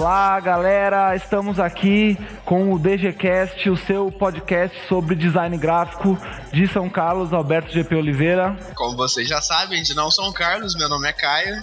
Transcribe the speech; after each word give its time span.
Olá, 0.00 0.40
galera! 0.40 1.14
Estamos 1.14 1.60
aqui 1.60 2.16
com 2.46 2.72
o 2.72 2.78
DGCast, 2.78 3.68
o 3.68 3.76
seu 3.76 4.10
podcast 4.10 4.74
sobre 4.88 5.14
design 5.14 5.54
gráfico 5.58 6.18
de 6.50 6.66
São 6.66 6.88
Carlos, 6.88 7.34
Alberto 7.34 7.70
GP 7.70 7.96
Oliveira. 7.96 8.56
Como 8.74 8.96
vocês 8.96 9.28
já 9.28 9.42
sabem, 9.42 9.82
de 9.82 9.94
não 9.94 10.10
São 10.10 10.32
Carlos, 10.32 10.74
meu 10.74 10.88
nome 10.88 11.06
é 11.06 11.12
Caio. 11.12 11.62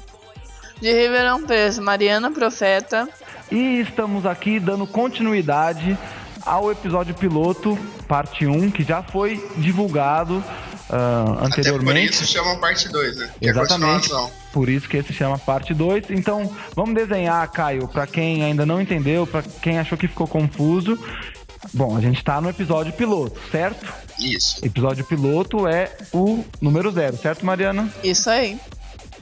De 0.79 0.93
Ribeirão 0.93 1.47
Preto, 1.47 1.81
Mariana 1.81 2.29
Profeta. 2.29 3.09
E 3.51 3.79
estamos 3.79 4.23
aqui 4.23 4.59
dando 4.59 4.85
continuidade 4.85 5.97
ao 6.45 6.71
episódio 6.71 7.15
piloto, 7.15 7.75
parte 8.07 8.45
1, 8.45 8.69
que 8.69 8.83
já 8.83 9.01
foi 9.01 9.43
divulgado 9.57 10.43
uh, 10.89 11.45
anteriormente. 11.45 12.07
Até 12.07 12.17
por 12.17 12.23
isso 12.23 12.25
chama 12.25 12.57
parte 12.57 12.89
2, 12.89 13.17
né? 13.17 13.29
Que 13.39 13.47
é 13.47 13.49
Exatamente. 13.49 14.13
É 14.13 14.29
por 14.51 14.69
isso 14.69 14.87
que 14.87 14.97
esse 14.97 15.13
chama 15.13 15.37
parte 15.37 15.73
2. 15.73 16.05
Então, 16.09 16.51
vamos 16.75 16.95
desenhar, 16.95 17.49
Caio, 17.51 17.87
para 17.87 18.07
quem 18.07 18.43
ainda 18.43 18.65
não 18.65 18.81
entendeu, 18.81 19.25
para 19.27 19.43
quem 19.61 19.79
achou 19.79 19.97
que 19.97 20.07
ficou 20.07 20.27
confuso. 20.27 20.97
Bom, 21.73 21.97
a 21.97 22.01
gente 22.01 22.23
tá 22.23 22.39
no 22.39 22.49
episódio 22.49 22.93
piloto, 22.93 23.39
certo? 23.51 23.93
Isso. 24.19 24.65
Episódio 24.65 25.03
piloto 25.05 25.67
é 25.67 25.91
o 26.13 26.43
número 26.61 26.91
zero, 26.91 27.17
certo, 27.17 27.45
Mariana? 27.45 27.89
Isso 28.03 28.29
aí. 28.29 28.59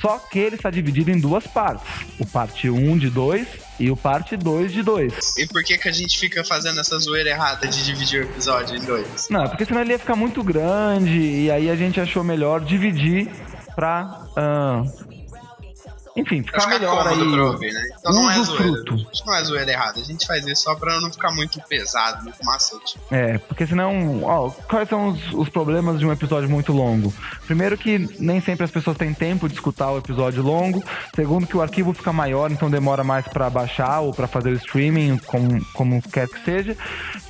Só 0.01 0.19
que 0.19 0.37
ele 0.37 0.55
está 0.55 0.69
dividido 0.69 1.09
em 1.09 1.19
duas 1.19 1.47
partes. 1.47 1.87
O 2.19 2.25
parte 2.25 2.69
1 2.69 2.97
de 2.97 3.09
2 3.09 3.64
e 3.79 3.91
o 3.91 3.97
parte 3.97 4.37
2 4.37 4.71
de 4.71 4.83
2. 4.83 5.37
E 5.37 5.47
por 5.47 5.63
que, 5.63 5.77
que 5.77 5.89
a 5.89 5.91
gente 5.91 6.17
fica 6.17 6.43
fazendo 6.43 6.79
essa 6.79 6.97
zoeira 6.99 7.29
errada 7.29 7.67
de 7.67 7.83
dividir 7.83 8.21
o 8.21 8.23
episódio 8.23 8.75
em 8.75 8.81
dois? 8.81 9.27
Não, 9.29 9.47
porque 9.47 9.65
senão 9.65 9.81
ele 9.81 9.91
ia 9.91 9.99
ficar 9.99 10.15
muito 10.15 10.43
grande 10.43 11.19
e 11.19 11.51
aí 11.51 11.69
a 11.69 11.75
gente 11.75 11.99
achou 11.99 12.23
melhor 12.23 12.61
dividir 12.61 13.29
pra 13.75 14.21
uh, 14.31 15.14
enfim, 16.15 16.41
ficar 16.41 16.67
melhor 16.67 17.05
aí. 17.05 17.39
Ouvir, 17.39 17.73
né? 17.73 17.81
Então 17.99 18.13
não 18.13 18.31
é 18.31 18.41
zoeira. 18.41 18.63
Fruto. 18.63 19.07
Não 19.25 19.35
é 19.35 19.43
zoeira 19.43 19.71
errada. 19.71 19.99
A 19.99 20.03
gente 20.03 20.25
faz 20.25 20.47
isso 20.47 20.63
só 20.63 20.75
pra 20.75 20.99
não 21.01 21.11
ficar 21.11 21.31
muito 21.31 21.61
pesado, 21.67 22.23
muito 22.23 22.43
macete. 22.43 22.97
É, 23.11 23.37
porque 23.37 23.67
senão, 23.67 24.23
ó, 24.23 24.49
quais 24.49 24.87
são 24.87 25.09
os, 25.09 25.33
os, 25.33 25.49
problemas 25.49 25.99
de 25.99 26.05
um 26.05 26.13
episódio 26.13 26.49
muito 26.49 26.71
longo? 26.71 27.13
Primeiro 27.45 27.77
que 27.77 28.09
nem 28.17 28.39
sempre 28.39 28.63
as 28.63 28.71
pessoas 28.71 28.95
têm 28.95 29.13
tempo 29.13 29.49
de 29.49 29.55
escutar 29.55 29.91
o 29.91 29.97
episódio 29.97 30.41
longo. 30.41 30.81
Segundo 31.13 31.45
que 31.45 31.57
o 31.57 31.61
arquivo 31.61 31.93
fica 31.93 32.13
maior, 32.13 32.49
então 32.49 32.69
demora 32.69 33.03
mais 33.03 33.27
para 33.27 33.49
baixar 33.49 33.99
ou 33.99 34.13
para 34.13 34.27
fazer 34.27 34.51
o 34.51 34.53
streaming, 34.53 35.17
como, 35.25 35.65
como 35.73 36.01
quer 36.01 36.29
que 36.29 36.39
seja. 36.45 36.77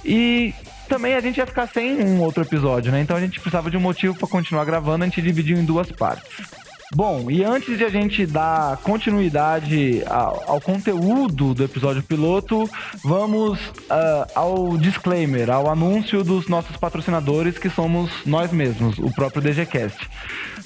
E 0.04 0.54
também 0.88 1.16
a 1.16 1.20
gente 1.20 1.38
ia 1.38 1.48
ficar 1.48 1.68
sem 1.68 2.04
um 2.04 2.22
outro 2.22 2.44
episódio, 2.44 2.92
né? 2.92 3.02
Então 3.02 3.18
a 3.18 3.20
gente 3.20 3.40
precisava 3.40 3.72
de 3.72 3.78
um 3.78 3.82
motivo 3.82 4.16
para 4.16 4.28
continuar 4.28 4.66
gravando, 4.66 5.04
a 5.04 5.08
gente 5.08 5.22
dividiu 5.22 5.58
em 5.58 5.66
duas 5.66 5.92
partes. 5.92 6.65
Bom, 6.94 7.32
e 7.32 7.44
antes 7.44 7.78
de 7.78 7.84
a 7.84 7.90
gente 7.90 8.26
dar 8.26 8.78
continuidade 8.78 10.04
ao, 10.06 10.52
ao 10.52 10.62
conteúdo 10.62 11.54
do 11.54 11.64
episódio 11.64 12.04
piloto, 12.04 12.70
vamos 13.04 13.60
uh, 13.60 14.32
ao 14.36 14.78
disclaimer, 14.78 15.50
ao 15.50 15.70
anúncio 15.70 16.24
dos 16.24 16.48
nossos 16.48 16.78
patrocinadores, 16.78 17.58
que 17.58 17.70
somos 17.70 18.12
nós 18.26 18.52
mesmos, 18.52 19.00
o 19.00 19.12
próprio 19.12 19.42
DGCast. 19.42 20.08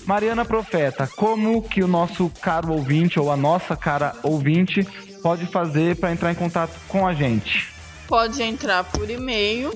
Mariana 0.05 0.43
Profeta, 0.43 1.07
como 1.07 1.61
que 1.61 1.81
o 1.81 1.87
nosso 1.87 2.29
caro 2.41 2.73
ouvinte 2.73 3.19
ou 3.19 3.31
a 3.31 3.37
nossa 3.37 3.75
cara 3.75 4.13
ouvinte 4.21 4.85
pode 5.21 5.45
fazer 5.45 5.95
para 5.95 6.11
entrar 6.11 6.31
em 6.31 6.35
contato 6.35 6.77
com 6.87 7.07
a 7.07 7.13
gente? 7.13 7.69
Pode 8.07 8.41
entrar 8.41 8.83
por 8.83 9.09
e-mail. 9.09 9.73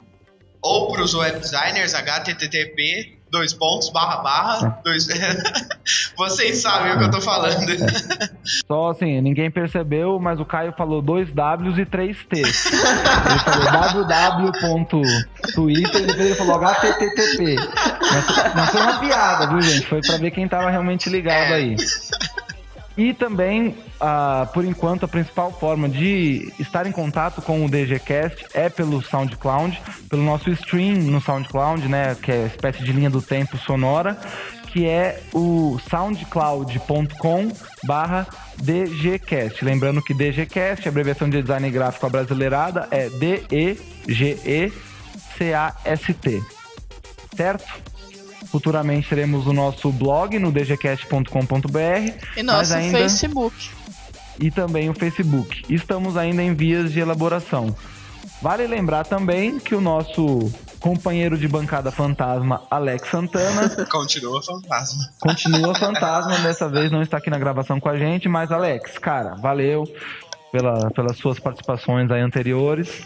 ou 0.60 0.92
para 0.92 1.02
os 1.02 1.14
web 1.14 1.40
designers, 1.40 1.94
http 1.94 3.15
dois 3.30 3.52
pontos, 3.52 3.90
barra, 3.90 4.16
barra, 4.22 4.80
dois... 4.84 5.06
Vocês 6.16 6.62
sabem 6.62 6.92
o 6.92 6.98
que 6.98 7.04
eu 7.04 7.10
tô 7.10 7.20
falando. 7.20 7.56
Só 8.66 8.90
assim, 8.90 9.20
ninguém 9.20 9.50
percebeu, 9.50 10.18
mas 10.18 10.40
o 10.40 10.44
Caio 10.44 10.72
falou 10.72 11.00
dois 11.02 11.28
Ws 11.30 11.78
e 11.78 11.84
três 11.84 12.16
T's. 12.24 12.66
Ele 12.72 13.38
falou 13.40 14.04
www.twitter 14.04 16.02
e 16.02 16.06
depois 16.06 16.26
ele 16.26 16.34
falou 16.34 16.56
http. 16.56 17.56
Mas, 18.00 18.54
mas 18.54 18.70
foi 18.70 18.80
uma 18.80 18.98
piada, 18.98 19.46
viu, 19.48 19.60
gente? 19.60 19.86
Foi 19.86 20.00
pra 20.00 20.16
ver 20.16 20.30
quem 20.30 20.48
tava 20.48 20.70
realmente 20.70 21.08
ligado 21.08 21.52
é. 21.52 21.54
aí. 21.54 21.76
E 22.96 23.12
também, 23.12 23.76
uh, 24.00 24.46
por 24.54 24.64
enquanto, 24.64 25.04
a 25.04 25.08
principal 25.08 25.52
forma 25.52 25.86
de 25.88 26.50
estar 26.58 26.86
em 26.86 26.92
contato 26.92 27.42
com 27.42 27.64
o 27.64 27.68
DGCast 27.68 28.46
é 28.54 28.70
pelo 28.70 29.02
SoundCloud, 29.02 29.78
pelo 30.08 30.22
nosso 30.22 30.48
stream 30.50 30.94
no 31.02 31.20
SoundCloud, 31.20 31.86
né, 31.88 32.14
que 32.14 32.32
é 32.32 32.46
espécie 32.46 32.82
de 32.82 32.92
linha 32.92 33.10
do 33.10 33.20
tempo 33.20 33.58
sonora, 33.58 34.18
que 34.72 34.86
é 34.86 35.20
o 35.34 35.78
soundcloud.com 35.90 37.52
barra 37.84 38.26
DGCast. 38.62 39.62
Lembrando 39.62 40.02
que 40.02 40.14
DGCast, 40.14 40.88
a 40.88 40.90
abreviação 40.90 41.28
de 41.28 41.42
design 41.42 41.70
gráfico 41.70 42.08
brasileirada, 42.08 42.88
é 42.90 43.10
D-E-G-E-C-A-S-T. 43.10 43.76
Certo? 47.36 47.95
Futuramente 48.56 49.06
teremos 49.06 49.46
o 49.46 49.52
nosso 49.52 49.92
blog 49.92 50.38
no 50.38 50.50
dgcast.com.br. 50.50 52.14
E 52.34 52.42
nosso 52.42 52.72
ainda... 52.72 52.96
Facebook. 52.96 53.54
E 54.40 54.50
também 54.50 54.88
o 54.88 54.94
Facebook. 54.94 55.62
Estamos 55.68 56.16
ainda 56.16 56.42
em 56.42 56.54
vias 56.54 56.90
de 56.90 56.98
elaboração. 56.98 57.76
Vale 58.40 58.66
lembrar 58.66 59.04
também 59.04 59.58
que 59.58 59.74
o 59.74 59.80
nosso 59.80 60.50
companheiro 60.80 61.36
de 61.36 61.46
bancada 61.46 61.90
fantasma, 61.90 62.62
Alex 62.70 63.10
Santana. 63.10 63.68
Continua 63.92 64.42
fantasma. 64.42 65.04
Continua 65.20 65.74
fantasma, 65.76 66.38
dessa 66.38 66.66
vez 66.66 66.90
não 66.90 67.02
está 67.02 67.18
aqui 67.18 67.28
na 67.28 67.38
gravação 67.38 67.78
com 67.78 67.90
a 67.90 67.98
gente, 67.98 68.26
mas 68.26 68.50
Alex, 68.50 68.96
cara, 68.96 69.34
valeu 69.34 69.84
pela, 70.50 70.90
pelas 70.92 71.18
suas 71.18 71.38
participações 71.38 72.10
aí 72.10 72.22
anteriores. 72.22 73.02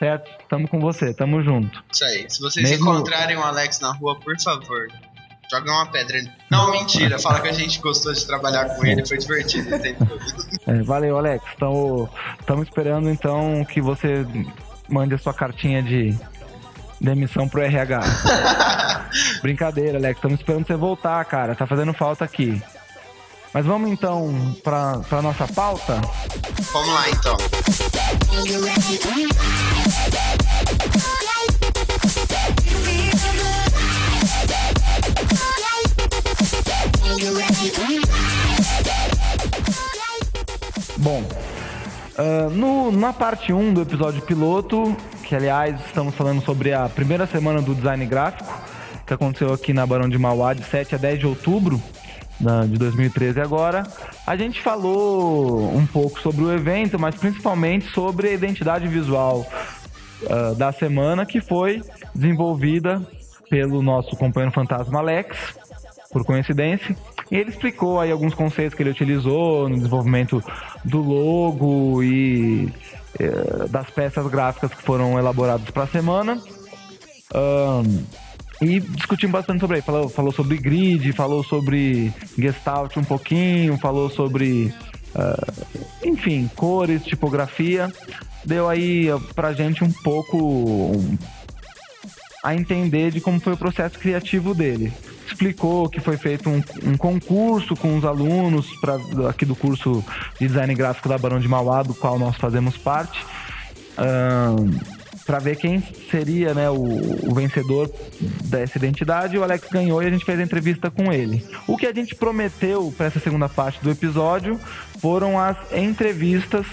Certo? 0.00 0.30
Tamo 0.48 0.66
com 0.66 0.80
você, 0.80 1.12
tamo 1.12 1.42
junto. 1.42 1.84
Isso 1.92 2.04
aí. 2.06 2.24
Se 2.26 2.40
vocês 2.40 2.70
Mesmo... 2.70 2.90
encontrarem 2.90 3.36
o 3.36 3.42
Alex 3.42 3.80
na 3.80 3.92
rua, 3.92 4.18
por 4.18 4.34
favor, 4.40 4.88
joga 5.50 5.70
uma 5.70 5.86
pedra. 5.92 6.18
Não, 6.50 6.70
mentira. 6.70 7.18
Fala 7.18 7.38
que 7.38 7.48
a 7.48 7.52
gente 7.52 7.78
gostou 7.80 8.10
de 8.10 8.26
trabalhar 8.26 8.76
com 8.76 8.86
ele, 8.86 9.06
foi 9.06 9.18
divertido. 9.18 9.68
É, 10.66 10.82
valeu, 10.82 11.18
Alex. 11.18 11.44
Estamos 11.52 12.68
esperando 12.68 13.10
então 13.10 13.64
que 13.64 13.80
você 13.80 14.26
mande 14.88 15.14
a 15.14 15.18
sua 15.18 15.34
cartinha 15.34 15.82
de 15.82 16.16
demissão 17.00 17.48
pro 17.48 17.60
RH. 17.60 18.00
Brincadeira, 19.42 19.98
Alex. 19.98 20.16
Estamos 20.16 20.38
esperando 20.38 20.66
você 20.66 20.76
voltar, 20.76 21.24
cara. 21.24 21.54
Tá 21.54 21.66
fazendo 21.66 21.92
falta 21.92 22.24
aqui. 22.24 22.62
Mas 23.52 23.66
vamos 23.66 23.90
então 23.90 24.32
para 24.62 25.00
a 25.10 25.22
nossa 25.22 25.46
pauta? 25.48 26.00
Vamos 26.72 26.94
lá 26.94 27.10
então. 27.10 27.36
Bom, 40.98 41.24
uh, 42.18 42.50
no, 42.50 42.92
na 42.92 43.12
parte 43.12 43.52
1 43.52 43.74
do 43.74 43.82
episódio 43.82 44.22
piloto, 44.22 44.96
que 45.24 45.34
aliás 45.34 45.74
estamos 45.86 46.14
falando 46.14 46.44
sobre 46.44 46.72
a 46.72 46.88
primeira 46.88 47.26
semana 47.26 47.60
do 47.60 47.74
design 47.74 48.06
gráfico, 48.06 48.52
que 49.06 49.14
aconteceu 49.14 49.52
aqui 49.52 49.72
na 49.72 49.84
Barão 49.84 50.08
de 50.08 50.18
Mauá 50.18 50.54
de 50.54 50.62
7 50.62 50.94
a 50.94 50.98
10 50.98 51.18
de 51.18 51.26
outubro, 51.26 51.82
de 52.68 52.78
2013 52.78 53.40
agora. 53.40 53.82
A 54.26 54.36
gente 54.36 54.60
falou 54.60 55.74
um 55.74 55.86
pouco 55.86 56.18
sobre 56.20 56.44
o 56.44 56.52
evento, 56.52 56.98
mas 56.98 57.14
principalmente 57.14 57.86
sobre 57.92 58.28
a 58.28 58.32
identidade 58.32 58.88
visual 58.88 59.46
uh, 60.22 60.54
da 60.54 60.72
semana, 60.72 61.26
que 61.26 61.40
foi 61.40 61.82
desenvolvida 62.14 63.06
pelo 63.50 63.82
nosso 63.82 64.16
companheiro 64.16 64.54
fantasma 64.54 65.00
Alex, 65.00 65.36
por 66.10 66.24
coincidência. 66.24 66.96
E 67.30 67.36
ele 67.36 67.50
explicou 67.50 68.00
aí 68.00 68.10
alguns 68.10 68.34
conceitos 68.34 68.74
que 68.74 68.82
ele 68.82 68.90
utilizou 68.90 69.68
no 69.68 69.76
desenvolvimento 69.76 70.42
do 70.84 71.00
logo 71.00 72.02
e 72.02 72.72
uh, 73.20 73.68
das 73.68 73.90
peças 73.90 74.26
gráficas 74.28 74.72
que 74.72 74.82
foram 74.82 75.18
elaboradas 75.18 75.68
para 75.70 75.84
a 75.84 75.86
semana. 75.86 76.40
Um, 77.34 78.04
e 78.60 78.80
discutimos 78.80 79.32
bastante 79.32 79.60
sobre 79.60 79.76
aí. 79.76 79.82
Falou, 79.82 80.08
falou 80.08 80.32
sobre 80.32 80.58
grid, 80.58 81.12
falou 81.12 81.42
sobre 81.42 82.12
Gestalt 82.36 82.96
um 82.96 83.04
pouquinho, 83.04 83.78
falou 83.78 84.10
sobre, 84.10 84.72
uh, 85.14 85.64
enfim, 86.04 86.48
cores, 86.54 87.02
tipografia. 87.04 87.90
Deu 88.44 88.68
aí 88.68 89.08
pra 89.34 89.52
gente 89.52 89.82
um 89.82 89.90
pouco 89.90 90.36
um, 90.36 91.18
a 92.44 92.54
entender 92.54 93.10
de 93.10 93.20
como 93.20 93.40
foi 93.40 93.54
o 93.54 93.56
processo 93.56 93.98
criativo 93.98 94.54
dele. 94.54 94.92
explicou 95.26 95.88
que 95.88 96.00
foi 96.00 96.16
feito 96.16 96.50
um, 96.50 96.62
um 96.84 96.96
concurso 96.96 97.74
com 97.76 97.96
os 97.96 98.04
alunos 98.04 98.66
pra, 98.80 98.96
aqui 99.28 99.46
do 99.46 99.56
curso 99.56 100.04
de 100.38 100.48
design 100.48 100.74
gráfico 100.74 101.08
da 101.08 101.16
Barão 101.16 101.40
de 101.40 101.48
Mauá, 101.48 101.82
do 101.82 101.94
qual 101.94 102.18
nós 102.18 102.36
fazemos 102.36 102.76
parte. 102.76 103.24
Um, 103.98 104.99
para 105.30 105.38
ver 105.38 105.54
quem 105.54 105.80
seria 106.10 106.52
né, 106.52 106.68
o, 106.68 106.74
o, 106.74 107.32
vencedor 107.32 107.88
dessa 108.46 108.76
identidade. 108.78 109.38
O 109.38 109.44
Alex 109.44 109.68
ganhou 109.68 110.02
e 110.02 110.06
a 110.06 110.10
gente 110.10 110.24
fez 110.24 110.40
a 110.40 110.42
entrevista 110.42 110.90
com 110.90 111.12
ele. 111.12 111.46
O 111.68 111.76
que 111.76 111.86
a 111.86 111.92
gente 111.92 112.16
prometeu 112.16 112.92
para 112.96 113.06
essa 113.06 113.20
segunda 113.20 113.48
parte 113.48 113.80
do 113.80 113.92
episódio 113.92 114.58
foram 114.98 115.38
as 115.38 115.56
entrevistas 115.72 116.66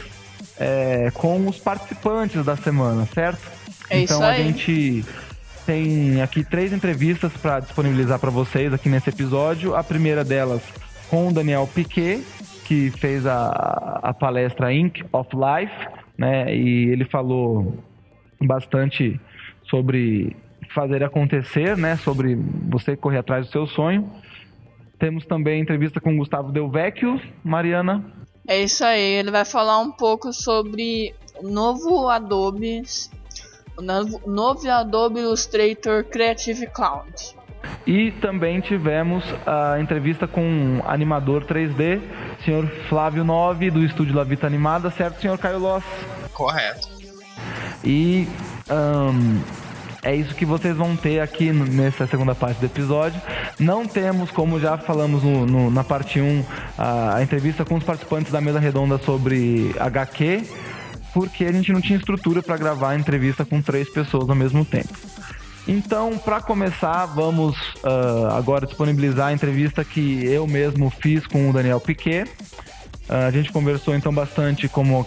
é, 0.59 1.11
com 1.13 1.47
os 1.47 1.59
participantes 1.59 2.43
da 2.43 2.55
semana, 2.55 3.07
certo? 3.13 3.47
É 3.91 3.99
então 3.99 4.23
a 4.23 4.33
gente 4.33 5.05
tem 5.63 6.19
aqui 6.23 6.43
três 6.43 6.73
entrevistas 6.73 7.31
para 7.33 7.59
disponibilizar 7.59 8.17
para 8.17 8.31
vocês 8.31 8.73
aqui 8.73 8.89
nesse 8.89 9.11
episódio. 9.11 9.75
A 9.75 9.83
primeira 9.83 10.23
delas 10.23 10.63
com 11.11 11.27
o 11.27 11.31
Daniel 11.31 11.69
Piquet, 11.71 12.23
que 12.65 12.89
fez 12.89 13.23
a, 13.27 13.99
a 14.01 14.15
palestra 14.15 14.73
Ink 14.73 15.05
of 15.11 15.29
Life, 15.35 15.87
né? 16.17 16.55
E 16.55 16.89
ele 16.89 17.05
falou 17.05 17.85
bastante 18.41 19.19
sobre 19.69 20.35
fazer 20.73 21.03
acontecer, 21.03 21.77
né? 21.77 21.97
Sobre 21.97 22.35
você 22.35 22.95
correr 22.95 23.19
atrás 23.19 23.45
do 23.45 23.51
seu 23.51 23.67
sonho. 23.67 24.09
Temos 24.99 25.25
também 25.25 25.61
entrevista 25.61 25.99
com 25.99 26.17
Gustavo 26.17 26.51
Delvecchio, 26.51 27.21
Mariana. 27.43 28.03
É 28.47 28.61
isso 28.61 28.83
aí, 28.83 29.01
ele 29.01 29.29
vai 29.29 29.43
falar 29.43 29.79
um 29.79 29.91
pouco 29.91 30.31
sobre 30.31 31.13
o 31.35 31.47
novo 31.47 32.07
Adobe, 32.07 32.81
o 33.77 33.81
novo, 33.81 34.21
novo 34.25 34.69
Adobe 34.69 35.19
Illustrator 35.19 36.03
Creative 36.05 36.65
Cloud. 36.67 37.11
E 37.85 38.11
também 38.11 38.61
tivemos 38.61 39.23
a 39.45 39.79
entrevista 39.79 40.27
com 40.27 40.79
o 40.79 40.83
animador 40.87 41.43
3D, 41.43 42.01
senhor 42.43 42.67
Flávio 42.87 43.23
Nove, 43.23 43.69
do 43.69 43.83
estúdio 43.83 44.15
Lavita 44.15 44.47
Animada, 44.47 44.89
certo, 44.89 45.21
senhor 45.21 45.37
Caio 45.37 45.59
Loss? 45.59 45.83
Correto. 46.33 46.96
E 47.83 48.27
um, 48.69 49.39
é 50.03 50.15
isso 50.15 50.35
que 50.35 50.45
vocês 50.45 50.75
vão 50.75 50.95
ter 50.95 51.19
aqui 51.19 51.51
nessa 51.51 52.07
segunda 52.07 52.33
parte 52.33 52.59
do 52.59 52.65
episódio. 52.65 53.21
Não 53.59 53.85
temos, 53.85 54.31
como 54.31 54.59
já 54.59 54.77
falamos 54.77 55.23
no, 55.23 55.45
no, 55.45 55.71
na 55.71 55.83
parte 55.83 56.21
1, 56.21 56.45
a, 56.77 57.15
a 57.15 57.23
entrevista 57.23 57.65
com 57.65 57.75
os 57.75 57.83
participantes 57.83 58.31
da 58.31 58.39
mesa 58.39 58.59
redonda 58.59 58.97
sobre 58.99 59.75
HQ, 59.79 60.43
porque 61.13 61.45
a 61.45 61.51
gente 61.51 61.73
não 61.73 61.81
tinha 61.81 61.97
estrutura 61.97 62.41
para 62.41 62.57
gravar 62.57 62.91
a 62.91 62.95
entrevista 62.95 63.43
com 63.43 63.61
três 63.61 63.89
pessoas 63.89 64.29
ao 64.29 64.35
mesmo 64.35 64.63
tempo. 64.63 64.93
Então, 65.67 66.17
para 66.17 66.39
começar, 66.39 67.05
vamos 67.07 67.57
uh, 67.83 68.27
agora 68.37 68.65
disponibilizar 68.65 69.27
a 69.27 69.33
entrevista 69.33 69.83
que 69.83 70.25
eu 70.25 70.47
mesmo 70.47 70.89
fiz 70.89 71.27
com 71.27 71.49
o 71.49 71.53
Daniel 71.53 71.81
Piquet. 71.81 72.23
Uh, 73.09 73.27
a 73.27 73.31
gente 73.31 73.51
conversou 73.51 73.93
então 73.93 74.13
bastante, 74.13 74.69
como 74.69 75.05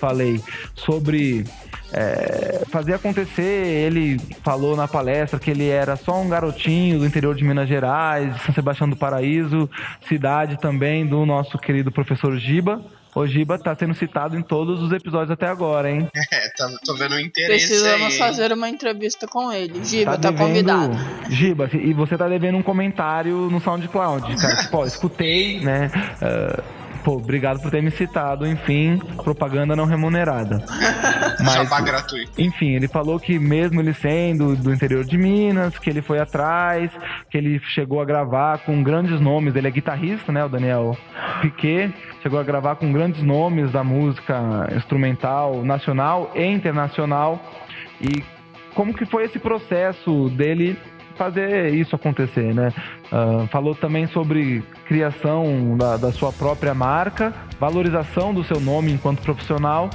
falei, 0.00 0.42
sobre 0.74 1.44
é, 1.92 2.62
fazer 2.70 2.94
acontecer. 2.94 3.42
Ele 3.42 4.18
falou 4.42 4.76
na 4.76 4.88
palestra 4.88 5.38
que 5.38 5.50
ele 5.50 5.68
era 5.68 5.96
só 5.96 6.20
um 6.20 6.28
garotinho 6.28 6.98
do 6.98 7.06
interior 7.06 7.34
de 7.34 7.44
Minas 7.44 7.68
Gerais, 7.68 8.34
de 8.34 8.42
São 8.42 8.54
Sebastião 8.54 8.88
do 8.88 8.96
Paraíso, 8.96 9.68
cidade 10.08 10.58
também 10.58 11.06
do 11.06 11.24
nosso 11.26 11.58
querido 11.58 11.92
professor 11.92 12.36
Giba. 12.38 12.80
O 13.12 13.26
Giba 13.26 13.58
tá 13.58 13.74
sendo 13.74 13.92
citado 13.92 14.36
em 14.36 14.42
todos 14.42 14.80
os 14.80 14.92
episódios 14.92 15.32
até 15.32 15.46
agora, 15.46 15.90
hein? 15.90 16.08
É, 16.32 16.48
tá, 16.56 16.70
tô 16.84 16.94
vendo 16.94 17.16
o 17.16 17.20
interesse 17.20 17.66
Precisamos 17.66 18.12
aí. 18.12 18.18
fazer 18.18 18.52
uma 18.52 18.68
entrevista 18.68 19.26
com 19.26 19.52
ele. 19.52 19.84
Giba, 19.84 20.16
tá, 20.16 20.30
tá 20.30 20.32
convidado. 20.32 20.96
Giba, 21.28 21.68
e 21.72 21.92
você 21.92 22.16
tá 22.16 22.28
devendo 22.28 22.56
um 22.56 22.62
comentário 22.62 23.50
no 23.50 23.60
SoundCloud, 23.60 24.36
cara. 24.36 24.64
Pô, 24.70 24.86
escutei, 24.86 25.58
né? 25.60 25.90
Uh, 26.22 26.79
Pô, 27.04 27.12
obrigado 27.16 27.60
por 27.60 27.70
ter 27.70 27.82
me 27.82 27.90
citado, 27.90 28.46
enfim, 28.46 28.98
propaganda 29.22 29.74
não 29.74 29.86
remunerada. 29.86 30.62
Mas, 31.42 31.54
Jabá 31.54 31.80
gratuito. 31.80 32.40
Enfim, 32.40 32.74
ele 32.74 32.88
falou 32.88 33.18
que 33.18 33.38
mesmo 33.38 33.80
ele 33.80 33.94
sendo 33.94 34.54
do 34.54 34.72
interior 34.72 35.04
de 35.04 35.16
Minas, 35.16 35.78
que 35.78 35.88
ele 35.88 36.02
foi 36.02 36.18
atrás, 36.18 36.90
que 37.30 37.38
ele 37.38 37.58
chegou 37.60 38.00
a 38.00 38.04
gravar 38.04 38.58
com 38.58 38.82
grandes 38.82 39.20
nomes, 39.20 39.56
ele 39.56 39.68
é 39.68 39.70
guitarrista, 39.70 40.30
né, 40.30 40.44
o 40.44 40.48
Daniel 40.48 40.96
Piquet, 41.40 41.92
chegou 42.22 42.38
a 42.38 42.42
gravar 42.42 42.76
com 42.76 42.92
grandes 42.92 43.22
nomes 43.22 43.72
da 43.72 43.82
música 43.82 44.68
instrumental 44.76 45.64
nacional 45.64 46.30
e 46.34 46.44
internacional. 46.44 47.42
E 48.00 48.22
como 48.74 48.94
que 48.94 49.06
foi 49.06 49.24
esse 49.24 49.38
processo 49.38 50.28
dele 50.30 50.78
fazer 51.20 51.74
isso 51.74 51.94
acontecer, 51.94 52.54
né? 52.54 52.72
Uh, 53.12 53.46
falou 53.48 53.74
também 53.74 54.06
sobre 54.06 54.62
criação 54.86 55.76
da, 55.76 55.98
da, 55.98 56.10
sua 56.10 56.32
própria 56.32 56.72
marca, 56.72 57.34
valorização 57.58 58.32
do 58.32 58.42
seu 58.42 58.58
nome 58.58 58.90
enquanto 58.90 59.20
profissional 59.20 59.90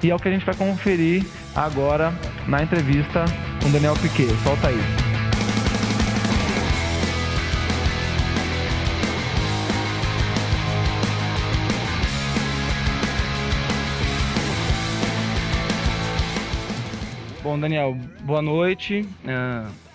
e 0.00 0.08
é 0.08 0.14
o 0.14 0.18
que 0.20 0.28
a 0.28 0.30
gente 0.30 0.46
vai 0.46 0.54
conferir 0.54 1.26
agora 1.52 2.14
na 2.46 2.62
entrevista 2.62 3.24
com 3.60 3.72
Daniel 3.72 3.94
Piquet. 3.94 4.28
Solta 4.44 4.68
aí. 4.68 4.78
Bom, 17.42 17.58
Daniel, 17.58 17.96
boa 18.22 18.40
noite. 18.40 19.04
Uh 19.24 19.87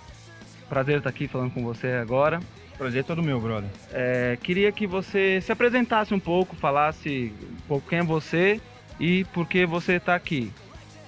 Prazer 0.74 0.98
estar 0.98 1.10
aqui 1.12 1.28
falando 1.28 1.52
com 1.52 1.64
você 1.64 1.90
agora. 1.90 2.40
Prazer 2.80 3.02
é 3.02 3.04
todo 3.04 3.22
meu, 3.22 3.40
brother. 3.40 3.70
É, 3.92 4.40
queria 4.42 4.72
que 4.72 4.88
você 4.88 5.40
se 5.40 5.52
apresentasse 5.52 6.16
um 6.16 6.20
pouco, 6.20 6.56
falasse 6.56 7.32
um 7.44 7.68
pouco 7.68 7.88
quem 7.88 8.00
é 8.00 8.04
você 8.04 8.60
e 9.00 9.24
por 9.26 9.48
que 9.48 9.68
você 9.68 9.98
está 9.98 10.16
aqui. 10.16 10.52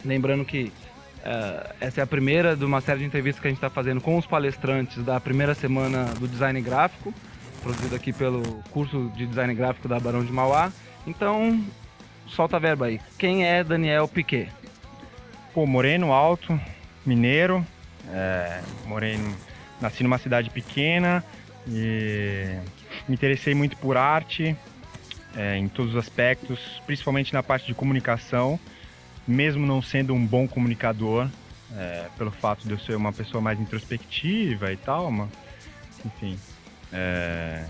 Lembrando 0.06 0.46
que 0.46 0.66
uh, 0.66 1.74
essa 1.82 2.00
é 2.00 2.04
a 2.04 2.06
primeira 2.06 2.56
de 2.56 2.64
uma 2.64 2.80
série 2.80 3.00
de 3.00 3.06
entrevistas 3.06 3.42
que 3.42 3.48
a 3.48 3.50
gente 3.50 3.58
está 3.58 3.72
fazendo 3.72 4.00
com 4.02 4.16
os 4.20 4.28
palestrantes 4.28 5.04
da 5.04 5.20
primeira 5.20 5.56
semana 5.56 6.06
do 6.20 6.28
design 6.28 6.62
gráfico, 6.62 7.12
produzido 7.64 7.96
aqui 7.96 8.14
pelo 8.14 8.44
curso 8.70 9.12
de 9.16 9.26
design 9.26 9.56
gráfico 9.56 9.88
da 9.88 10.00
Barão 10.00 10.24
de 10.24 10.32
Mauá. 10.32 10.72
Então, 11.08 11.60
solta 12.28 12.58
a 12.58 12.60
verba 12.60 12.86
aí. 12.86 13.02
Quem 13.18 13.48
é 13.48 13.64
Daniel 13.64 14.08
Piquet? 14.08 14.48
Pô, 15.56 15.66
moreno, 15.66 16.14
alto, 16.14 16.60
mineiro, 17.04 17.66
é, 18.12 18.62
moreno 18.86 19.36
nasci 19.86 20.02
numa 20.04 20.18
cidade 20.18 20.50
pequena 20.50 21.24
e 21.68 22.58
me 23.08 23.14
interessei 23.14 23.54
muito 23.54 23.78
por 23.78 23.98
arte 23.98 24.56
é, 25.36 25.58
em 25.58 25.68
todos 25.68 25.94
os 25.94 25.98
aspectos, 25.98 26.60
principalmente 26.86 27.34
na 27.34 27.44
parte 27.44 27.68
de 27.68 27.74
comunicação, 27.74 28.60
mesmo 29.28 29.66
não 29.66 29.82
sendo 29.82 30.14
um 30.14 30.26
bom 30.26 30.48
comunicador, 30.48 31.30
é, 31.76 32.08
pelo 32.18 32.32
fato 32.32 32.68
de 32.68 32.72
eu 32.72 32.80
ser 32.80 32.96
uma 32.96 33.14
pessoa 33.14 33.42
mais 33.42 33.60
introspectiva 33.60 34.72
e 34.72 34.78
tal, 34.78 35.12
mas, 35.12 35.30
enfim. 36.04 36.40
É, 36.92 37.66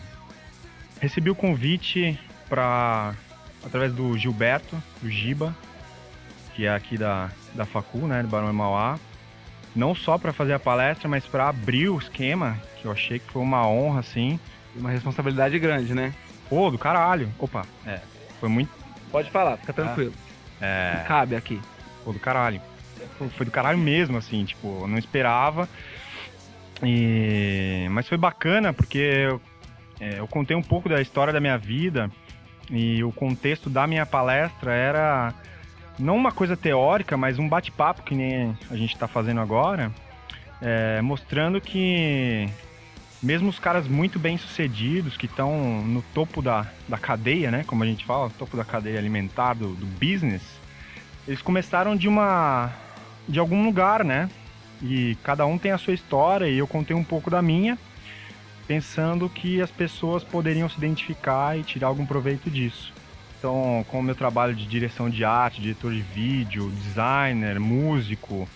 recebi 1.01 1.29
o 1.29 1.35
convite 1.35 2.19
para 2.47 3.15
através 3.65 3.91
do 3.91 4.15
Gilberto, 4.17 4.81
do 5.01 5.09
Giba, 5.09 5.55
que 6.53 6.65
é 6.65 6.73
aqui 6.73 6.97
da, 6.97 7.31
da 7.55 7.65
Facu, 7.65 8.05
né, 8.05 8.21
do 8.21 8.27
Barão 8.29 8.53
Mauá, 8.53 8.99
não 9.75 9.93
só 9.93 10.17
para 10.17 10.31
fazer 10.31 10.53
a 10.53 10.59
palestra, 10.59 11.09
mas 11.09 11.25
para 11.25 11.49
abrir 11.49 11.89
o 11.89 11.97
esquema, 11.97 12.57
que 12.79 12.85
eu 12.85 12.91
achei 12.91 13.19
que 13.19 13.31
foi 13.31 13.41
uma 13.41 13.67
honra, 13.67 13.99
assim. 13.99 14.39
Uma 14.75 14.89
responsabilidade 14.89 15.57
grande, 15.59 15.93
né? 15.93 16.13
Pô, 16.49 16.69
do 16.71 16.77
caralho. 16.77 17.31
Opa, 17.37 17.65
é. 17.85 17.99
Foi 18.39 18.49
muito. 18.49 18.69
Pode 19.11 19.29
falar, 19.31 19.57
fica 19.57 19.73
tranquilo. 19.73 20.13
É. 20.61 21.03
Cabe 21.07 21.35
aqui. 21.35 21.59
Pô, 22.03 22.13
do 22.13 22.19
caralho. 22.19 22.61
Foi 23.35 23.45
do 23.45 23.51
caralho 23.51 23.77
mesmo, 23.77 24.17
assim, 24.17 24.45
tipo, 24.45 24.79
eu 24.81 24.87
não 24.87 24.97
esperava. 24.97 25.67
E... 26.83 27.87
Mas 27.91 28.07
foi 28.07 28.17
bacana 28.17 28.73
porque 28.73 28.97
eu, 28.97 29.41
é, 29.99 30.19
eu 30.19 30.27
contei 30.27 30.55
um 30.55 30.61
pouco 30.61 30.89
da 30.89 31.01
história 31.01 31.31
da 31.31 31.39
minha 31.39 31.57
vida 31.57 32.09
e 32.69 33.03
o 33.03 33.11
contexto 33.11 33.69
da 33.69 33.87
minha 33.87 34.05
palestra 34.05 34.73
era 34.73 35.33
não 35.97 36.15
uma 36.15 36.31
coisa 36.31 36.57
teórica, 36.57 37.15
mas 37.15 37.39
um 37.39 37.47
bate-papo 37.47 38.03
que 38.03 38.15
nem 38.15 38.57
a 38.69 38.75
gente 38.75 38.93
está 38.93 39.07
fazendo 39.07 39.39
agora, 39.39 39.91
é, 40.61 41.01
mostrando 41.01 41.59
que 41.61 42.49
mesmo 43.21 43.49
os 43.49 43.57
caras 43.57 43.87
muito 43.87 44.19
bem 44.19 44.37
sucedidos, 44.37 45.17
que 45.17 45.25
estão 45.25 45.81
no 45.81 46.01
topo 46.13 46.41
da, 46.41 46.67
da 46.87 46.97
cadeia, 46.97 47.49
né, 47.49 47.63
como 47.65 47.83
a 47.83 47.87
gente 47.87 48.05
fala, 48.05 48.29
topo 48.29 48.55
da 48.55 48.63
cadeia 48.63 48.99
alimentar 48.99 49.53
do, 49.53 49.73
do 49.73 49.85
business, 49.85 50.43
eles 51.27 51.41
começaram 51.41 51.95
de 51.95 52.07
uma 52.07 52.71
de 53.27 53.39
algum 53.39 53.65
lugar, 53.65 54.03
né? 54.03 54.29
E 54.81 55.17
cada 55.23 55.45
um 55.47 55.57
tem 55.57 55.71
a 55.71 55.77
sua 55.79 55.93
história 55.93 56.47
e 56.47 56.57
eu 56.57 56.67
contei 56.67 56.95
um 56.95 57.03
pouco 57.03 57.31
da 57.31 57.41
minha, 57.41 57.77
pensando 58.67 59.27
que 59.27 59.61
as 59.61 59.71
pessoas 59.71 60.23
poderiam 60.23 60.69
se 60.69 60.77
identificar 60.77 61.57
e 61.57 61.63
tirar 61.63 61.87
algum 61.87 62.05
proveito 62.05 62.49
disso. 62.51 62.93
Então, 63.45 63.85
com 63.89 63.99
o 63.99 64.03
meu 64.03 64.15
trabalho 64.15 64.55
de 64.55 64.65
direção 64.65 65.07
de 65.07 65.23
arte, 65.23 65.61
diretor 65.61 65.93
de 65.93 66.01
vídeo, 66.01 66.67
designer, 66.71 67.59
músico, 67.59 68.49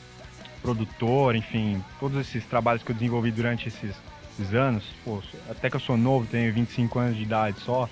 produtor, 0.63 1.35
enfim, 1.35 1.79
todos 1.99 2.19
esses 2.19 2.43
trabalhos 2.43 2.81
que 2.81 2.89
eu 2.89 2.95
desenvolvi 2.95 3.29
durante 3.29 3.67
esses 3.67 3.95
esses 4.31 4.55
anos. 4.55 4.83
Pô, 5.05 5.21
até 5.47 5.69
que 5.69 5.75
eu 5.75 5.79
sou 5.79 5.95
novo, 5.95 6.25
tenho 6.25 6.51
25 6.51 6.97
anos 6.97 7.15
de 7.15 7.21
idade 7.21 7.59
só, 7.59 7.87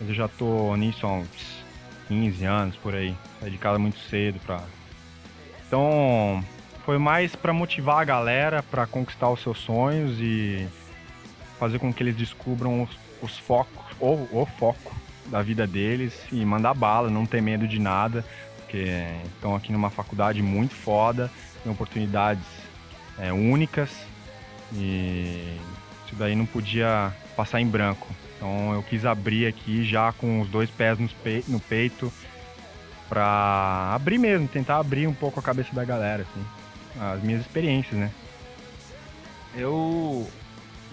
mas 0.00 0.08
eu 0.08 0.14
já 0.14 0.28
tô 0.28 0.74
nisso 0.76 1.06
há 1.06 1.12
uns 1.12 1.28
15 2.08 2.42
anos 2.46 2.76
por 2.76 2.94
aí. 2.94 3.14
Saí 3.38 3.50
de 3.50 3.58
casa 3.58 3.78
muito 3.78 3.98
cedo 3.98 4.40
pra. 4.40 4.62
Então, 5.66 6.42
foi 6.86 6.96
mais 6.96 7.36
para 7.36 7.52
motivar 7.52 7.98
a 8.00 8.04
galera 8.04 8.62
para 8.62 8.86
conquistar 8.86 9.28
os 9.28 9.42
seus 9.42 9.58
sonhos 9.58 10.18
e 10.18 10.66
fazer 11.58 11.78
com 11.78 11.92
que 11.92 12.02
eles 12.02 12.16
descubram 12.16 12.84
os, 12.84 12.98
os 13.20 13.36
focos, 13.36 13.84
ou 14.00 14.26
o 14.32 14.46
foco 14.58 15.09
da 15.30 15.42
vida 15.42 15.66
deles 15.66 16.12
e 16.30 16.44
mandar 16.44 16.74
bala, 16.74 17.08
não 17.08 17.24
ter 17.24 17.40
medo 17.40 17.66
de 17.66 17.78
nada, 17.78 18.24
porque 18.58 18.84
estão 19.34 19.54
aqui 19.54 19.72
numa 19.72 19.90
faculdade 19.90 20.42
muito 20.42 20.74
foda, 20.74 21.30
tem 21.62 21.72
oportunidades 21.72 22.44
é, 23.18 23.32
únicas 23.32 23.90
e 24.72 25.56
isso 26.06 26.14
daí 26.16 26.34
não 26.34 26.46
podia 26.46 27.12
passar 27.36 27.60
em 27.60 27.66
branco. 27.66 28.06
Então 28.36 28.72
eu 28.74 28.82
quis 28.82 29.04
abrir 29.04 29.46
aqui 29.46 29.84
já 29.84 30.12
com 30.12 30.40
os 30.40 30.48
dois 30.48 30.70
pés 30.70 30.98
no 31.46 31.60
peito 31.60 32.12
para 33.08 33.92
abrir 33.94 34.18
mesmo, 34.18 34.48
tentar 34.48 34.78
abrir 34.78 35.06
um 35.06 35.14
pouco 35.14 35.40
a 35.40 35.42
cabeça 35.42 35.74
da 35.74 35.84
galera, 35.84 36.22
assim, 36.22 36.44
as 37.00 37.22
minhas 37.22 37.40
experiências, 37.40 37.98
né? 37.98 38.10
Eu, 39.54 40.30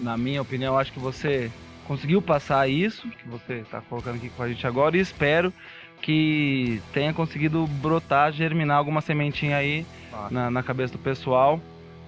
na 0.00 0.16
minha 0.16 0.42
opinião, 0.42 0.76
acho 0.76 0.92
que 0.92 0.98
você 0.98 1.50
conseguiu 1.88 2.20
passar 2.20 2.68
isso 2.68 3.08
que 3.08 3.26
você 3.26 3.54
está 3.54 3.80
colocando 3.80 4.16
aqui 4.16 4.28
com 4.28 4.42
a 4.42 4.48
gente 4.48 4.64
agora 4.66 4.96
e 4.96 5.00
espero 5.00 5.52
que 6.02 6.80
tenha 6.92 7.12
conseguido 7.12 7.66
brotar, 7.66 8.30
germinar 8.30 8.76
alguma 8.76 9.00
sementinha 9.00 9.56
aí 9.56 9.86
ah. 10.12 10.28
na, 10.30 10.50
na, 10.50 10.62
cabeça 10.62 10.92
do 10.92 10.98
pessoal. 10.98 11.56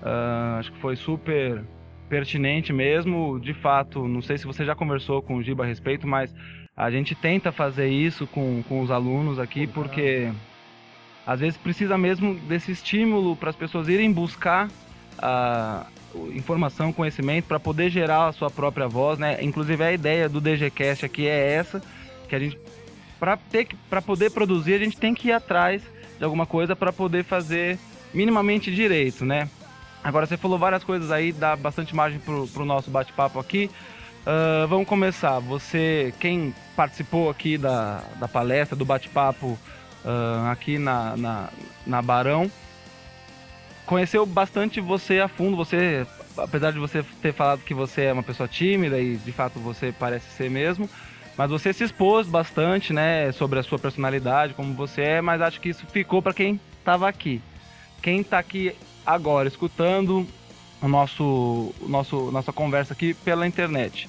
Uh, 0.03 0.59
acho 0.61 0.71
que 0.71 0.79
foi 0.79 0.95
super 0.95 1.65
pertinente 2.09 2.73
mesmo. 2.73 3.41
De 3.41 3.55
fato, 3.55 4.07
não 4.07 4.21
sei 4.21 4.39
se 4.39 4.47
você 4.47 4.65
já 4.65 4.75
conversou 4.75 5.23
com 5.23 5.37
o 5.37 5.43
Giba 5.43 5.65
a 5.65 5.67
respeito, 5.67 6.07
mas 6.07 6.33
a 6.77 6.91
gente 6.91 7.15
tenta 7.15 7.51
fazer 7.51 7.89
isso 7.89 8.27
com, 8.27 8.63
com 8.69 8.83
os 8.83 8.91
alunos 8.91 9.39
aqui 9.39 9.67
porque 9.67 10.31
às 11.27 11.41
vezes 11.41 11.57
precisa 11.57 11.99
mesmo 11.99 12.35
desse 12.35 12.71
estímulo 12.73 13.35
para 13.35 13.51
as 13.51 13.57
pessoas 13.57 13.89
irem 13.89 14.13
buscar 14.13 14.69
a, 15.19 15.87
informação, 16.35 16.93
conhecimento 16.93 17.47
para 17.47 17.61
poder 17.61 17.91
gerar 17.91 18.29
a 18.29 18.33
sua 18.33 18.51
própria 18.51 18.89
voz, 18.89 19.19
né? 19.19 19.39
Inclusive 19.43 19.83
a 19.83 19.93
ideia 19.93 20.29
do 20.29 20.41
DGCast 20.41 21.05
aqui 21.05 21.27
é 21.27 21.53
essa, 21.53 21.83
que 22.29 22.35
a 22.35 22.39
gente 22.39 22.59
para 23.19 23.37
ter 23.37 23.69
para 23.89 24.01
poder 24.01 24.31
produzir, 24.31 24.75
a 24.75 24.79
gente 24.79 24.97
tem 24.97 25.15
que 25.15 25.29
ir 25.29 25.33
atrás 25.33 25.83
de 26.19 26.25
alguma 26.25 26.47
coisa 26.47 26.75
para 26.75 26.93
poder 26.93 27.25
fazer 27.25 27.79
minimamente 28.13 28.75
direito, 28.75 29.25
né? 29.25 29.49
Agora 30.03 30.27
você 30.27 30.37
falou 30.37 30.59
várias 30.59 30.83
coisas 30.83 31.11
aí, 31.11 31.31
dá 31.31 31.55
bastante 31.55 31.95
margem 31.95 32.19
pro, 32.19 32.49
pro 32.49 32.65
nosso 32.65 32.91
bate-papo 32.91 33.39
aqui. 33.39 33.71
Uh, 34.21 34.67
vamos 34.67 34.89
começar. 34.89 35.39
Você, 35.41 36.15
quem 36.19 36.55
participou 36.75 37.29
aqui 37.29 37.59
da, 37.59 38.03
da 38.19 38.27
palestra, 38.27 38.75
do 38.75 38.85
bate-papo 38.85 39.59
uh, 40.05 40.51
aqui 40.51 40.79
na, 40.79 41.17
na, 41.17 41.49
na 41.87 42.03
Barão, 42.03 42.51
conheceu 43.91 44.25
bastante 44.25 44.81
você 44.81 45.19
a 45.19 45.27
fundo. 45.27 45.57
Você, 45.57 46.07
apesar 46.39 46.71
de 46.71 46.79
você 46.79 47.03
ter 47.21 47.33
falado 47.33 47.63
que 47.65 47.75
você 47.75 48.03
é 48.03 48.13
uma 48.13 48.23
pessoa 48.23 48.49
tímida 48.49 49.01
e 49.01 49.17
de 49.17 49.33
fato 49.33 49.59
você 49.59 49.93
parece 49.93 50.31
ser 50.31 50.49
mesmo, 50.49 50.89
mas 51.37 51.51
você 51.51 51.73
se 51.73 51.83
expôs 51.83 52.29
bastante, 52.29 52.93
né, 52.93 53.33
sobre 53.33 53.59
a 53.59 53.65
sua 53.65 53.81
personalidade, 53.81 54.55
como 54.55 54.73
você 54.75 55.03
é. 55.03 55.21
Mas 55.21 55.43
acho 55.43 55.61
que 55.61 55.71
isso 55.71 55.85
ficou 55.87 56.23
para 56.23 56.33
quem 56.33 56.61
estava 56.79 57.09
aqui. 57.09 57.43
Quem 58.01 58.21
está 58.21 58.39
aqui 58.39 58.73
agora 59.05 59.49
escutando 59.49 60.25
o 60.81 60.87
nosso, 60.87 61.75
o 61.81 61.89
nosso 61.89 62.31
nossa 62.31 62.53
conversa 62.53 62.93
aqui 62.93 63.13
pela 63.13 63.45
internet. 63.45 64.09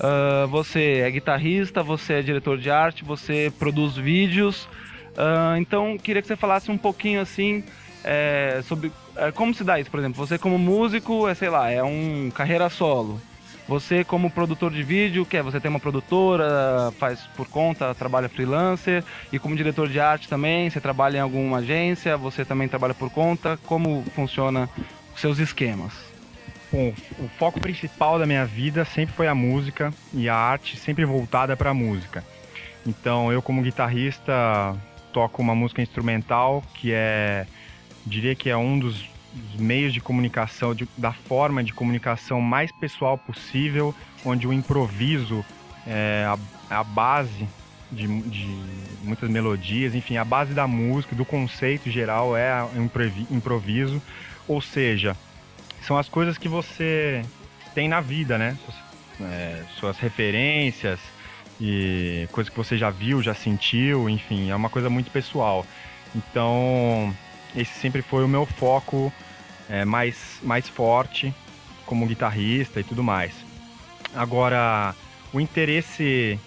Uh, 0.00 0.48
você 0.48 1.02
é 1.04 1.10
guitarrista, 1.10 1.84
você 1.84 2.14
é 2.14 2.22
diretor 2.22 2.58
de 2.58 2.68
arte, 2.68 3.04
você 3.04 3.52
produz 3.60 3.94
vídeos. 3.94 4.64
Uh, 5.12 5.56
então 5.58 5.96
queria 5.96 6.20
que 6.20 6.26
você 6.26 6.36
falasse 6.36 6.68
um 6.68 6.78
pouquinho 6.78 7.20
assim 7.20 7.62
é, 8.04 8.62
sobre 8.64 8.90
como 9.34 9.54
se 9.54 9.64
dá 9.64 9.78
isso, 9.78 9.90
por 9.90 10.00
exemplo, 10.00 10.24
você 10.24 10.38
como 10.38 10.58
músico, 10.58 11.28
é 11.28 11.34
sei 11.34 11.48
lá, 11.48 11.70
é 11.70 11.82
um 11.82 12.30
carreira 12.34 12.68
solo. 12.70 13.20
Você 13.68 14.02
como 14.02 14.30
produtor 14.30 14.72
de 14.72 14.82
vídeo, 14.82 15.24
que 15.24 15.36
é 15.36 15.42
você 15.42 15.60
tem 15.60 15.68
uma 15.68 15.78
produtora, 15.78 16.92
faz 16.98 17.20
por 17.36 17.46
conta, 17.46 17.94
trabalha 17.94 18.28
freelancer, 18.28 19.04
e 19.32 19.38
como 19.38 19.54
diretor 19.54 19.88
de 19.88 20.00
arte 20.00 20.28
também, 20.28 20.68
você 20.68 20.80
trabalha 20.80 21.18
em 21.18 21.20
alguma 21.20 21.58
agência, 21.58 22.16
você 22.16 22.44
também 22.44 22.66
trabalha 22.66 22.94
por 22.94 23.10
conta, 23.10 23.56
como 23.66 24.04
funciona 24.14 24.68
os 25.14 25.20
seus 25.20 25.38
esquemas? 25.38 25.92
Bom, 26.72 26.92
o 27.18 27.28
foco 27.38 27.60
principal 27.60 28.18
da 28.18 28.26
minha 28.26 28.44
vida 28.44 28.84
sempre 28.84 29.14
foi 29.14 29.28
a 29.28 29.34
música 29.34 29.92
e 30.12 30.28
a 30.28 30.34
arte 30.34 30.76
sempre 30.76 31.04
voltada 31.04 31.56
para 31.56 31.70
a 31.70 31.74
música. 31.74 32.24
Então, 32.86 33.32
eu 33.32 33.42
como 33.42 33.62
guitarrista 33.62 34.76
toco 35.12 35.42
uma 35.42 35.54
música 35.54 35.82
instrumental 35.82 36.62
que 36.74 36.92
é 36.92 37.46
diria 38.10 38.34
que 38.34 38.50
é 38.50 38.56
um 38.56 38.78
dos, 38.78 39.08
meios 39.58 39.92
de 39.92 40.00
comunicação, 40.00 40.74
de, 40.74 40.88
da 40.96 41.12
forma 41.12 41.62
de 41.62 41.72
comunicação 41.72 42.40
mais 42.40 42.70
pessoal 42.72 43.16
possível, 43.16 43.94
onde 44.24 44.46
o 44.46 44.52
improviso 44.52 45.44
é 45.86 46.26
a, 46.26 46.78
a 46.80 46.84
base 46.84 47.48
de, 47.90 48.06
de, 48.22 48.46
muitas 49.02 49.28
melodias, 49.28 49.94
enfim, 49.94 50.16
a 50.16 50.24
base 50.24 50.52
da 50.52 50.66
música, 50.66 51.14
do 51.14 51.24
conceito 51.24 51.90
geral 51.90 52.36
é 52.36 52.62
o 52.64 53.34
improviso, 53.34 54.02
ou 54.46 54.60
seja, 54.60 55.16
são 55.82 55.96
as 55.96 56.08
coisas 56.08 56.36
que 56.36 56.48
você 56.48 57.24
tem 57.74 57.88
na 57.88 58.00
vida, 58.00 58.36
né? 58.36 58.58
É, 59.20 59.62
suas 59.78 59.98
referências 59.98 60.98
e 61.60 62.26
coisas 62.32 62.50
que 62.50 62.56
você 62.56 62.76
já 62.76 62.90
viu, 62.90 63.22
já 63.22 63.34
sentiu, 63.34 64.08
enfim, 64.08 64.50
é 64.50 64.56
uma 64.56 64.70
coisa 64.70 64.88
muito 64.88 65.10
pessoal. 65.10 65.66
Então, 66.14 67.14
esse 67.56 67.72
sempre 67.80 68.02
foi 68.02 68.24
o 68.24 68.28
meu 68.28 68.46
foco 68.46 69.12
é, 69.68 69.84
mais, 69.84 70.38
mais 70.42 70.68
forte 70.68 71.34
como 71.86 72.06
guitarrista 72.06 72.80
e 72.80 72.84
tudo 72.84 73.02
mais. 73.02 73.32
Agora, 74.14 74.94
o 75.32 75.40
interesse 75.40 76.38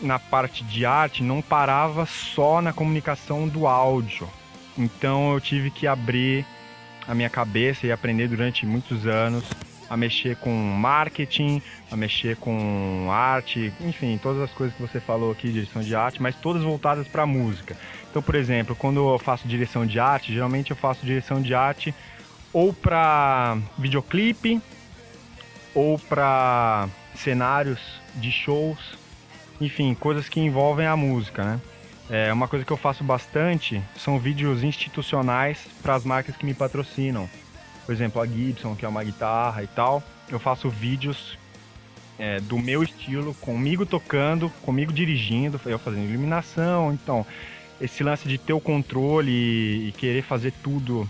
na 0.00 0.18
parte 0.18 0.64
de 0.64 0.86
arte 0.86 1.22
não 1.22 1.42
parava 1.42 2.06
só 2.06 2.62
na 2.62 2.72
comunicação 2.72 3.46
do 3.46 3.66
áudio. 3.66 4.28
Então 4.76 5.32
eu 5.32 5.40
tive 5.40 5.70
que 5.70 5.86
abrir 5.86 6.46
a 7.06 7.14
minha 7.14 7.28
cabeça 7.28 7.86
e 7.86 7.92
aprender 7.92 8.28
durante 8.28 8.64
muitos 8.64 9.06
anos 9.06 9.44
a 9.88 9.96
mexer 9.96 10.36
com 10.36 10.52
marketing, 10.52 11.60
a 11.90 11.96
mexer 11.96 12.36
com 12.36 13.08
arte, 13.10 13.72
enfim, 13.80 14.18
todas 14.22 14.40
as 14.42 14.52
coisas 14.52 14.74
que 14.76 14.80
você 14.80 15.00
falou 15.00 15.32
aqui, 15.32 15.50
direção 15.50 15.82
de 15.82 15.94
arte, 15.96 16.22
mas 16.22 16.36
todas 16.36 16.62
voltadas 16.62 17.08
para 17.08 17.26
música. 17.26 17.76
Então, 18.10 18.20
por 18.20 18.34
exemplo, 18.34 18.74
quando 18.74 19.08
eu 19.08 19.18
faço 19.18 19.46
direção 19.46 19.86
de 19.86 20.00
arte, 20.00 20.32
geralmente 20.32 20.70
eu 20.70 20.76
faço 20.76 21.06
direção 21.06 21.40
de 21.40 21.54
arte 21.54 21.94
ou 22.52 22.72
para 22.72 23.56
videoclipe 23.78 24.60
ou 25.74 25.98
para 25.98 26.88
cenários 27.14 27.78
de 28.16 28.32
shows, 28.32 28.78
enfim, 29.60 29.94
coisas 29.94 30.28
que 30.28 30.40
envolvem 30.40 30.86
a 30.86 30.96
música, 30.96 31.44
né? 31.44 31.60
É, 32.08 32.32
uma 32.32 32.48
coisa 32.48 32.64
que 32.64 32.72
eu 32.72 32.76
faço 32.76 33.04
bastante 33.04 33.80
são 33.96 34.18
vídeos 34.18 34.64
institucionais 34.64 35.64
para 35.80 35.94
as 35.94 36.04
marcas 36.04 36.36
que 36.36 36.44
me 36.44 36.52
patrocinam 36.52 37.28
por 37.90 37.94
exemplo, 37.94 38.22
a 38.22 38.26
Gibson, 38.26 38.76
que 38.76 38.84
é 38.84 38.88
uma 38.88 39.02
guitarra 39.02 39.64
e 39.64 39.66
tal, 39.66 40.00
eu 40.28 40.38
faço 40.38 40.70
vídeos 40.70 41.36
é, 42.20 42.38
do 42.38 42.56
meu 42.56 42.84
estilo, 42.84 43.34
comigo 43.34 43.84
tocando, 43.84 44.48
comigo 44.62 44.92
dirigindo, 44.92 45.60
eu 45.66 45.76
fazendo 45.76 46.08
iluminação, 46.08 46.92
então 46.92 47.26
esse 47.80 48.02
lance 48.02 48.28
de 48.28 48.38
ter 48.38 48.52
o 48.52 48.60
controle 48.60 49.30
e, 49.30 49.88
e 49.88 49.92
querer 49.92 50.22
fazer 50.22 50.52
tudo 50.62 51.08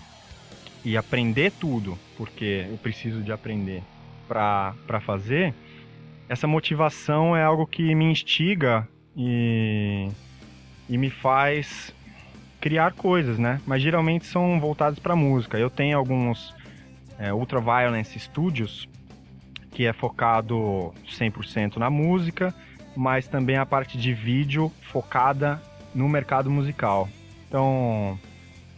e 0.83 0.97
aprender 0.97 1.51
tudo, 1.51 1.97
porque 2.17 2.65
eu 2.69 2.77
preciso 2.77 3.21
de 3.21 3.31
aprender 3.31 3.83
para 4.27 5.01
fazer, 5.05 5.53
essa 6.29 6.47
motivação 6.47 7.35
é 7.35 7.43
algo 7.43 7.67
que 7.67 7.93
me 7.93 8.05
instiga 8.05 8.87
e, 9.15 10.07
e 10.89 10.97
me 10.97 11.09
faz 11.09 11.93
criar 12.61 12.93
coisas, 12.93 13.37
né? 13.37 13.59
Mas 13.67 13.81
geralmente 13.81 14.25
são 14.25 14.59
voltados 14.59 14.97
para 14.99 15.15
música. 15.15 15.57
Eu 15.57 15.69
tenho 15.69 15.97
alguns 15.97 16.55
é, 17.19 17.33
Ultraviolence 17.33 18.17
Studios, 18.17 18.87
que 19.71 19.85
é 19.85 19.91
focado 19.91 20.93
100% 21.05 21.77
na 21.77 21.89
música, 21.89 22.53
mas 22.95 23.27
também 23.27 23.57
a 23.57 23.65
parte 23.65 23.97
de 23.97 24.13
vídeo 24.13 24.71
focada 24.81 25.61
no 25.93 26.07
mercado 26.07 26.49
musical. 26.49 27.09
Então, 27.47 28.17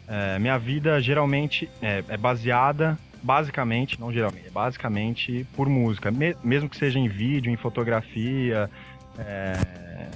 é, 0.08 0.40
minha 0.40 0.58
vida 0.58 1.00
geralmente 1.02 1.70
é, 1.82 2.04
é, 2.08 2.18
baseada, 2.18 2.98
basicamente, 3.22 4.00
não 4.00 4.12
geralmente, 4.12 4.48
é 4.48 4.52
basicamente 4.52 5.46
por 5.56 5.70
música, 5.70 6.12
Me 6.12 6.36
mesmo 6.44 6.70
que 6.70 6.78
seja 6.78 7.00
em 7.00 7.08
vídeo, 7.08 7.52
em 7.52 7.56
fotografia, 7.56 8.70
é, 9.18 10.10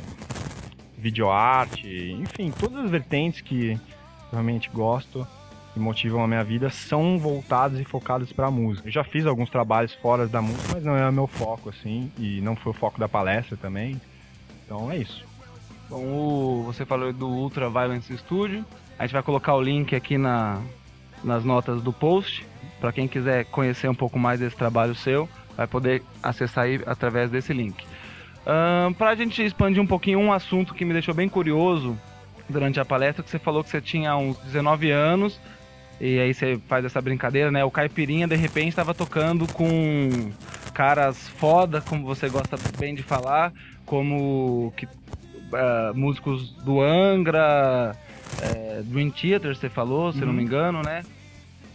videoarte, 0.98 2.12
enfim, 2.20 2.52
todas 2.52 2.86
as 2.86 2.92
vertentes 2.92 3.42
que 3.42 3.80
realmente 4.32 4.70
gosto 4.70 5.26
que 5.78 5.80
motivam 5.80 6.24
a 6.24 6.28
minha 6.28 6.44
vida 6.44 6.72
são 6.72 7.20
voltados 7.20 7.80
e 7.80 7.84
focados 7.84 8.34
para 8.34 8.48
a 8.48 8.52
música. 8.52 8.88
Eu 8.88 8.92
já 8.92 9.04
fiz 9.04 9.28
alguns 9.28 9.52
trabalhos 9.52 9.94
fora 9.94 10.28
da 10.28 10.42
música, 10.42 10.74
mas 10.74 10.84
não 10.84 10.98
é 10.98 11.08
o 11.08 11.14
meu 11.14 11.28
foco, 11.28 11.70
assim, 11.70 12.12
e 12.18 12.42
não 12.42 12.56
foi 12.56 12.72
o 12.72 12.76
foco 12.76 13.00
da 13.00 13.08
palestra 13.08 13.56
também. 13.56 14.02
Então 14.66 14.92
é 14.92 14.98
isso. 14.98 15.27
Bom, 15.90 16.04
o, 16.04 16.64
você 16.64 16.86
falou 16.86 17.14
do 17.14 17.28
Ultra 17.28 17.70
Violence 17.70 18.16
Studio. 18.18 18.66
A 19.00 19.04
gente 19.04 19.14
vai 19.14 19.24
colocar 19.24 19.56
o 19.56 19.62
link 19.62 19.96
aqui 19.96 20.18
na, 20.18 20.62
nas 21.24 21.44
notas 21.44 21.82
do 21.82 21.94
post. 21.94 22.46
Para 22.80 22.92
quem 22.92 23.08
quiser 23.08 23.46
conhecer 23.46 23.90
um 23.90 23.96
pouco 23.96 24.20
mais 24.20 24.40
desse 24.40 24.56
trabalho 24.56 24.94
seu, 24.94 25.30
vai 25.56 25.66
poder 25.66 26.04
acessar 26.22 26.66
aí 26.66 26.82
através 26.86 27.30
desse 27.30 27.54
link. 27.54 27.86
Um, 28.46 28.94
Para 28.94 29.12
a 29.12 29.16
gente 29.16 29.44
expandir 29.44 29.82
um 29.82 29.88
pouquinho 29.88 30.20
um 30.20 30.32
assunto 30.32 30.74
que 30.74 30.86
me 30.86 30.94
deixou 30.94 31.14
bem 31.14 31.28
curioso 31.28 31.98
durante 32.50 32.80
a 32.80 32.86
palestra, 32.86 33.24
que 33.24 33.30
você 33.30 33.40
falou 33.40 33.64
que 33.64 33.70
você 33.70 33.82
tinha 33.82 34.16
uns 34.16 34.38
19 34.40 34.92
anos, 34.92 35.40
e 36.00 36.20
aí 36.20 36.34
você 36.34 36.60
faz 36.68 36.86
essa 36.86 37.02
brincadeira, 37.02 37.52
né? 37.52 37.64
O 37.66 37.72
Caipirinha, 37.72 38.28
de 38.28 38.36
repente, 38.36 38.70
estava 38.70 38.94
tocando 38.94 39.52
com 39.52 40.32
caras 40.74 41.28
foda, 41.28 41.82
como 41.82 42.06
você 42.06 42.30
gosta 42.30 42.56
bem 42.78 42.94
de 42.94 43.02
falar, 43.02 43.52
como 43.84 44.72
que, 44.78 44.88
uh, 45.52 45.98
músicos 45.98 46.52
do 46.64 46.82
Angra, 46.82 47.96
uh, 47.96 48.84
Dream 48.84 49.10
Theater, 49.12 49.56
você 49.56 49.70
falou, 49.70 50.12
se 50.12 50.20
uhum. 50.20 50.28
não 50.28 50.34
me 50.34 50.44
engano, 50.44 50.82
né? 50.82 51.04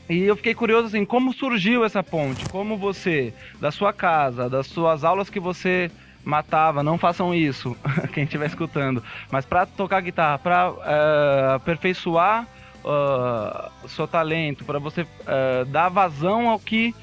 E 0.09 0.23
eu 0.23 0.37
fiquei 0.37 0.55
curioso 0.55 0.89
assim, 0.89 1.05
como 1.05 1.33
surgiu 1.33 1.85
essa 1.85 2.03
ponte? 2.03 2.49
Como 2.49 2.77
você, 2.77 3.33
da 3.61 3.71
sua 3.71 3.93
casa, 3.93 4.49
das 4.49 4.67
suas 4.67 5.05
aulas 5.05 5.31
que 5.31 5.41
você 5.41 5.91
matava, 6.25 6.83
não 6.83 6.99
façam 6.99 7.35
isso, 7.35 7.77
quem 8.13 8.25
estiver 8.25 8.47
escutando, 8.47 9.03
mas 9.31 9.45
para 9.45 9.67
tocar 9.67 10.01
guitarra, 10.01 10.39
para 10.39 10.71
uh, 10.71 10.77
eh, 10.85 11.55
aperfeiçoar 11.57 12.47
uh, 12.85 13.89
seu 13.89 14.07
talento, 14.07 14.65
para 14.65 14.79
você 14.79 15.03
uh, 15.03 15.65
dar 15.67 15.89
vazão 15.89 16.49
ao 16.49 16.59
que 16.59 16.95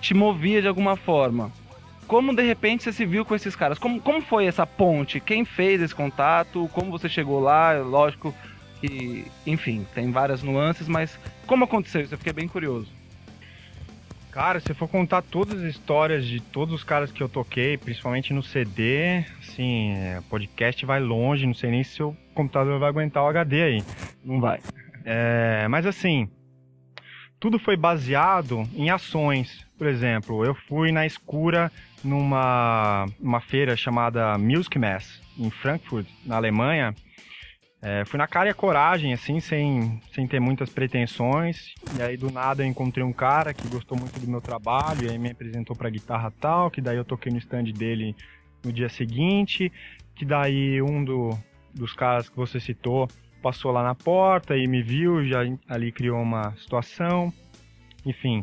te 0.00 0.14
movia 0.14 0.60
de 0.60 0.68
alguma 0.68 0.96
forma. 0.96 1.52
Como 2.06 2.34
de 2.34 2.42
repente 2.42 2.84
você 2.84 2.92
se 2.92 3.04
viu 3.04 3.24
com 3.24 3.34
esses 3.34 3.56
caras? 3.56 3.78
Como, 3.78 4.00
como 4.00 4.20
foi 4.20 4.46
essa 4.46 4.66
ponte? 4.66 5.18
Quem 5.20 5.44
fez 5.44 5.80
esse 5.80 5.94
contato? 5.94 6.68
Como 6.72 6.90
você 6.90 7.08
chegou 7.08 7.40
lá? 7.40 7.72
Lógico 7.78 8.34
que, 8.80 9.24
enfim, 9.46 9.86
tem 9.94 10.10
várias 10.12 10.42
nuances, 10.42 10.86
mas 10.86 11.18
como 11.46 11.64
aconteceu 11.64 12.00
isso? 12.00 12.14
Eu 12.14 12.18
fiquei 12.18 12.32
bem 12.32 12.46
curioso. 12.48 12.88
Cara, 14.30 14.60
se 14.60 14.74
for 14.74 14.86
contar 14.86 15.22
todas 15.22 15.62
as 15.62 15.70
histórias 15.70 16.26
de 16.26 16.40
todos 16.40 16.74
os 16.74 16.84
caras 16.84 17.10
que 17.10 17.22
eu 17.22 17.28
toquei, 17.28 17.78
principalmente 17.78 18.34
no 18.34 18.42
CD, 18.42 19.24
assim, 19.40 19.94
o 20.18 20.22
podcast 20.24 20.84
vai 20.84 21.00
longe, 21.00 21.46
não 21.46 21.54
sei 21.54 21.70
nem 21.70 21.82
se 21.82 22.02
o 22.02 22.14
computador 22.34 22.78
vai 22.78 22.90
aguentar 22.90 23.24
o 23.24 23.28
HD 23.28 23.62
aí. 23.62 23.84
Não 24.22 24.38
vai. 24.38 24.60
É, 25.06 25.66
mas 25.68 25.86
assim, 25.86 26.28
tudo 27.38 27.58
foi 27.58 27.76
baseado 27.76 28.68
em 28.74 28.90
ações. 28.90 29.66
Por 29.76 29.86
exemplo, 29.86 30.44
eu 30.44 30.54
fui 30.54 30.90
na 30.92 31.06
escura 31.06 31.70
numa 32.02 33.06
uma 33.20 33.40
feira 33.40 33.76
chamada 33.76 34.38
Music 34.38 34.78
Mass, 34.78 35.20
em 35.38 35.50
Frankfurt, 35.50 36.06
na 36.24 36.36
Alemanha, 36.36 36.94
é, 37.82 38.04
fui 38.04 38.18
na 38.18 38.26
cara 38.26 38.48
e 38.48 38.50
a 38.50 38.54
coragem, 38.54 39.12
assim, 39.12 39.38
sem, 39.38 40.00
sem 40.12 40.26
ter 40.26 40.40
muitas 40.40 40.70
pretensões. 40.70 41.74
E 41.96 42.02
aí, 42.02 42.16
do 42.16 42.32
nada, 42.32 42.64
eu 42.64 42.66
encontrei 42.66 43.04
um 43.04 43.12
cara 43.12 43.52
que 43.52 43.68
gostou 43.68 43.96
muito 43.98 44.18
do 44.18 44.28
meu 44.28 44.40
trabalho, 44.40 45.06
e 45.06 45.10
aí 45.10 45.18
me 45.18 45.30
apresentou 45.30 45.76
pra 45.76 45.90
guitarra 45.90 46.32
tal, 46.40 46.70
que 46.70 46.80
daí 46.80 46.96
eu 46.96 47.04
toquei 47.04 47.30
no 47.30 47.38
stand 47.38 47.64
dele 47.64 48.16
no 48.64 48.72
dia 48.72 48.88
seguinte, 48.88 49.70
que 50.16 50.24
daí 50.24 50.80
um 50.82 51.04
do, 51.04 51.38
dos 51.72 51.92
caras 51.92 52.28
que 52.28 52.36
você 52.36 52.58
citou 52.58 53.08
passou 53.46 53.70
lá 53.70 53.80
na 53.80 53.94
porta 53.94 54.56
e 54.56 54.66
me 54.66 54.82
viu, 54.82 55.24
já 55.24 55.38
ali 55.68 55.92
criou 55.92 56.20
uma 56.20 56.52
situação. 56.56 57.32
Enfim, 58.04 58.40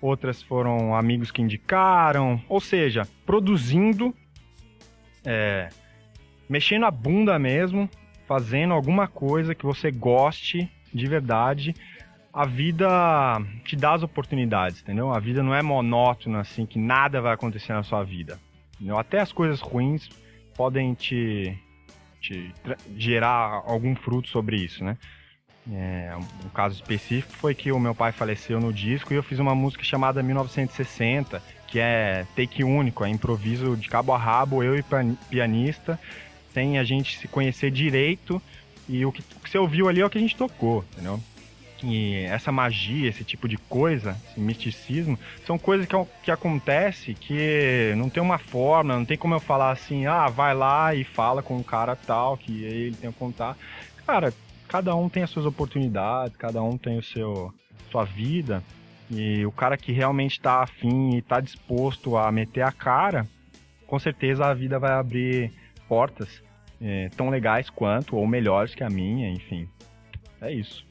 outras 0.00 0.42
foram 0.42 0.94
amigos 0.94 1.30
que 1.30 1.42
indicaram, 1.42 2.40
ou 2.48 2.58
seja, 2.58 3.06
produzindo, 3.26 4.14
é, 5.22 5.68
mexendo 6.48 6.86
a 6.86 6.90
bunda 6.90 7.38
mesmo, 7.38 7.90
fazendo 8.26 8.72
alguma 8.72 9.06
coisa 9.06 9.54
que 9.54 9.66
você 9.66 9.90
goste 9.90 10.72
de 10.94 11.06
verdade, 11.06 11.74
a 12.32 12.46
vida 12.46 12.88
te 13.66 13.76
dá 13.76 13.92
as 13.92 14.02
oportunidades, 14.02 14.80
entendeu? 14.80 15.12
A 15.12 15.18
vida 15.18 15.42
não 15.42 15.54
é 15.54 15.60
monótona, 15.60 16.40
assim, 16.40 16.64
que 16.64 16.78
nada 16.78 17.20
vai 17.20 17.34
acontecer 17.34 17.74
na 17.74 17.82
sua 17.82 18.02
vida. 18.02 18.40
Entendeu? 18.76 18.98
Até 18.98 19.20
as 19.20 19.30
coisas 19.30 19.60
ruins 19.60 20.08
podem 20.56 20.94
te, 20.94 21.54
te 22.28 22.54
gerar 22.96 23.62
algum 23.64 23.94
fruto 23.94 24.28
sobre 24.28 24.56
isso, 24.56 24.84
né? 24.84 24.96
É, 25.70 26.12
um 26.44 26.48
caso 26.48 26.76
específico 26.76 27.32
foi 27.34 27.54
que 27.54 27.70
o 27.70 27.78
meu 27.78 27.94
pai 27.94 28.10
faleceu 28.10 28.58
no 28.58 28.72
disco 28.72 29.12
e 29.12 29.16
eu 29.16 29.22
fiz 29.22 29.38
uma 29.38 29.54
música 29.54 29.84
chamada 29.84 30.22
1960, 30.22 31.42
que 31.66 31.78
é 31.78 32.26
take 32.34 32.64
único, 32.64 33.04
é 33.04 33.08
improviso 33.08 33.76
de 33.76 33.88
cabo 33.88 34.12
a 34.12 34.18
rabo, 34.18 34.62
eu 34.62 34.78
e 34.78 34.84
pianista, 35.28 36.00
sem 36.54 36.78
a 36.78 36.84
gente 36.84 37.18
se 37.18 37.28
conhecer 37.28 37.70
direito. 37.70 38.40
E 38.88 39.04
o 39.04 39.12
que, 39.12 39.20
o 39.20 39.40
que 39.40 39.50
você 39.50 39.58
ouviu 39.58 39.88
ali 39.88 40.00
é 40.00 40.06
o 40.06 40.08
que 40.08 40.16
a 40.16 40.20
gente 40.20 40.36
tocou, 40.36 40.82
entendeu? 40.92 41.20
E 41.82 42.24
essa 42.24 42.50
magia, 42.50 43.08
esse 43.08 43.22
tipo 43.22 43.48
de 43.48 43.56
coisa, 43.56 44.16
esse 44.30 44.40
misticismo, 44.40 45.18
são 45.46 45.56
coisas 45.56 45.86
que, 45.86 45.94
que 46.24 46.30
acontece 46.30 47.14
que 47.14 47.94
não 47.96 48.10
tem 48.10 48.22
uma 48.22 48.38
forma, 48.38 48.96
não 48.96 49.04
tem 49.04 49.16
como 49.16 49.34
eu 49.34 49.40
falar 49.40 49.70
assim, 49.70 50.06
ah, 50.06 50.28
vai 50.28 50.54
lá 50.54 50.94
e 50.94 51.04
fala 51.04 51.42
com 51.42 51.56
o 51.56 51.64
cara 51.64 51.94
tal, 51.94 52.36
que 52.36 52.64
ele 52.64 52.96
tem 52.96 53.10
a 53.10 53.12
contar. 53.12 53.56
Cara, 54.04 54.32
cada 54.66 54.94
um 54.96 55.08
tem 55.08 55.22
as 55.22 55.30
suas 55.30 55.46
oportunidades, 55.46 56.36
cada 56.36 56.62
um 56.62 56.76
tem 56.76 56.98
o 56.98 57.02
seu 57.02 57.54
sua 57.90 58.04
vida. 58.04 58.62
E 59.10 59.44
o 59.46 59.52
cara 59.52 59.76
que 59.76 59.92
realmente 59.92 60.32
está 60.32 60.62
afim 60.62 61.14
e 61.14 61.18
está 61.18 61.40
disposto 61.40 62.16
a 62.16 62.30
meter 62.30 62.62
a 62.62 62.72
cara, 62.72 63.26
com 63.86 63.98
certeza 63.98 64.44
a 64.44 64.52
vida 64.52 64.78
vai 64.78 64.92
abrir 64.92 65.50
portas 65.88 66.42
é, 66.80 67.08
tão 67.16 67.30
legais 67.30 67.70
quanto, 67.70 68.16
ou 68.16 68.26
melhores 68.26 68.74
que 68.74 68.84
a 68.84 68.90
minha, 68.90 69.30
enfim. 69.30 69.66
É 70.40 70.52
isso. 70.52 70.87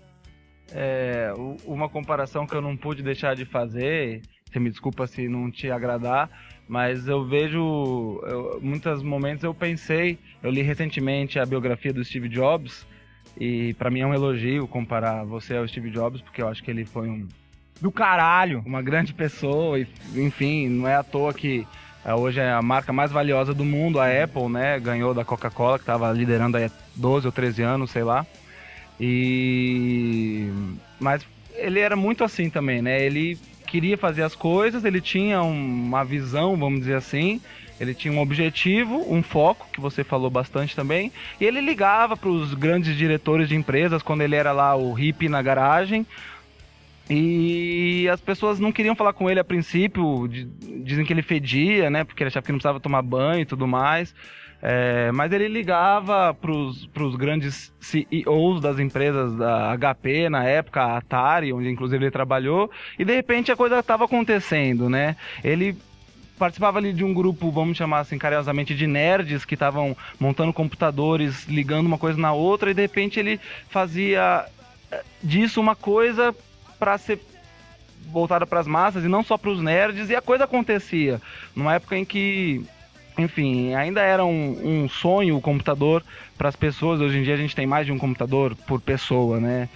É, 0.72 1.34
uma 1.66 1.88
comparação 1.88 2.46
que 2.46 2.54
eu 2.54 2.62
não 2.62 2.76
pude 2.76 3.02
deixar 3.02 3.36
de 3.36 3.46
fazer, 3.46 4.22
você 4.46 4.60
me 4.60 4.70
desculpa 4.70 5.08
se 5.08 5.28
não 5.28 5.50
te 5.50 5.72
agradar, 5.72 6.30
mas 6.68 7.08
eu 7.08 7.26
vejo, 7.26 8.22
eu, 8.24 8.60
muitos 8.62 9.02
momentos 9.02 9.44
eu 9.44 9.54
pensei, 9.54 10.18
eu 10.44 10.52
li 10.52 10.62
recentemente 10.62 11.40
a 11.40 11.46
biografia 11.46 11.94
do 11.94 12.04
Steve 12.04 12.28
Jobs, 12.28 12.86
e 13.40 13.74
para 13.76 13.90
mim 13.90 14.02
é 14.02 14.08
um 14.08 14.14
elogio 14.14 14.68
comparar 14.68 15.24
você 15.24 15.56
ao 15.56 15.68
Steve 15.68 15.90
Jobs, 15.90 16.22
porque 16.22 16.42
eu 16.42 16.48
acho 16.48 16.64
que 16.64 16.72
ele 16.72 16.86
foi 16.86 17.08
um 17.08 17.28
do 17.80 17.92
caralho, 17.92 18.64
uma 18.66 18.82
grande 18.82 19.14
pessoa, 19.14 19.80
e, 19.80 19.88
enfim, 20.16 20.68
não 20.68 20.88
é 20.88 20.96
à 20.96 21.04
toa 21.04 21.34
que 21.34 21.66
é, 22.08 22.14
hoje 22.14 22.40
é 22.40 22.52
a 22.52 22.62
marca 22.62 22.94
mais 22.94 23.12
valiosa 23.12 23.54
do 23.54 23.66
mundo, 23.66 24.00
a 24.00 24.08
Apple, 24.08 24.48
né? 24.48 24.80
Ganhou 24.80 25.14
da 25.14 25.26
Coca-Cola, 25.26 25.78
que 25.78 25.84
estava 25.84 26.12
liderando 26.12 26.58
há 26.58 26.70
12 26.96 27.26
ou 27.26 27.32
13 27.34 27.62
anos, 27.64 27.92
sei 27.92 28.04
lá. 28.04 28.26
E. 29.00 30.50
Mas 31.00 31.26
ele 31.56 31.80
era 31.80 31.96
muito 31.96 32.24
assim 32.24 32.50
também, 32.50 32.82
né? 32.82 33.02
Ele 33.04 33.38
queria 33.66 33.98
fazer 33.98 34.24
as 34.24 34.36
coisas, 34.36 34.86
ele 34.86 35.02
tinha 35.02 35.42
uma 35.42 36.04
visão, 36.04 36.56
vamos 36.56 36.80
dizer 36.80 36.96
assim. 36.96 37.42
Ele 37.80 37.94
tinha 37.94 38.12
um 38.12 38.20
objetivo, 38.20 39.06
um 39.08 39.22
foco, 39.22 39.68
que 39.72 39.80
você 39.80 40.04
falou 40.04 40.32
bastante 40.32 40.76
também, 40.76 41.12
e 41.40 41.46
ele 41.46 41.62
ligava 41.62 42.18
para 42.18 42.30
os 42.30 42.56
grandes 42.56 42.98
diretores 42.98 43.48
de 43.48 43.56
empresas 43.56 44.02
quando 44.02 44.22
ele 44.22 44.36
era 44.36 44.52
lá 44.52 44.76
o 44.76 44.94
hippie 44.94 45.30
na 45.30 45.44
garagem, 45.44 46.04
e 47.10 48.10
as 48.12 48.20
pessoas 48.20 48.60
não 48.60 48.72
queriam 48.72 48.96
falar 48.96 49.14
com 49.14 49.30
ele 49.30 49.40
a 49.40 49.44
princípio, 49.44 50.28
dizem 50.28 51.06
que 51.06 51.14
ele 51.14 51.22
fedia, 51.22 51.90
né? 51.90 52.04
Porque 52.04 52.22
ele 52.22 52.28
achava 52.28 52.46
que 52.46 52.52
não 52.52 52.58
precisava 52.58 52.80
tomar 52.80 53.02
banho 53.02 53.42
e 53.42 53.46
tudo 53.46 53.66
mais. 53.68 54.14
É, 54.62 55.12
mas 55.12 55.32
ele 55.32 55.48
ligava 55.48 56.34
para 56.34 56.52
os 56.52 57.16
grandes 57.16 57.74
CEOs 57.80 58.60
das 58.60 58.80
empresas 58.80 59.36
da 59.36 59.78
HP 59.78 60.30
na 60.30 60.44
época, 60.44 60.82
a 60.82 60.98
Atari, 60.98 61.54
onde 61.54 61.70
inclusive 61.70 62.06
ele 62.06 62.12
trabalhou, 62.12 62.70
e 62.98 63.06
de 63.06 63.16
repente 63.16 63.52
a 63.52 63.56
coisa 63.56 63.80
estava 63.80 64.06
acontecendo, 64.06 64.90
né? 64.90 65.16
Ele 65.44 65.78
participava 66.38 66.78
ali 66.78 66.94
de 66.94 67.04
um 67.04 67.14
grupo, 67.14 67.52
vamos 67.52 67.78
chamar 67.78 68.00
assim 68.00 68.18
carinhosamente, 68.18 68.76
de 68.76 68.88
nerds 68.88 69.44
que 69.44 69.56
estavam 69.56 69.98
montando 70.20 70.54
computadores, 70.54 71.46
ligando 71.48 71.88
uma 71.88 71.98
coisa 71.98 72.20
na 72.20 72.32
outra, 72.34 72.72
e 72.72 72.74
de 72.74 72.82
repente 72.82 73.20
ele 73.20 73.40
fazia 73.70 74.46
eh, 74.92 75.04
disso 75.22 75.60
uma 75.60 75.76
coisa 75.76 76.36
para 76.80 76.98
ser 76.98 77.20
voltada 78.12 78.46
para 78.46 78.60
as 78.60 78.68
massas 78.68 79.04
e 79.04 79.08
não 79.08 79.24
só 79.24 79.38
para 79.38 79.50
os 79.50 79.62
nerds, 79.62 80.10
e 80.10 80.16
a 80.16 80.22
coisa 80.22 80.46
acontecia. 80.46 81.22
Numa 81.56 81.76
época 81.76 81.98
em 81.98 82.06
que, 82.06 82.64
enfim, 83.18 83.74
ainda 83.74 84.02
era 84.02 84.24
um, 84.24 84.84
um 84.84 84.90
sonho 84.90 85.38
o 85.38 85.42
computador 85.42 86.04
para 86.38 86.50
as 86.50 86.56
pessoas. 86.56 87.02
Hoje 87.02 87.18
em 87.18 87.24
dia 87.24 87.34
a 87.34 87.38
gente 87.38 87.56
tem 87.56 87.66
mais 87.66 87.86
de 87.86 87.92
um 87.92 87.98
computador 87.98 88.56
por 88.68 88.80
pessoa, 88.80 89.40
né? 89.40 89.68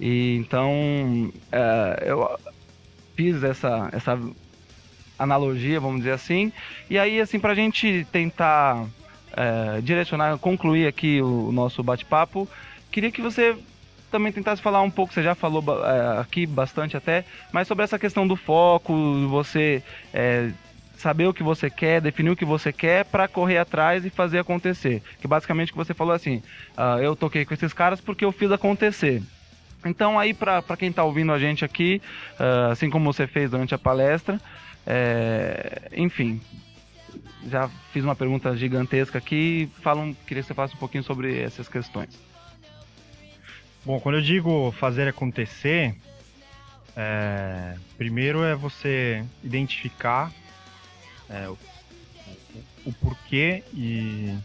E 0.00 0.36
então 0.36 1.32
é, 1.52 2.04
eu 2.06 2.38
fiz 3.14 3.42
essa, 3.42 3.88
essa 3.92 4.18
analogia, 5.18 5.80
vamos 5.80 5.98
dizer 5.98 6.12
assim. 6.12 6.52
E 6.88 6.98
aí, 6.98 7.20
assim, 7.20 7.38
para 7.38 7.52
a 7.52 7.54
gente 7.54 8.06
tentar 8.12 8.86
é, 9.32 9.80
direcionar, 9.80 10.38
concluir 10.38 10.86
aqui 10.86 11.20
o, 11.20 11.48
o 11.48 11.52
nosso 11.52 11.82
bate-papo, 11.82 12.48
queria 12.90 13.10
que 13.10 13.22
você 13.22 13.56
também 14.10 14.32
tentasse 14.32 14.62
falar 14.62 14.80
um 14.82 14.90
pouco, 14.90 15.12
você 15.12 15.22
já 15.22 15.34
falou 15.34 15.62
é, 15.84 16.20
aqui 16.20 16.46
bastante 16.46 16.96
até, 16.96 17.24
mas 17.52 17.66
sobre 17.66 17.84
essa 17.84 17.98
questão 17.98 18.26
do 18.26 18.36
foco, 18.36 18.94
você 19.28 19.82
saber 20.96 21.26
o 21.26 21.34
que 21.34 21.42
você 21.42 21.68
quer, 21.70 22.00
definir 22.00 22.30
o 22.30 22.36
que 22.36 22.44
você 22.44 22.72
quer 22.72 23.04
para 23.04 23.28
correr 23.28 23.58
atrás 23.58 24.04
e 24.04 24.10
fazer 24.10 24.38
acontecer. 24.38 25.02
Que 25.20 25.28
basicamente 25.28 25.72
que 25.72 25.78
você 25.78 25.94
falou 25.94 26.14
assim, 26.14 26.42
uh, 26.76 27.00
eu 27.00 27.14
toquei 27.14 27.44
com 27.44 27.54
esses 27.54 27.72
caras 27.72 28.00
porque 28.00 28.24
eu 28.24 28.32
fiz 28.32 28.50
acontecer. 28.50 29.22
Então 29.84 30.18
aí 30.18 30.34
para 30.34 30.62
quem 30.76 30.88
está 30.88 31.04
ouvindo 31.04 31.32
a 31.32 31.38
gente 31.38 31.64
aqui, 31.64 32.00
uh, 32.40 32.72
assim 32.72 32.90
como 32.90 33.12
você 33.12 33.26
fez 33.26 33.50
durante 33.50 33.74
a 33.74 33.78
palestra, 33.78 34.40
é, 34.86 35.90
enfim, 35.96 36.40
já 37.48 37.68
fiz 37.92 38.04
uma 38.04 38.14
pergunta 38.14 38.56
gigantesca 38.56 39.18
aqui, 39.18 39.68
falam, 39.82 40.14
queria 40.26 40.42
que 40.42 40.48
você 40.48 40.54
falasse 40.54 40.74
um 40.74 40.78
pouquinho 40.78 41.02
sobre 41.02 41.40
essas 41.40 41.68
questões. 41.68 42.18
Bom, 43.84 44.00
quando 44.00 44.16
eu 44.16 44.22
digo 44.22 44.72
fazer 44.72 45.08
acontecer, 45.08 45.94
é, 46.96 47.74
primeiro 47.96 48.42
é 48.42 48.54
você 48.54 49.24
identificar 49.44 50.32
é, 51.28 51.48
o, 51.48 51.58
o, 52.84 52.92
porquê 52.92 53.62
e, 53.72 54.36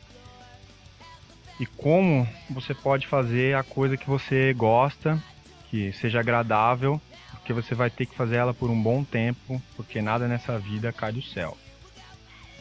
e 1.60 1.66
como 1.66 2.28
você 2.50 2.74
pode 2.74 3.08
fazer 3.08 3.56
a 3.56 3.64
coisa 3.64 3.98
que 3.98 4.08
você 4.08 4.54
gosta, 4.54 5.22
que 5.70 5.92
seja 5.94 6.20
agradável, 6.20 7.00
porque 7.32 7.54
você 7.54 7.76
vai 7.76 7.90
ter 7.90 8.06
que 8.06 8.16
fazer 8.16 8.38
ela 8.38 8.54
por 8.54 8.70
um 8.70 8.82
bom 8.82 9.04
tempo, 9.04 9.62
porque 9.76 10.02
nada 10.02 10.28
nessa 10.28 10.58
vida 10.60 10.92
cai 10.92 11.12
do 11.12 11.22
céu. 11.22 11.58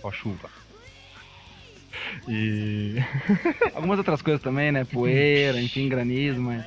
Só 0.01 0.11
chuva. 0.11 0.51
E. 2.29 2.97
Algumas 3.75 3.99
outras 3.99 4.23
coisas 4.23 4.43
também, 4.43 4.73
né? 4.73 4.85
Poeira, 4.85 5.61
enfim, 5.61 5.89
granizo, 5.89 6.41
mas. 6.41 6.65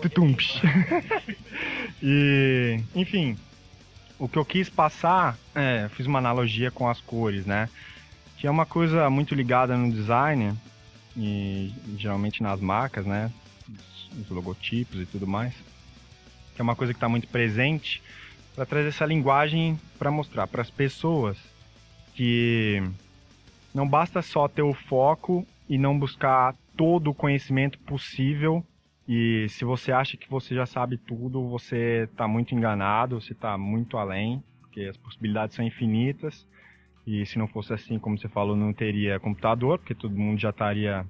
Tutumps. 0.00 0.60
e. 2.02 2.80
Enfim, 2.94 3.36
o 4.18 4.28
que 4.28 4.38
eu 4.38 4.44
quis 4.44 4.68
passar, 4.68 5.36
é, 5.54 5.88
fiz 5.90 6.06
uma 6.06 6.18
analogia 6.18 6.70
com 6.70 6.88
as 6.88 7.00
cores, 7.00 7.46
né? 7.46 7.68
Que 8.36 8.46
é 8.46 8.50
uma 8.50 8.66
coisa 8.66 9.08
muito 9.10 9.34
ligada 9.34 9.76
no 9.76 9.92
design 9.92 10.54
e 11.16 11.72
geralmente 11.96 12.42
nas 12.42 12.60
marcas, 12.60 13.04
né? 13.04 13.30
Os 14.20 14.28
logotipos 14.28 15.00
e 15.00 15.06
tudo 15.06 15.26
mais. 15.26 15.54
Que 16.54 16.60
é 16.60 16.62
uma 16.62 16.76
coisa 16.76 16.92
que 16.92 16.96
está 16.96 17.08
muito 17.08 17.28
presente 17.28 18.02
para 18.54 18.66
trazer 18.66 18.88
essa 18.88 19.06
linguagem 19.06 19.78
para 19.98 20.10
mostrar 20.10 20.46
para 20.46 20.62
as 20.62 20.70
pessoas 20.70 21.38
que 22.14 22.82
não 23.74 23.88
basta 23.88 24.20
só 24.20 24.46
ter 24.48 24.62
o 24.62 24.74
foco 24.74 25.46
e 25.68 25.78
não 25.78 25.98
buscar 25.98 26.54
todo 26.76 27.10
o 27.10 27.14
conhecimento 27.14 27.78
possível 27.80 28.64
e 29.08 29.48
se 29.48 29.64
você 29.64 29.90
acha 29.90 30.16
que 30.16 30.30
você 30.30 30.54
já 30.54 30.64
sabe 30.64 30.96
tudo, 30.96 31.48
você 31.48 32.08
está 32.10 32.28
muito 32.28 32.54
enganado, 32.54 33.20
você 33.20 33.32
está 33.32 33.58
muito 33.58 33.96
além, 33.96 34.42
porque 34.60 34.82
as 34.82 34.96
possibilidades 34.96 35.56
são 35.56 35.64
infinitas. 35.64 36.46
E 37.04 37.26
se 37.26 37.36
não 37.36 37.48
fosse 37.48 37.72
assim, 37.72 37.98
como 37.98 38.16
você 38.16 38.28
falou, 38.28 38.54
não 38.54 38.72
teria 38.72 39.18
computador, 39.18 39.78
porque 39.78 39.94
todo 39.94 40.16
mundo 40.16 40.38
já 40.38 40.50
estaria 40.50 41.04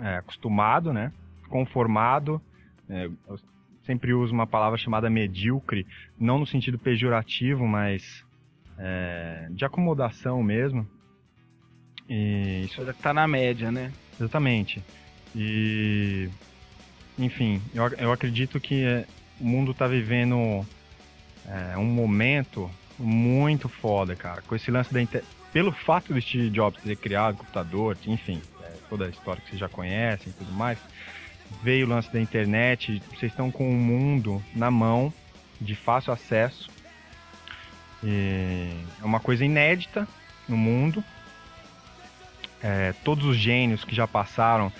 é, 0.00 0.16
acostumado, 0.16 0.92
né? 0.92 1.12
Conformado. 1.48 2.42
É, 2.90 3.06
eu 3.06 3.38
sempre 3.84 4.12
uso 4.12 4.34
uma 4.34 4.46
palavra 4.46 4.76
chamada 4.76 5.08
medíocre, 5.08 5.86
não 6.18 6.38
no 6.38 6.46
sentido 6.46 6.78
pejorativo, 6.78 7.66
mas 7.66 8.22
é, 8.78 9.48
de 9.50 9.64
acomodação 9.64 10.42
mesmo. 10.42 10.86
E 12.06 12.64
isso 12.64 12.82
está 12.82 13.14
na 13.14 13.26
média, 13.26 13.72
né? 13.72 13.90
Exatamente. 14.20 14.82
E 15.34 16.28
enfim, 17.18 17.60
eu, 17.74 17.86
eu 17.98 18.12
acredito 18.12 18.60
que 18.60 18.84
é, 18.84 19.04
o 19.40 19.44
mundo 19.44 19.72
está 19.72 19.86
vivendo 19.86 20.66
é, 21.46 21.76
um 21.76 21.84
momento 21.84 22.70
muito 22.98 23.68
foda, 23.68 24.14
cara. 24.14 24.42
Com 24.42 24.54
esse 24.54 24.70
lance 24.70 24.92
da 24.92 25.00
inter... 25.00 25.24
Pelo 25.52 25.72
fato 25.72 26.12
do 26.12 26.20
Steve 26.20 26.50
Jobs 26.50 26.82
ter 26.82 26.96
criado 26.96 27.34
o 27.34 27.38
computador, 27.38 27.96
enfim, 28.06 28.40
é, 28.62 28.72
toda 28.88 29.06
a 29.06 29.08
história 29.08 29.40
que 29.40 29.48
vocês 29.48 29.60
já 29.60 29.68
conhecem 29.68 30.28
e 30.30 30.32
tudo 30.32 30.52
mais, 30.52 30.78
veio 31.62 31.86
o 31.86 31.88
lance 31.88 32.12
da 32.12 32.20
internet, 32.20 33.02
vocês 33.08 33.32
estão 33.32 33.50
com 33.50 33.68
o 33.68 33.74
mundo 33.74 34.42
na 34.54 34.70
mão, 34.70 35.12
de 35.60 35.74
fácil 35.74 36.12
acesso. 36.12 36.70
E 38.04 38.70
é 39.00 39.04
uma 39.04 39.18
coisa 39.18 39.44
inédita 39.44 40.06
no 40.48 40.56
mundo. 40.56 41.02
É, 42.62 42.92
todos 43.04 43.24
os 43.24 43.36
gênios 43.36 43.84
que 43.84 43.94
já 43.94 44.06
passaram 44.06 44.72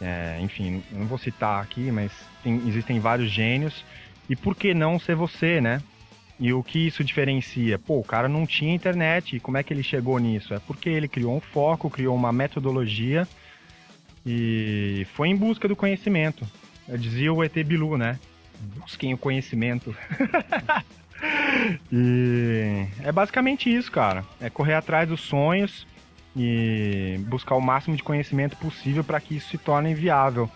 é, 0.00 0.38
enfim, 0.40 0.82
não 0.92 1.06
vou 1.06 1.18
citar 1.18 1.62
aqui, 1.62 1.90
mas 1.90 2.12
tem, 2.42 2.56
existem 2.66 3.00
vários 3.00 3.30
gênios. 3.30 3.84
E 4.28 4.36
por 4.36 4.54
que 4.54 4.74
não 4.74 4.98
ser 4.98 5.14
você, 5.14 5.60
né? 5.60 5.80
E 6.38 6.52
o 6.52 6.62
que 6.62 6.86
isso 6.86 7.02
diferencia? 7.02 7.78
Pô, 7.78 7.98
o 7.98 8.04
cara 8.04 8.28
não 8.28 8.46
tinha 8.46 8.74
internet, 8.74 9.40
como 9.40 9.56
é 9.56 9.62
que 9.62 9.72
ele 9.72 9.82
chegou 9.82 10.18
nisso? 10.18 10.52
É 10.52 10.58
porque 10.58 10.88
ele 10.88 11.08
criou 11.08 11.34
um 11.34 11.40
foco, 11.40 11.88
criou 11.88 12.14
uma 12.14 12.32
metodologia 12.32 13.26
e 14.24 15.06
foi 15.14 15.28
em 15.28 15.36
busca 15.36 15.66
do 15.66 15.74
conhecimento. 15.74 16.46
Eu 16.86 16.98
dizia 16.98 17.32
o 17.32 17.42
ET 17.42 17.54
Bilu, 17.64 17.96
né? 17.96 18.18
Busquem 18.78 19.14
o 19.14 19.18
conhecimento. 19.18 19.96
e 21.90 22.86
é 23.02 23.10
basicamente 23.10 23.74
isso, 23.74 23.90
cara. 23.90 24.22
É 24.38 24.50
correr 24.50 24.74
atrás 24.74 25.08
dos 25.08 25.20
sonhos 25.20 25.86
e 26.36 27.18
buscar 27.26 27.54
o 27.54 27.60
máximo 27.60 27.96
de 27.96 28.02
conhecimento 28.02 28.56
possível 28.56 29.02
para 29.02 29.20
que 29.20 29.36
isso 29.36 29.48
se 29.48 29.58
torne 29.58 29.94
viável. 29.94 30.50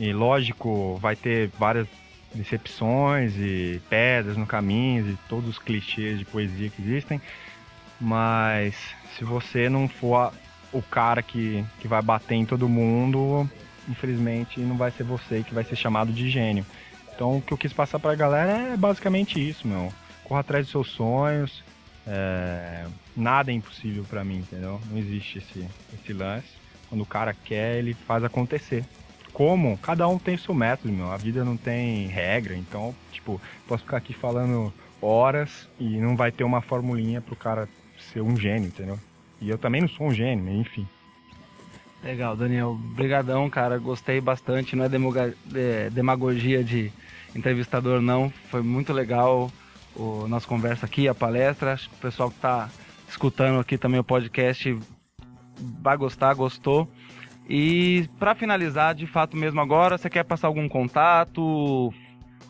E 0.00 0.12
lógico, 0.12 0.96
vai 0.96 1.14
ter 1.14 1.50
várias 1.58 1.86
decepções 2.34 3.34
e 3.36 3.80
pedras 3.90 4.36
no 4.36 4.46
caminho 4.46 5.10
e 5.10 5.18
todos 5.28 5.48
os 5.50 5.58
clichês 5.58 6.18
de 6.18 6.24
poesia 6.24 6.70
que 6.70 6.80
existem, 6.80 7.20
mas 8.00 8.74
se 9.16 9.24
você 9.24 9.68
não 9.68 9.88
for 9.88 10.32
o 10.72 10.82
cara 10.82 11.22
que, 11.22 11.64
que 11.80 11.88
vai 11.88 12.00
bater 12.00 12.34
em 12.34 12.44
todo 12.44 12.68
mundo, 12.68 13.48
infelizmente 13.88 14.60
não 14.60 14.76
vai 14.76 14.90
ser 14.90 15.04
você 15.04 15.42
que 15.42 15.54
vai 15.54 15.64
ser 15.64 15.76
chamado 15.76 16.12
de 16.12 16.30
gênio. 16.30 16.64
Então 17.14 17.38
o 17.38 17.42
que 17.42 17.52
eu 17.52 17.58
quis 17.58 17.72
passar 17.72 17.98
para 17.98 18.12
a 18.12 18.16
galera 18.16 18.72
é 18.72 18.76
basicamente 18.76 19.46
isso, 19.46 19.66
meu. 19.66 19.92
Corra 20.24 20.40
atrás 20.40 20.66
dos 20.66 20.72
seus 20.72 20.90
sonhos, 20.90 21.64
é, 22.10 22.86
nada 23.14 23.50
é 23.50 23.54
impossível 23.54 24.02
para 24.08 24.24
mim, 24.24 24.38
entendeu? 24.38 24.80
Não 24.90 24.96
existe 24.96 25.38
esse, 25.38 25.68
esse 25.92 26.12
lance. 26.12 26.48
Quando 26.88 27.02
o 27.02 27.06
cara 27.06 27.34
quer, 27.34 27.76
ele 27.76 27.92
faz 27.92 28.24
acontecer. 28.24 28.82
Como? 29.32 29.76
Cada 29.78 30.08
um 30.08 30.18
tem 30.18 30.36
seu 30.38 30.54
método, 30.54 30.92
meu. 30.92 31.12
A 31.12 31.18
vida 31.18 31.44
não 31.44 31.56
tem 31.56 32.06
regra, 32.06 32.56
então, 32.56 32.94
tipo, 33.12 33.40
posso 33.66 33.84
ficar 33.84 33.98
aqui 33.98 34.14
falando 34.14 34.72
horas 35.02 35.68
e 35.78 35.98
não 35.98 36.16
vai 36.16 36.32
ter 36.32 36.44
uma 36.44 36.62
formulinha 36.62 37.20
pro 37.20 37.36
cara 37.36 37.68
ser 38.12 38.22
um 38.22 38.36
gênio, 38.36 38.68
entendeu? 38.68 38.98
E 39.40 39.50
eu 39.50 39.58
também 39.58 39.82
não 39.82 39.88
sou 39.88 40.06
um 40.06 40.14
gênio, 40.14 40.50
enfim. 40.60 40.88
Legal, 42.02 42.36
Daniel. 42.36 42.70
Obrigadão, 42.70 43.50
cara. 43.50 43.76
Gostei 43.78 44.20
bastante. 44.20 44.74
Não 44.74 44.84
é 44.84 45.90
demagogia 45.90 46.64
de 46.64 46.90
entrevistador, 47.34 48.00
não. 48.00 48.32
Foi 48.50 48.62
muito 48.62 48.92
legal 48.92 49.50
o 49.98 50.26
nossa 50.28 50.46
conversa 50.46 50.86
aqui, 50.86 51.08
a 51.08 51.14
palestra. 51.14 51.72
Acho 51.72 51.88
que 51.90 51.96
o 51.96 51.98
pessoal 51.98 52.30
que 52.30 52.36
está 52.36 52.68
escutando 53.08 53.58
aqui 53.58 53.76
também 53.76 53.98
o 53.98 54.04
podcast 54.04 54.78
vai 55.58 55.96
gostar, 55.96 56.34
gostou. 56.34 56.88
E 57.48 58.08
para 58.18 58.34
finalizar, 58.34 58.94
de 58.94 59.06
fato 59.06 59.36
mesmo 59.36 59.60
agora, 59.60 59.96
você 59.96 60.08
quer 60.10 60.22
passar 60.24 60.46
algum 60.46 60.68
contato, 60.68 61.92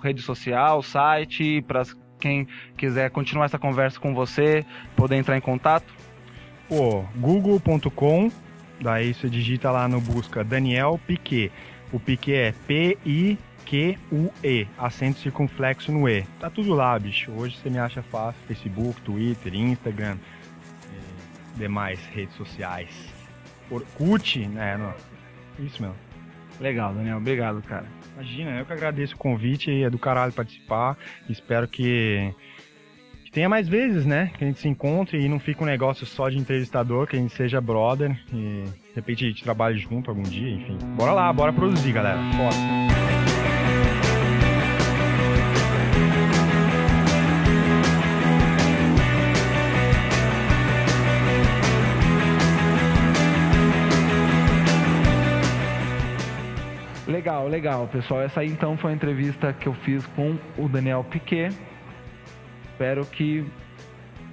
rede 0.02 0.20
social, 0.20 0.82
site, 0.82 1.62
para 1.62 1.84
quem 2.18 2.46
quiser 2.76 3.11
continuar 3.11 3.46
essa 3.46 3.58
conversa 3.58 3.98
com 4.00 4.12
você, 4.12 4.64
poder 4.96 5.16
entrar 5.16 5.37
em 5.37 5.40
contato? 5.40 5.94
Pô, 6.68 7.04
google.com, 7.16 8.30
daí 8.80 9.14
você 9.14 9.28
digita 9.28 9.70
lá 9.70 9.88
no 9.88 10.00
busca 10.00 10.42
Daniel 10.42 11.00
Piquet. 11.06 11.52
O 11.92 11.98
Piquet 11.98 12.34
é 12.34 12.52
P-I-Q-U-E, 13.68 14.66
acento 14.78 15.18
circunflexo 15.18 15.92
no 15.92 16.09
E. 16.09 16.22
Tá 16.40 16.48
tudo 16.48 16.72
lá, 16.72 16.98
bicho. 16.98 17.31
Hoje 17.33 17.57
você 17.57 17.68
me 17.68 17.78
acha 17.78 18.02
fácil, 18.02 18.40
Facebook, 18.46 19.00
Twitter, 19.02 19.54
Instagram, 19.54 20.16
demais 21.54 22.00
redes 22.07 22.35
sociais. 22.37 22.88
Orkut, 23.70 24.46
né? 24.46 24.76
Não. 24.78 24.94
Isso 25.64 25.83
mesmo. 25.83 25.96
Legal, 26.59 26.94
Daniel. 26.94 27.18
Obrigado, 27.18 27.62
cara. 27.62 27.87
Imagina, 28.14 28.59
eu 28.59 28.64
que 28.64 28.72
agradeço 28.72 29.14
o 29.14 29.18
convite 29.18 29.83
é 29.83 29.90
do 29.90 29.98
caralho 29.98 30.33
participar. 30.33 30.96
Espero 31.28 31.68
que, 31.68 32.35
que 33.24 33.31
tenha 33.31 33.48
mais 33.48 33.68
vezes, 33.68 34.07
né? 34.07 34.33
Que 34.37 34.44
a 34.44 34.46
gente 34.46 34.61
se 34.61 34.68
encontre 34.68 35.20
e 35.20 35.28
não 35.28 35.38
fique 35.38 35.62
um 35.62 35.66
negócio 35.66 36.07
só 36.07 36.28
de 36.28 36.38
entrevistador, 36.38 37.07
que 37.07 37.16
a 37.16 37.18
gente 37.18 37.35
seja 37.35 37.61
brother 37.61 38.18
e 38.33 38.64
de 38.64 38.94
repente 38.94 39.24
a 39.24 39.28
gente 39.28 39.44
trabalhe 39.44 39.78
junto 39.78 40.11
algum 40.11 40.22
dia, 40.22 40.50
enfim. 40.50 40.78
Bora 40.96 41.12
lá, 41.12 41.33
bora 41.33 41.52
produzir, 41.52 41.92
galera. 41.92 42.18
Foda. 42.33 43.17
Legal, 57.28 57.46
legal, 57.46 57.88
pessoal. 57.88 58.22
Essa 58.22 58.40
aí 58.40 58.48
então 58.48 58.74
foi 58.78 58.90
a 58.90 58.94
entrevista 58.94 59.52
que 59.52 59.68
eu 59.68 59.74
fiz 59.74 60.06
com 60.16 60.38
o 60.56 60.66
Daniel 60.66 61.04
Piquet. 61.04 61.54
Espero 62.72 63.04
que 63.04 63.44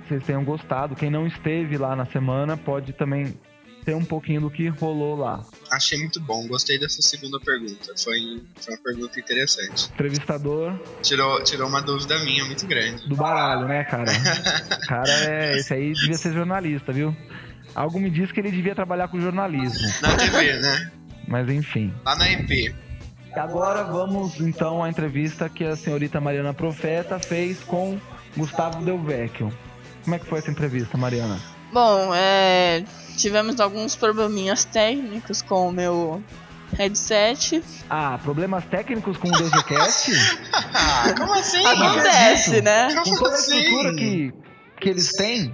vocês 0.08 0.24
tenham 0.24 0.46
gostado. 0.46 0.96
Quem 0.96 1.10
não 1.10 1.28
esteve 1.28 1.78
lá 1.78 1.94
na 1.94 2.06
semana 2.06 2.56
pode 2.56 2.94
também 2.94 3.38
ter 3.84 3.94
um 3.94 4.06
pouquinho 4.06 4.40
do 4.40 4.50
que 4.50 4.70
rolou 4.70 5.14
lá. 5.14 5.44
Achei 5.70 6.00
muito 6.00 6.22
bom, 6.22 6.48
gostei 6.48 6.80
dessa 6.80 7.02
segunda 7.02 7.38
pergunta. 7.42 7.92
Foi, 8.02 8.42
foi 8.56 8.74
uma 8.74 8.82
pergunta 8.82 9.20
interessante. 9.20 9.92
Entrevistador. 9.92 10.80
Tirou, 11.02 11.44
tirou 11.44 11.68
uma 11.68 11.82
dúvida 11.82 12.18
minha 12.24 12.46
muito 12.46 12.66
grande. 12.66 13.10
Do 13.10 13.18
baralho, 13.18 13.68
né, 13.68 13.84
cara? 13.84 14.06
cara, 14.88 15.12
é, 15.12 15.58
esse 15.58 15.74
aí 15.74 15.92
devia 15.92 16.16
ser 16.16 16.32
jornalista, 16.32 16.94
viu? 16.94 17.14
Algo 17.76 18.00
me 18.00 18.10
diz 18.10 18.32
que 18.32 18.40
ele 18.40 18.52
devia 18.52 18.74
trabalhar 18.74 19.10
com 19.10 19.20
jornalismo. 19.20 19.86
Na 20.02 20.16
TV, 20.16 20.62
né? 20.62 20.92
Mas 21.28 21.50
enfim. 21.50 21.94
Lá 22.06 22.16
na 22.16 22.32
IP. 22.32 22.85
Agora 23.38 23.84
vamos 23.84 24.40
então 24.40 24.84
à 24.84 24.90
entrevista 24.90 25.50
que 25.50 25.64
a 25.64 25.76
senhorita 25.76 26.22
Mariana 26.22 26.54
Profeta 26.54 27.20
fez 27.20 27.60
com 27.64 28.00
Gustavo 28.36 28.84
Del 28.84 29.02
Vecchio. 29.02 29.52
Como 30.04 30.16
é 30.16 30.20
que 30.20 30.26
foi 30.26 30.40
essa 30.40 30.52
entrevista, 30.52 30.98
Mariana? 30.98 31.40
Bom, 31.74 32.14
é, 32.14 32.84
tivemos 33.18 33.60
alguns 33.60 33.96
probleminhas 33.96 34.64
técnicos 34.66 35.42
com 35.42 35.68
o 35.68 35.72
meu 35.72 36.24
headset. 36.78 37.64
Ah, 37.90 38.18
problemas 38.24 38.66
técnicos 38.66 39.18
com 39.18 39.28
o 39.28 39.32
DGCast? 39.32 40.12
ah, 40.54 41.14
como 41.18 41.34
assim? 41.34 41.66
Acontece, 41.66 42.62
né? 42.62 42.94
Com 42.94 43.04
Como 43.04 43.18
toda 43.18 43.32
a 43.32 43.34
assim? 43.34 43.58
estrutura 43.58 43.96
que, 43.96 44.34
que 44.80 44.90
eles 44.90 45.12
têm, 45.12 45.54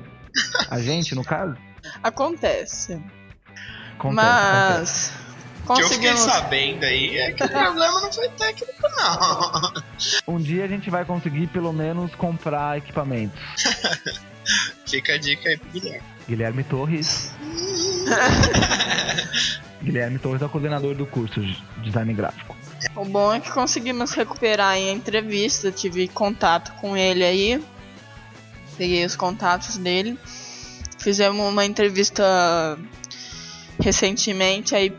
a 0.70 0.80
gente, 0.80 1.16
no 1.16 1.24
caso? 1.24 1.56
Acontece. 2.04 3.02
Acontece, 3.98 4.28
acontece. 4.28 5.12
O 5.72 5.76
que 5.76 5.82
eu 5.84 5.90
fiquei 5.90 6.12
conseguimos. 6.12 6.34
sabendo 6.34 6.86
aí 6.86 7.18
é 7.18 7.32
que 7.32 7.44
o 7.44 7.50
problema 7.50 8.02
não 8.02 8.12
foi 8.12 8.30
técnico, 8.30 8.88
não. 8.98 9.74
Um 10.36 10.38
dia 10.38 10.66
a 10.66 10.68
gente 10.68 10.90
vai 10.90 11.06
conseguir 11.06 11.48
pelo 11.48 11.72
menos 11.72 12.14
comprar 12.16 12.78
equipamentos. 12.78 13.40
Fica 14.86 15.14
a 15.14 15.18
dica 15.18 15.50
aí 15.50 15.58
pro 15.58 15.70
Guilherme. 15.70 16.04
Guilherme 16.28 16.64
Torres. 16.64 17.32
Guilherme 19.82 20.20
Torres 20.20 20.42
é 20.42 20.46
o 20.46 20.50
coordenador 20.50 20.96
do 20.96 21.06
curso 21.06 21.42
de 21.42 21.64
design 21.84 22.14
gráfico. 22.14 22.56
O 22.96 23.06
bom 23.06 23.34
é 23.34 23.40
que 23.40 23.52
conseguimos 23.52 24.12
recuperar 24.12 24.72
aí 24.72 24.90
a 24.90 24.92
entrevista, 24.92 25.72
tive 25.72 26.08
contato 26.08 26.74
com 26.82 26.98
ele 26.98 27.24
aí. 27.24 27.64
Peguei 28.78 29.06
os 29.06 29.16
contatos 29.16 29.78
dele. 29.78 30.20
Fizemos 30.98 31.48
uma 31.48 31.66
entrevista 31.66 32.78
recentemente 33.80 34.76
aí 34.76 34.94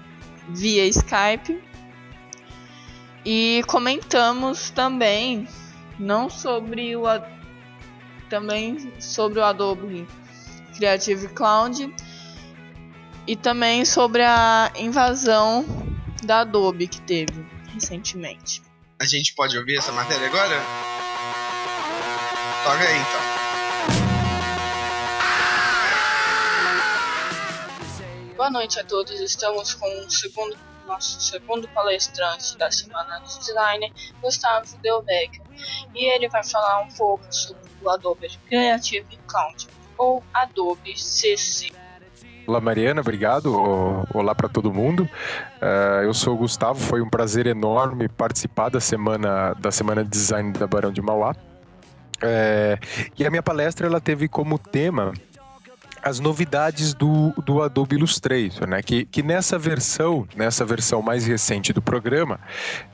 via 0.54 0.86
Skype. 0.86 1.62
E 3.24 3.62
comentamos 3.66 4.70
também 4.70 5.46
não 5.98 6.28
sobre 6.28 6.96
o 6.96 7.02
também 8.28 8.92
sobre 8.98 9.38
o 9.38 9.44
Adobe 9.44 10.08
Creative 10.76 11.28
Cloud 11.28 11.94
e 13.26 13.36
também 13.36 13.84
sobre 13.84 14.22
a 14.22 14.72
invasão 14.74 15.64
da 16.24 16.40
Adobe 16.40 16.88
que 16.88 17.00
teve 17.02 17.46
recentemente. 17.72 18.62
A 18.98 19.04
gente 19.04 19.34
pode 19.34 19.56
ouvir 19.58 19.76
essa 19.76 19.92
matéria 19.92 20.26
agora? 20.26 20.60
Toca 22.64 22.84
aí 22.84 22.96
então. 22.96 23.31
Boa 28.42 28.50
noite 28.50 28.80
a 28.80 28.82
todos, 28.82 29.20
estamos 29.20 29.72
com 29.74 29.86
o 29.86 30.10
segundo, 30.10 30.56
nosso 30.84 31.20
segundo 31.20 31.68
palestrante 31.68 32.58
da 32.58 32.72
Semana 32.72 33.20
do 33.20 33.38
Designer, 33.38 33.92
Gustavo 34.20 34.66
Del 34.78 35.00
Vecchio, 35.02 35.44
e 35.94 36.12
ele 36.12 36.28
vai 36.28 36.42
falar 36.42 36.80
um 36.80 36.88
pouco 36.88 37.24
sobre 37.30 37.62
o 37.80 37.88
Adobe 37.88 38.28
Creative 38.48 39.06
Cloud, 39.28 39.68
ou 39.96 40.24
Adobe 40.34 40.98
CC. 40.98 41.70
Olá 42.44 42.60
Mariana, 42.60 43.00
obrigado. 43.00 43.54
Olá 44.12 44.34
para 44.34 44.48
todo 44.48 44.72
mundo. 44.72 45.08
Eh, 45.60 46.00
eu 46.02 46.12
sou 46.12 46.34
o 46.34 46.38
Gustavo. 46.38 46.80
Foi 46.80 47.00
um 47.00 47.08
prazer 47.08 47.46
enorme 47.46 48.08
participar 48.08 48.70
da 48.70 48.80
semana 48.80 49.54
da 49.54 49.70
semana 49.70 50.02
de 50.02 50.10
design 50.10 50.52
da 50.52 50.66
Barão 50.66 50.90
de 50.90 51.00
Mauá. 51.00 51.36
Eh, 52.20 52.76
e 53.16 53.24
a 53.24 53.30
minha 53.30 53.42
palestra 53.42 53.86
ela 53.86 54.00
teve 54.00 54.26
como 54.26 54.58
tema 54.58 55.12
as 56.02 56.18
novidades 56.18 56.94
do, 56.94 57.32
do 57.44 57.62
Adobe 57.62 57.96
Illustrator, 57.96 58.66
né? 58.66 58.82
Que, 58.82 59.04
que 59.04 59.22
nessa 59.22 59.58
versão, 59.58 60.26
nessa 60.36 60.64
versão 60.64 61.00
mais 61.00 61.26
recente 61.26 61.72
do 61.72 61.80
programa, 61.80 62.40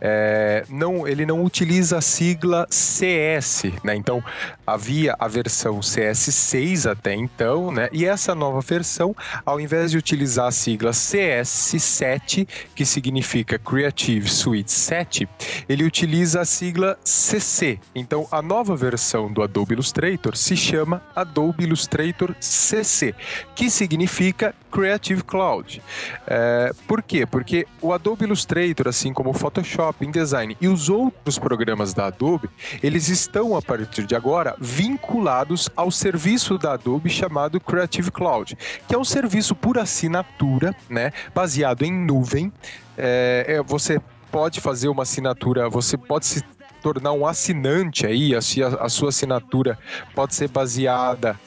é, 0.01 0.64
não, 0.68 1.09
ele 1.09 1.25
não 1.25 1.42
utiliza 1.42 1.99
a 1.99 2.01
sigla 2.01 2.66
CS, 2.71 3.64
né? 3.83 3.97
Então 3.97 4.23
havia 4.72 5.16
a 5.18 5.26
versão 5.26 5.81
CS6 5.81 6.90
até 6.90 7.14
então, 7.14 7.72
né? 7.72 7.88
E 7.92 8.04
essa 8.04 8.35
nova 8.35 8.61
versão, 8.61 9.14
ao 9.44 9.59
invés 9.59 9.90
de 9.90 9.96
utilizar 9.96 10.46
a 10.46 10.52
sigla 10.52 10.90
CS7, 10.90 12.46
que 12.74 12.85
significa 12.85 13.59
Creative 13.59 14.28
Suite 14.28 14.70
7, 14.70 15.28
ele 15.68 15.85
utiliza 15.85 16.42
a 16.42 16.44
sigla 16.44 16.98
CC. 17.02 17.78
Então 17.94 18.28
a 18.31 18.42
nova 18.42 18.76
versão 18.76 19.33
do 19.33 19.42
Adobe 19.42 19.72
Illustrator 19.72 20.37
se 20.37 20.57
chama 20.57 21.02
Adobe 21.16 21.64
Illustrator 21.64 22.35
CC, 22.40 23.14
que 23.54 23.70
significa 23.70 24.54
Creative 24.70 25.22
Cloud. 25.24 25.83
É, 26.26 26.72
por 26.87 27.02
quê? 27.02 27.24
Porque 27.24 27.66
o 27.81 27.92
Adobe 27.92 28.24
Illustrator, 28.24 28.88
assim 28.88 29.12
como 29.12 29.31
o 29.31 29.35
Photoshop, 29.35 30.04
InDesign 30.04 30.57
e 30.61 30.68
os 30.68 30.90
outros 30.90 31.38
programas 31.38 31.94
da 31.94 32.07
Adobe, 32.07 32.50
eles 32.83 33.09
estão 33.09 33.57
a 33.57 33.62
partir 33.62 34.04
de 34.04 34.14
agora 34.14 34.58
vinculados 34.61 35.68
ao 35.77 35.90
serviço 35.90 36.59
da 36.59 36.73
Adobe 36.73 37.11
chamado 37.11 37.61
Creative 37.61 38.11
Cloud, 38.11 38.57
que 38.87 38.94
é 38.94 38.99
um 38.99 39.05
serviço 39.05 39.55
por 39.55 39.79
assinatura, 39.79 40.75
né, 40.88 41.12
baseado 41.35 41.83
em 41.83 41.92
nuvem. 41.92 42.53
É, 42.97 43.44
é, 43.49 43.62
você 43.62 44.01
pode 44.31 44.61
fazer 44.61 44.88
uma 44.88 45.03
assinatura, 45.05 45.68
você 45.68 45.97
pode 45.97 46.27
se 46.27 46.42
tornar 46.83 47.12
um 47.12 47.27
assinante 47.27 48.07
aí, 48.07 48.35
a 48.35 48.40
sua, 48.40 48.68
a 48.81 48.88
sua 48.88 49.09
assinatura 49.09 49.79
pode 50.14 50.35
ser 50.35 50.49
baseada 50.49 51.38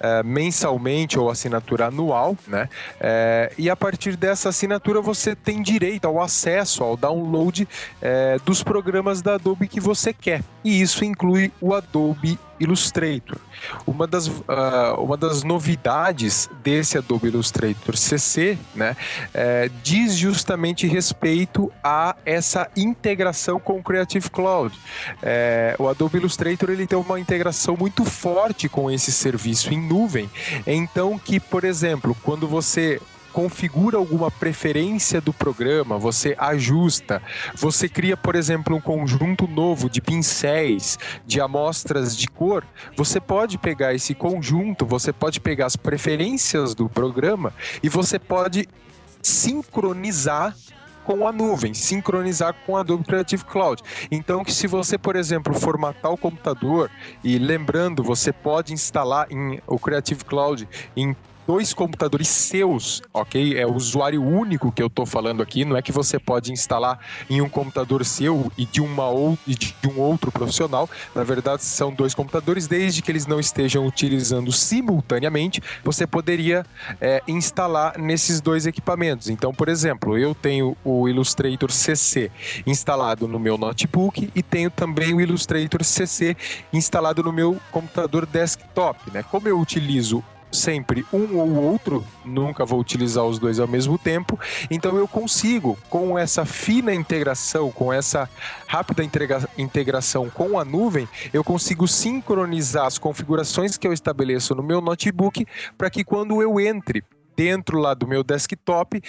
eh, 0.00 0.22
mensalmente 0.22 1.18
ou 1.18 1.30
assinatura 1.30 1.86
anual, 1.86 2.36
né? 2.46 2.68
Eh, 3.00 3.52
e 3.58 3.70
a 3.70 3.76
partir 3.76 4.16
dessa 4.16 4.48
assinatura 4.48 5.00
você 5.00 5.34
tem 5.34 5.62
direito 5.62 6.06
ao 6.06 6.20
acesso, 6.20 6.82
ao 6.82 6.96
download 6.96 7.68
eh, 8.00 8.38
dos 8.44 8.62
programas 8.62 9.22
da 9.22 9.34
Adobe 9.34 9.68
que 9.68 9.80
você 9.80 10.12
quer. 10.12 10.42
E 10.64 10.80
isso 10.80 11.04
inclui 11.04 11.52
o 11.60 11.74
Adobe 11.74 12.38
Illustrator. 12.60 13.38
Uma 13.86 14.06
das, 14.06 14.30
ah, 14.46 14.94
uma 14.98 15.16
das 15.16 15.42
novidades 15.42 16.48
desse 16.62 16.98
Adobe 16.98 17.28
Illustrator 17.28 17.96
CC, 17.96 18.58
né, 18.74 18.96
eh, 19.34 19.70
diz 19.82 20.14
justamente 20.14 20.86
respeito 20.86 21.72
a 21.82 22.14
essa 22.24 22.70
integração 22.76 23.58
com 23.58 23.78
o 23.78 23.82
Creative 23.82 24.30
Cloud. 24.30 24.76
É, 25.22 25.74
o 25.78 25.88
Adobe 25.88 26.18
Illustrator 26.18 26.70
ele 26.70 26.86
tem 26.86 26.98
uma 26.98 27.18
integração 27.18 27.76
muito 27.76 28.04
forte 28.04 28.68
com 28.68 28.90
esse 28.90 29.10
serviço 29.10 29.72
em 29.72 29.80
nuvem. 29.80 30.30
Então 30.66 31.18
que, 31.18 31.40
por 31.40 31.64
exemplo, 31.64 32.16
quando 32.22 32.46
você 32.46 33.00
configura 33.32 33.96
alguma 33.96 34.30
preferência 34.30 35.20
do 35.20 35.32
programa, 35.32 35.98
você 35.98 36.34
ajusta, 36.38 37.22
você 37.54 37.88
cria, 37.88 38.16
por 38.16 38.34
exemplo, 38.34 38.76
um 38.76 38.80
conjunto 38.80 39.46
novo 39.46 39.88
de 39.88 40.00
pincéis, 40.00 40.98
de 41.26 41.40
amostras 41.40 42.16
de 42.16 42.26
cor, 42.28 42.64
você 42.96 43.20
pode 43.20 43.58
pegar 43.58 43.94
esse 43.94 44.14
conjunto, 44.14 44.84
você 44.84 45.12
pode 45.12 45.40
pegar 45.40 45.66
as 45.66 45.76
preferências 45.76 46.74
do 46.74 46.88
programa 46.88 47.52
e 47.82 47.88
você 47.88 48.18
pode 48.18 48.68
sincronizar 49.22 50.54
com 51.04 51.26
a 51.26 51.32
nuvem, 51.32 51.74
sincronizar 51.74 52.54
com 52.64 52.76
a 52.76 52.80
Adobe 52.80 53.04
Creative 53.04 53.44
Cloud. 53.44 53.82
Então, 54.10 54.44
que 54.44 54.52
se 54.52 54.66
você, 54.66 54.96
por 54.98 55.16
exemplo, 55.16 55.54
formatar 55.54 56.12
o 56.12 56.16
computador 56.16 56.90
e 57.24 57.38
lembrando, 57.38 58.02
você 58.02 58.32
pode 58.32 58.72
instalar 58.72 59.26
em, 59.30 59.60
o 59.66 59.78
Creative 59.78 60.24
Cloud 60.24 60.68
em 60.96 61.16
dois 61.50 61.74
computadores 61.74 62.28
seus, 62.28 63.02
ok? 63.12 63.58
É 63.58 63.66
o 63.66 63.74
usuário 63.74 64.22
único 64.22 64.70
que 64.70 64.80
eu 64.80 64.86
estou 64.86 65.04
falando 65.04 65.42
aqui, 65.42 65.64
não 65.64 65.76
é 65.76 65.82
que 65.82 65.90
você 65.90 66.16
pode 66.16 66.52
instalar 66.52 67.00
em 67.28 67.40
um 67.40 67.48
computador 67.48 68.04
seu 68.04 68.52
e 68.56 68.64
de, 68.64 68.80
uma 68.80 69.08
ou, 69.08 69.36
e 69.48 69.56
de 69.56 69.74
um 69.88 69.98
outro 69.98 70.30
profissional. 70.30 70.88
Na 71.12 71.24
verdade, 71.24 71.64
são 71.64 71.92
dois 71.92 72.14
computadores, 72.14 72.68
desde 72.68 73.02
que 73.02 73.10
eles 73.10 73.26
não 73.26 73.40
estejam 73.40 73.84
utilizando 73.84 74.52
simultaneamente, 74.52 75.60
você 75.82 76.06
poderia 76.06 76.64
é, 77.00 77.20
instalar 77.26 77.98
nesses 77.98 78.40
dois 78.40 78.64
equipamentos. 78.64 79.28
Então, 79.28 79.52
por 79.52 79.68
exemplo, 79.68 80.16
eu 80.16 80.36
tenho 80.36 80.76
o 80.84 81.08
Illustrator 81.08 81.72
CC 81.72 82.30
instalado 82.64 83.26
no 83.26 83.40
meu 83.40 83.58
notebook 83.58 84.30
e 84.36 84.40
tenho 84.40 84.70
também 84.70 85.14
o 85.14 85.20
Illustrator 85.20 85.82
CC 85.82 86.36
instalado 86.72 87.24
no 87.24 87.32
meu 87.32 87.60
computador 87.72 88.24
desktop. 88.24 89.10
Né? 89.12 89.24
Como 89.24 89.48
eu 89.48 89.58
utilizo 89.58 90.22
sempre 90.50 91.04
um 91.12 91.38
ou 91.38 91.54
outro, 91.54 92.04
nunca 92.24 92.64
vou 92.64 92.80
utilizar 92.80 93.24
os 93.24 93.38
dois 93.38 93.58
ao 93.58 93.68
mesmo 93.68 93.98
tempo. 93.98 94.38
Então 94.70 94.96
eu 94.96 95.06
consigo, 95.06 95.78
com 95.88 96.18
essa 96.18 96.44
fina 96.44 96.94
integração, 96.94 97.70
com 97.70 97.92
essa 97.92 98.28
rápida 98.66 99.04
integra 99.04 99.48
integração 99.56 100.28
com 100.30 100.58
a 100.58 100.64
nuvem, 100.64 101.08
eu 101.32 101.44
consigo 101.44 101.86
sincronizar 101.86 102.86
as 102.86 102.98
configurações 102.98 103.76
que 103.76 103.86
eu 103.86 103.92
estabeleço 103.92 104.54
no 104.54 104.62
meu 104.62 104.80
notebook 104.80 105.46
para 105.76 105.90
que 105.90 106.04
quando 106.04 106.42
eu 106.42 106.60
entre 106.60 107.04
dentro 107.36 107.78
lá 107.78 107.94
do 107.94 108.06
meu 108.06 108.22
desktop, 108.22 109.00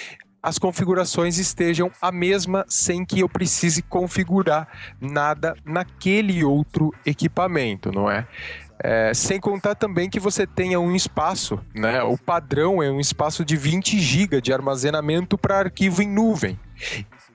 as 0.41 0.57
configurações 0.57 1.37
estejam 1.37 1.91
a 2.01 2.11
mesma 2.11 2.65
sem 2.67 3.05
que 3.05 3.19
eu 3.19 3.29
precise 3.29 3.81
configurar 3.83 4.67
nada 4.99 5.55
naquele 5.63 6.43
outro 6.43 6.91
equipamento, 7.05 7.91
não 7.91 8.09
é? 8.09 8.27
É, 8.83 9.13
sem 9.13 9.39
contar 9.39 9.75
também 9.75 10.09
que 10.09 10.19
você 10.19 10.47
tenha 10.47 10.79
um 10.79 10.95
espaço, 10.95 11.59
né? 11.73 12.01
O 12.03 12.17
padrão 12.17 12.81
é 12.81 12.89
um 12.89 12.99
espaço 12.99 13.45
de 13.45 13.55
20 13.55 13.99
GB 13.99 14.41
de 14.41 14.51
armazenamento 14.51 15.37
para 15.37 15.59
arquivo 15.59 16.01
em 16.01 16.09
nuvem. 16.09 16.59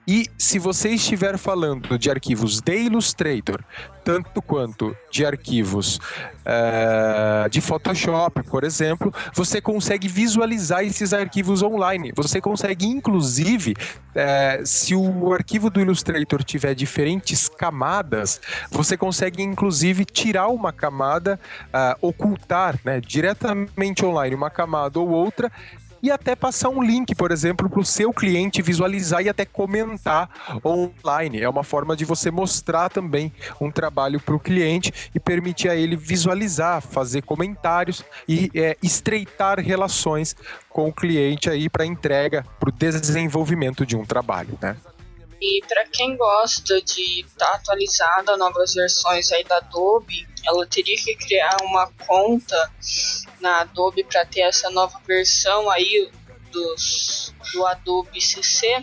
E 0.07 0.25
se 0.37 0.57
você 0.57 0.91
estiver 0.91 1.37
falando 1.37 1.99
de 1.99 2.09
arquivos 2.09 2.61
de 2.61 2.83
Illustrator, 2.83 3.61
tanto 4.05 4.41
quanto 4.41 4.95
de 5.11 5.25
arquivos 5.25 5.97
uh, 5.97 7.49
de 7.49 7.59
Photoshop, 7.59 8.41
por 8.43 8.63
exemplo, 8.63 9.13
você 9.33 9.59
consegue 9.59 10.07
visualizar 10.07 10.81
esses 10.85 11.11
arquivos 11.11 11.61
online. 11.61 12.13
Você 12.15 12.39
consegue, 12.39 12.85
inclusive, 12.87 13.73
uh, 13.73 14.65
se 14.65 14.95
o 14.95 15.33
arquivo 15.33 15.69
do 15.69 15.81
Illustrator 15.81 16.41
tiver 16.41 16.73
diferentes 16.73 17.49
camadas, 17.49 18.39
você 18.71 18.95
consegue, 18.95 19.43
inclusive, 19.43 20.05
tirar 20.05 20.47
uma 20.47 20.71
camada, 20.71 21.37
uh, 21.65 22.07
ocultar 22.07 22.79
né, 22.85 23.01
diretamente 23.01 24.05
online 24.05 24.33
uma 24.33 24.49
camada 24.49 25.01
ou 25.01 25.09
outra 25.09 25.51
e 26.01 26.11
até 26.11 26.35
passar 26.35 26.69
um 26.69 26.81
link, 26.81 27.15
por 27.15 27.31
exemplo, 27.31 27.69
para 27.69 27.79
o 27.79 27.85
seu 27.85 28.13
cliente 28.13 28.61
visualizar 28.61 29.21
e 29.21 29.29
até 29.29 29.45
comentar 29.45 30.29
online. 30.65 31.41
É 31.41 31.49
uma 31.49 31.63
forma 31.63 31.95
de 31.95 32.05
você 32.05 32.31
mostrar 32.31 32.89
também 32.89 33.31
um 33.59 33.71
trabalho 33.71 34.19
para 34.19 34.35
o 34.35 34.39
cliente 34.39 34.93
e 35.13 35.19
permitir 35.19 35.69
a 35.69 35.75
ele 35.75 35.95
visualizar, 35.95 36.81
fazer 36.81 37.21
comentários 37.21 38.03
e 38.27 38.51
é, 38.55 38.77
estreitar 38.81 39.59
relações 39.59 40.35
com 40.69 40.89
o 40.89 40.93
cliente 40.93 41.49
aí 41.49 41.69
para 41.69 41.85
entrega, 41.85 42.45
para 42.59 42.69
o 42.69 42.71
desenvolvimento 42.71 43.85
de 43.85 43.95
um 43.95 44.05
trabalho, 44.05 44.57
né? 44.61 44.75
E 45.41 45.61
para 45.67 45.85
quem 45.85 46.17
gosta 46.17 46.81
de 46.81 47.21
estar 47.21 47.45
tá 47.45 47.55
atualizado 47.55 48.31
a 48.31 48.37
novas 48.37 48.73
versões 48.73 49.31
aí 49.31 49.43
da 49.43 49.57
Adobe, 49.57 50.27
ela 50.45 50.65
teria 50.65 50.95
que 50.95 51.15
criar 51.15 51.57
uma 51.61 51.87
conta 52.07 52.71
na 53.39 53.61
Adobe 53.61 54.03
para 54.03 54.25
ter 54.25 54.41
essa 54.41 54.69
nova 54.69 54.99
versão 55.05 55.69
aí 55.69 56.09
dos, 56.51 57.33
do 57.53 57.65
Adobe 57.65 58.21
CC. 58.21 58.81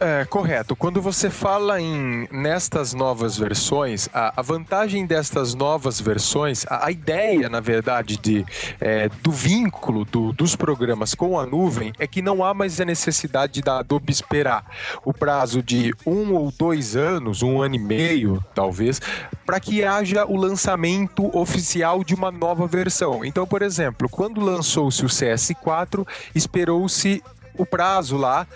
É, 0.00 0.24
correto. 0.24 0.74
Quando 0.74 1.00
você 1.00 1.30
fala 1.30 1.80
em 1.80 2.28
nestas 2.30 2.92
novas 2.92 3.38
versões, 3.38 4.08
a, 4.12 4.40
a 4.40 4.42
vantagem 4.42 5.06
destas 5.06 5.54
novas 5.54 6.00
versões, 6.00 6.66
a, 6.68 6.86
a 6.86 6.90
ideia, 6.90 7.48
na 7.48 7.60
verdade, 7.60 8.16
de, 8.16 8.44
é, 8.80 9.08
do 9.22 9.30
vínculo 9.30 10.04
do, 10.04 10.32
dos 10.32 10.56
programas 10.56 11.14
com 11.14 11.38
a 11.38 11.46
nuvem 11.46 11.92
é 11.98 12.08
que 12.08 12.20
não 12.20 12.44
há 12.44 12.52
mais 12.52 12.80
a 12.80 12.84
necessidade 12.84 13.62
da 13.62 13.78
Adobe 13.78 14.12
esperar 14.12 14.64
o 15.04 15.12
prazo 15.12 15.62
de 15.62 15.94
um 16.04 16.34
ou 16.34 16.50
dois 16.50 16.96
anos, 16.96 17.42
um 17.42 17.62
ano 17.62 17.76
e 17.76 17.78
meio, 17.78 18.44
talvez, 18.52 19.00
para 19.46 19.60
que 19.60 19.84
haja 19.84 20.26
o 20.26 20.36
lançamento 20.36 21.30
oficial 21.36 22.02
de 22.02 22.14
uma 22.14 22.32
nova 22.32 22.66
versão. 22.66 23.24
Então, 23.24 23.46
por 23.46 23.62
exemplo, 23.62 24.08
quando 24.08 24.40
lançou-se 24.40 25.04
o 25.04 25.08
CS4, 25.08 26.06
esperou-se 26.34 27.22
o 27.56 27.64
prazo 27.64 28.16
lá 28.16 28.46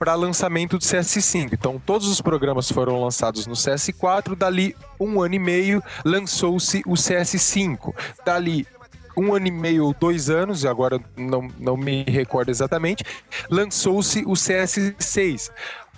para 0.00 0.14
lançamento 0.14 0.78
do 0.78 0.82
CS5. 0.84 1.50
Então, 1.52 1.78
todos 1.78 2.08
os 2.08 2.22
programas 2.22 2.72
foram 2.72 3.02
lançados 3.04 3.46
no 3.46 3.52
CS4, 3.52 4.34
dali 4.34 4.74
um 4.98 5.20
ano 5.20 5.34
e 5.34 5.38
meio 5.38 5.82
lançou-se 6.06 6.82
o 6.86 6.94
CS5. 6.94 7.94
Dali 8.24 8.66
um 9.14 9.34
ano 9.34 9.48
e 9.48 9.50
meio 9.50 9.84
ou 9.84 9.92
dois 9.94 10.30
anos, 10.30 10.64
agora 10.64 10.98
não, 11.14 11.48
não 11.58 11.76
me 11.76 12.02
recordo 12.04 12.48
exatamente, 12.48 13.04
lançou-se 13.50 14.20
o 14.20 14.32
CS6 14.32 15.50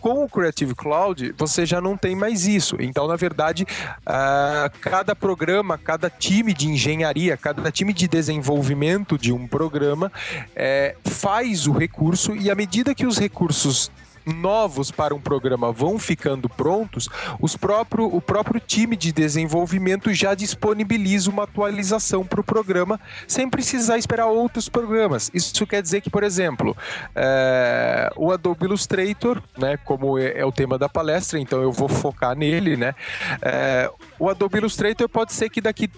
com 0.03 0.25
o 0.25 0.29
Creative 0.29 0.75
Cloud, 0.75 1.33
você 1.39 1.65
já 1.65 1.81
não 1.81 1.97
tem 1.97 2.17
mais 2.17 2.45
isso. 2.45 2.77
Então, 2.81 3.07
na 3.07 3.15
verdade, 3.15 3.63
uh, 3.63 4.79
cada 4.81 5.15
programa, 5.15 5.79
cada 5.79 6.11
time 6.11 6.53
de 6.53 6.67
engenharia, 6.67 7.37
cada 7.37 7.71
time 7.71 7.93
de 7.93 8.09
desenvolvimento 8.09 9.17
de 9.17 9.33
um 9.33 9.47
programa 9.47 10.11
é, 10.57 10.97
faz 11.05 11.69
o 11.69 11.73
recurso 11.73 12.35
e 12.35 12.51
à 12.51 12.55
medida 12.57 12.97
que 12.97 13.07
os 13.07 13.17
recursos 13.17 13.93
novos 14.27 14.91
para 14.91 15.15
um 15.15 15.21
programa 15.21 15.73
vão 15.73 15.99
ficando 15.99 16.49
prontos, 16.49 17.09
os 17.41 17.57
próprio, 17.57 18.05
o 18.05 18.21
próprio 18.21 18.61
time 18.61 18.97
de 18.97 19.13
desenvolvimento 19.13 20.13
já 20.13 20.35
disponibiliza 20.35 21.31
uma 21.31 21.45
atualização 21.45 22.25
para 22.25 22.41
o 22.41 22.45
programa 22.45 23.01
sem 23.27 23.49
precisar 23.49 23.99
esperar 23.99 24.27
outros 24.27 24.69
programas. 24.69 25.31
Isso 25.35 25.67
quer 25.67 25.83
dizer 25.83 26.01
que, 26.01 26.11
por 26.11 26.23
exemplo, 26.23 26.77
é, 27.15 28.11
o 28.17 28.31
Adobe 28.33 28.65
Illustrator, 28.65 29.43
né, 29.57 29.77
como 29.79 30.19
é, 30.19 30.39
é, 30.39 30.45
o 30.45 30.53
tema 30.53 30.79
da 30.79 30.89
palestra, 30.89 31.39
então 31.39 31.63
eu 31.63 31.73
vou 31.73 31.89
focar 31.89 32.37
nele, 32.37 32.77
né? 32.77 32.95
É, 33.41 33.91
o 34.19 34.29
Adobe 34.29 34.59
Illustrator 34.59 35.09
pode 35.09 35.33
ser 35.33 35.49
que 35.51 35.61
daqui 35.61 35.89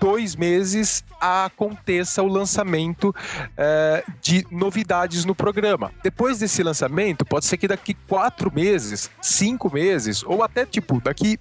dois 0.00 0.36
meses 0.36 1.04
aconteça 1.20 2.22
o 2.22 2.28
lançamento 2.28 3.14
é, 3.56 4.04
de 4.20 4.46
novidades 4.50 5.24
no 5.24 5.34
programa. 5.34 5.92
Depois 6.02 6.38
desse 6.38 6.62
lançamento, 6.62 7.24
pode 7.24 7.46
ser 7.46 7.56
que 7.56 7.68
daqui 7.68 7.94
quatro 7.94 8.52
meses, 8.52 9.10
cinco 9.20 9.72
meses, 9.72 10.22
ou 10.24 10.42
até 10.42 10.64
tipo 10.64 11.00
daqui 11.00 11.38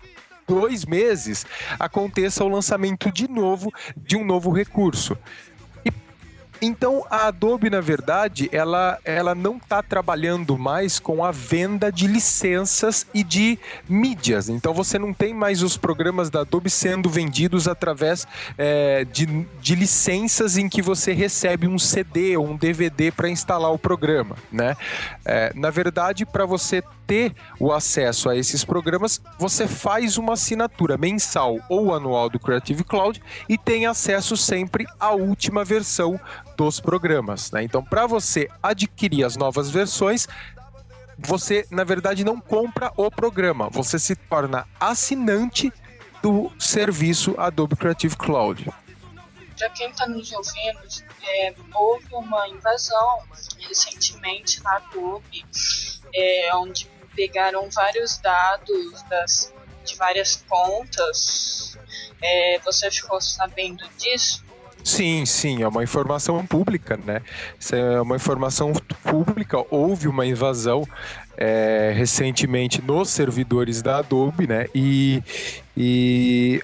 dois 0.48 0.86
meses 0.86 1.46
aconteça 1.78 2.44
o 2.44 2.48
lançamento 2.48 3.12
de 3.12 3.28
novo 3.28 3.72
de 3.96 4.16
um 4.16 4.26
novo 4.26 4.52
recurso. 4.52 5.18
Então 6.62 7.06
a 7.10 7.28
Adobe, 7.28 7.70
na 7.70 7.82
verdade, 7.82 8.50
ela, 8.52 9.00
ela 9.04 9.36
não 9.36 9.58
está 9.58 9.82
trabalhando 9.82 10.58
mais 10.58 11.00
com 11.00 11.24
a 11.24 11.32
venda 11.32 11.92
de 11.92 12.08
licenças 12.08 13.06
e 13.14 13.24
de 13.24 13.60
mídias. 13.88 14.50
Então 14.50 14.74
você 14.74 14.98
não 14.98 15.14
tem 15.14 15.34
mais 15.34 15.62
os 15.62 15.78
programas 15.78 16.30
da 16.30 16.42
Adobe 16.42 16.70
sendo 16.70 17.10
vendidos 17.10 17.68
através 17.68 18.28
é, 18.58 19.06
de, 19.06 19.26
de 19.62 19.76
licenças 19.76 20.58
em 20.58 20.68
que 20.70 20.82
você 20.82 21.14
recebe 21.14 21.68
um 21.68 21.78
CD 21.78 22.38
ou 22.38 22.48
um 22.48 22.58
DVD 22.58 23.12
para 23.12 23.30
instalar 23.30 23.72
o 23.72 23.78
programa. 23.78 24.36
Né? 24.52 24.76
É, 25.26 25.52
na 25.56 25.70
verdade, 25.70 26.26
para 26.26 26.46
você 26.46 26.84
ter 27.08 27.34
o 27.60 27.72
acesso 27.72 28.30
a 28.30 28.36
esses 28.36 28.66
programas, 28.66 29.22
você 29.40 29.68
faz 29.68 30.18
uma 30.18 30.34
assinatura 30.34 30.98
mensal 30.98 31.58
ou 31.70 31.96
anual 31.96 32.30
do 32.30 32.40
Creative 32.40 32.84
Cloud 32.84 33.24
e 33.48 33.58
tem 33.58 33.86
acesso 33.86 34.36
sempre 34.36 34.86
à 35.00 35.12
última 35.12 35.64
versão 35.64 36.20
dos 36.58 36.80
programas. 36.80 37.50
Né? 37.52 37.64
Então, 37.64 37.84
para 37.84 38.06
você 38.06 38.50
adquirir 38.62 39.24
as 39.24 39.38
novas 39.38 39.70
versões, 39.70 40.28
você 41.18 41.66
na 41.72 41.84
verdade 41.84 42.24
não 42.24 42.40
compra 42.40 42.92
o 42.96 43.10
programa, 43.10 43.70
você 43.70 43.98
se 43.98 44.16
torna 44.16 44.68
assinante 44.80 45.72
do 46.22 46.52
serviço 46.60 47.34
Adobe 47.38 47.76
Creative 47.76 48.16
Cloud. 48.16 48.70
Para 49.58 49.70
quem 49.72 49.90
está 49.90 50.08
nos 50.08 50.32
ouvindo, 50.32 50.80
é, 51.24 51.56
houve 51.74 52.08
uma 52.12 52.48
invasão 52.48 53.24
recentemente 53.58 54.62
na 54.62 54.76
Adobe, 54.76 55.44
é, 56.14 56.56
onde 56.56 56.88
pegaram 57.18 57.68
vários 57.72 58.20
dados 58.20 59.02
das, 59.10 59.52
de 59.84 59.96
várias 59.96 60.36
contas. 60.48 61.76
É, 62.22 62.60
você 62.64 62.92
ficou 62.92 63.20
sabendo 63.20 63.84
disso? 63.98 64.46
Sim, 64.84 65.26
sim, 65.26 65.64
é 65.64 65.68
uma 65.68 65.84
informação 65.84 66.46
pública, 66.46 66.98
né? 67.04 67.22
Isso 67.60 67.76
é 67.76 68.00
uma 68.00 68.16
informação 68.16 68.72
pública. 69.04 69.58
Houve 69.70 70.08
uma 70.08 70.26
invasão 70.26 70.88
é, 71.36 71.92
recentemente 71.96 72.82
nos 72.82 73.10
servidores 73.10 73.82
da 73.82 73.98
Adobe, 73.98 74.48
né? 74.48 74.68
E, 74.74 75.22
e 75.76 76.62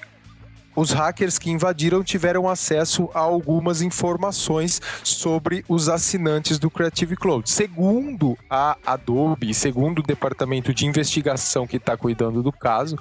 os 0.76 0.92
hackers 0.92 1.38
que 1.38 1.50
invadiram 1.50 2.04
tiveram 2.04 2.48
acesso 2.50 3.10
a 3.14 3.20
algumas 3.20 3.82
informações 3.82 4.82
sobre 5.04 5.64
os 5.68 5.90
assinantes 5.90 6.58
do 6.58 6.70
Creative 6.70 7.16
Cloud. 7.16 7.50
Segundo 7.50 8.38
a 8.50 8.78
Adobe, 8.86 9.54
segundo 9.54 10.00
o 10.00 10.04
departamento 10.04 10.74
de 10.74 10.86
investigação 10.86 11.68
que 11.68 11.78
está 11.78 11.96
cuidando 11.96 12.42
do 12.42 12.52
caso, 12.52 12.98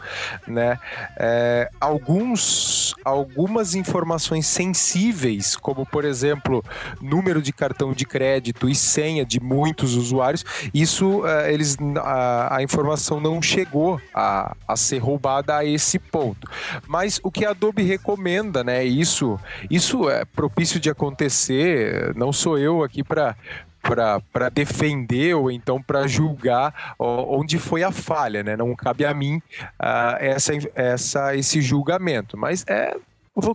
né, 0.47 0.79
é, 1.17 1.71
alguns, 1.81 2.95
algumas 3.05 3.75
informações 3.75 4.47
sensíveis, 4.47 5.57
como 5.57 5.87
por 5.87 6.05
exemplo 6.05 6.65
número 7.01 7.41
de 7.41 7.53
cartão 7.53 7.93
de 7.93 8.05
crédito 8.05 8.69
e 8.69 8.75
senha 8.75 9.25
de 9.25 9.41
muitos 9.41 9.95
usuários, 9.95 10.45
isso 10.73 11.27
é, 11.27 11.53
eles 11.53 11.77
a, 11.97 12.57
a, 12.57 12.63
informação 12.63 13.21
não 13.21 13.41
chegou 13.41 14.01
a, 14.15 14.55
a 14.67 14.77
ser 14.77 14.99
roubada 14.99 15.57
a 15.57 15.65
esse 15.65 15.99
ponto. 15.99 16.49
Mas 16.87 17.21
o 17.23 17.31
que 17.31 17.45
a 17.45 17.53
Adobe 17.63 17.85
recomenda, 17.85 18.65
né? 18.65 18.85
Isso, 18.85 19.39
isso 19.71 20.11
é 20.11 20.25
propício 20.25 20.81
de 20.81 20.91
acontecer. 20.91 22.13
Não 22.17 22.33
sou 22.33 22.59
eu 22.59 22.83
aqui 22.83 23.05
para 23.05 23.37
para 23.83 24.49
defender 24.49 25.35
ou 25.35 25.51
então 25.51 25.83
para 25.83 26.07
julgar 26.07 26.95
onde 26.97 27.59
foi 27.59 27.83
a 27.83 27.91
falha, 27.91 28.41
né? 28.43 28.57
Não 28.57 28.77
cabe 28.77 29.05
a 29.05 29.13
mim 29.13 29.39
uh, 29.61 30.17
essa, 30.21 30.53
essa, 30.77 31.35
esse 31.35 31.61
julgamento, 31.61 32.37
mas 32.37 32.65
é 32.69 32.97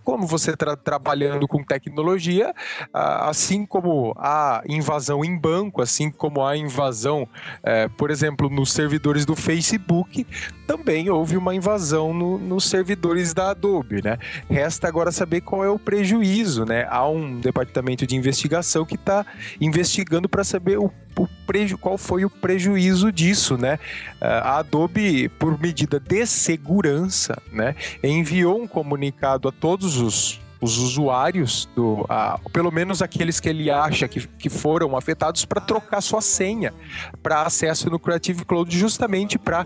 como 0.04 0.26
você 0.26 0.52
está 0.52 0.76
trabalhando 0.76 1.48
com 1.48 1.64
tecnologia, 1.64 2.54
assim 2.94 3.66
como 3.66 4.14
a 4.18 4.64
invasão 4.68 5.24
em 5.24 5.38
banco, 5.38 5.82
assim 5.82 6.10
como 6.10 6.44
a 6.44 6.58
invasão, 6.58 7.28
é, 7.62 7.88
por 7.88 8.10
exemplo, 8.10 8.50
nos 8.50 8.72
servidores 8.72 9.26
do 9.26 9.36
Facebook, 9.36 10.26
também 10.66 11.10
houve 11.10 11.38
uma 11.38 11.54
invasão 11.54 12.14
no, 12.14 12.38
nos 12.38 12.66
servidores 12.66 13.34
da 13.34 13.52
Adobe, 13.52 14.02
né? 14.04 14.18
Resta 14.50 14.88
agora 14.88 15.12
saber 15.12 15.42
qual 15.42 15.64
é 15.64 15.70
o 15.70 15.78
prejuízo, 15.78 16.66
né? 16.66 16.88
Há 16.90 17.08
um 17.08 17.40
departamento 17.40 18.08
de 18.08 18.16
investigação 18.16 18.86
que 18.86 18.96
está 18.96 19.26
investigando 19.62 20.28
para 20.28 20.44
saber 20.44 20.80
o 20.80 20.92
o 21.18 21.28
preju 21.46 21.78
qual 21.78 21.98
foi 21.98 22.24
o 22.26 22.30
prejuízo 22.30 23.12
disso, 23.12 23.58
né? 23.58 23.80
A 24.22 24.60
Adobe, 24.60 25.30
por 25.30 25.60
medida 25.60 26.00
de 26.00 26.26
segurança, 26.26 27.42
né, 27.52 27.76
enviou 28.04 28.62
um 28.62 28.68
comunicado 28.68 29.48
a 29.48 29.52
todos 29.52 29.98
os 29.98 30.40
os 30.60 30.78
usuários, 30.78 31.70
do, 31.76 32.06
a, 32.10 32.40
pelo 32.52 32.72
menos 32.72 33.02
aqueles 33.02 33.40
que 33.40 33.48
ele 33.48 33.70
acha 33.70 34.08
que, 34.08 34.28
que 34.28 34.50
foram 34.50 34.96
afetados, 34.98 35.46
para 35.46 35.62
trocar 35.62 36.02
sua 36.02 36.22
senha 36.22 36.74
para 37.22 37.44
acesso 37.44 37.90
no 37.90 38.00
Creative 38.00 38.44
Cloud, 38.44 38.76
justamente 38.76 39.38
para 39.38 39.66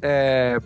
é, 0.00 0.58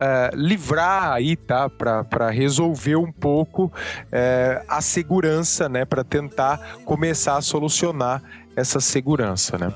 é, 0.00 0.30
livrar 0.34 1.12
aí, 1.12 1.36
tá? 1.36 1.68
Para 1.70 2.30
resolver 2.30 2.96
um 2.96 3.12
pouco 3.12 3.72
é, 4.10 4.64
a 4.68 4.80
segurança, 4.80 5.68
né? 5.68 5.84
Para 5.84 6.02
tentar 6.02 6.78
começar 6.84 7.36
a 7.36 7.42
solucionar 7.42 8.22
essa 8.56 8.80
segurança, 8.80 9.58
né? 9.58 9.72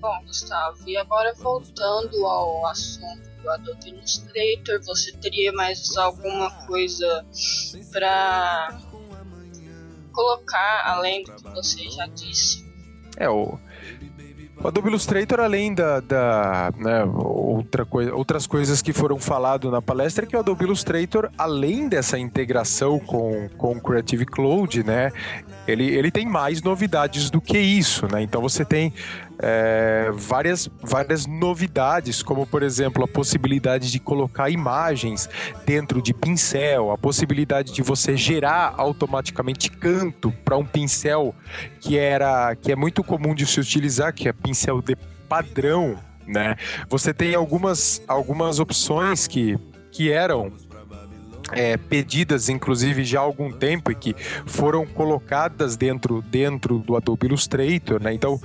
Bom, 0.00 0.22
Gustavo, 0.24 0.88
e 0.88 0.96
agora 0.96 1.34
voltando 1.34 2.24
ao 2.24 2.66
assunto 2.66 3.28
do 3.42 3.50
Adobe 3.50 3.88
Illustrator, 3.88 4.80
você 4.84 5.12
teria 5.18 5.52
mais 5.52 5.96
alguma 5.96 6.50
coisa 6.66 7.26
para 7.90 8.78
colocar 10.12 10.82
além 10.86 11.24
do 11.24 11.32
que 11.32 11.50
você 11.50 11.90
já 11.90 12.06
disse? 12.06 12.66
É, 13.16 13.28
o, 13.28 13.58
o 14.62 14.68
Adobe 14.68 14.88
Illustrator, 14.88 15.40
além 15.40 15.72
da, 15.72 16.00
da 16.00 16.72
né, 16.76 17.04
outra 17.04 17.86
outras 18.12 18.46
coisas 18.46 18.82
que 18.82 18.92
foram 18.92 19.18
falado 19.18 19.70
na 19.70 19.80
palestra, 19.80 20.24
é 20.24 20.28
que 20.28 20.36
o 20.36 20.38
Adobe 20.38 20.64
Illustrator, 20.64 21.30
além 21.38 21.88
dessa 21.88 22.18
integração 22.18 22.98
com, 22.98 23.48
com 23.56 23.72
o 23.72 23.80
Creative 23.80 24.26
Cloud, 24.26 24.82
né, 24.82 25.12
ele, 25.66 25.84
ele 25.84 26.10
tem 26.10 26.26
mais 26.26 26.62
novidades 26.62 27.30
do 27.30 27.40
que 27.40 27.58
isso, 27.58 28.06
né? 28.10 28.22
Então 28.22 28.40
você 28.40 28.64
tem 28.64 28.92
é, 29.40 30.10
várias, 30.12 30.68
várias 30.82 31.26
novidades, 31.26 32.22
como 32.22 32.46
por 32.46 32.62
exemplo 32.62 33.04
a 33.04 33.08
possibilidade 33.08 33.90
de 33.90 33.98
colocar 34.00 34.50
imagens 34.50 35.28
dentro 35.64 36.02
de 36.02 36.12
pincel, 36.12 36.90
a 36.90 36.98
possibilidade 36.98 37.72
de 37.72 37.82
você 37.82 38.16
gerar 38.16 38.74
automaticamente 38.76 39.70
canto 39.70 40.32
para 40.44 40.56
um 40.56 40.64
pincel 40.64 41.34
que 41.80 41.96
era 41.96 42.54
que 42.56 42.72
é 42.72 42.76
muito 42.76 43.04
comum 43.04 43.34
de 43.34 43.46
se 43.46 43.60
utilizar, 43.60 44.12
que 44.12 44.28
é 44.28 44.32
pincel 44.32 44.82
de 44.82 44.96
padrão, 45.28 45.96
né? 46.26 46.56
Você 46.88 47.14
tem 47.14 47.34
algumas, 47.34 48.02
algumas 48.08 48.58
opções 48.58 49.26
que, 49.26 49.58
que 49.92 50.10
eram 50.10 50.52
é, 51.52 51.76
pedidas, 51.76 52.48
inclusive, 52.48 53.04
já 53.04 53.20
há 53.20 53.22
algum 53.22 53.50
tempo 53.50 53.90
e 53.90 53.94
que 53.94 54.14
foram 54.46 54.86
colocadas 54.86 55.76
dentro, 55.76 56.22
dentro 56.22 56.78
do 56.78 56.96
Adobe 56.96 57.26
Illustrator, 57.26 58.02
né? 58.02 58.12
Então, 58.12 58.40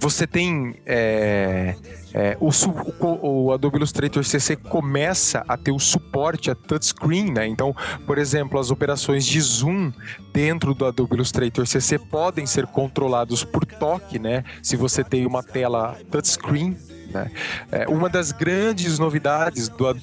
você 0.00 0.26
tem 0.26 0.76
é, 0.86 1.74
é, 2.14 2.36
o, 2.40 2.48
o, 2.48 3.46
o, 3.46 3.52
Adobe 3.52 3.76
Illustrator 3.76 4.24
CC 4.24 4.56
começa 4.56 5.44
a 5.48 5.56
ter 5.56 5.72
o 5.72 5.78
suporte 5.78 6.50
a 6.50 6.54
touchscreen, 6.54 7.32
né? 7.32 7.46
Então, 7.46 7.74
por 8.06 8.18
exemplo, 8.18 8.58
as 8.58 8.70
operações 8.70 9.26
de 9.26 9.40
zoom 9.40 9.92
dentro 10.32 10.74
do 10.74 10.86
Adobe 10.86 11.14
Illustrator 11.14 11.66
CC 11.66 11.98
podem 11.98 12.46
ser 12.46 12.66
controlados 12.66 13.44
por 13.44 13.64
toque, 13.66 14.18
né? 14.18 14.44
Se 14.62 14.76
você 14.76 15.02
tem 15.02 15.26
uma 15.26 15.42
tela 15.42 15.96
touchscreen, 16.10 16.76
né? 17.12 17.30
É, 17.70 17.88
uma 17.88 18.08
das 18.08 18.32
grandes 18.32 18.98
novidades 18.98 19.68
do, 19.68 19.94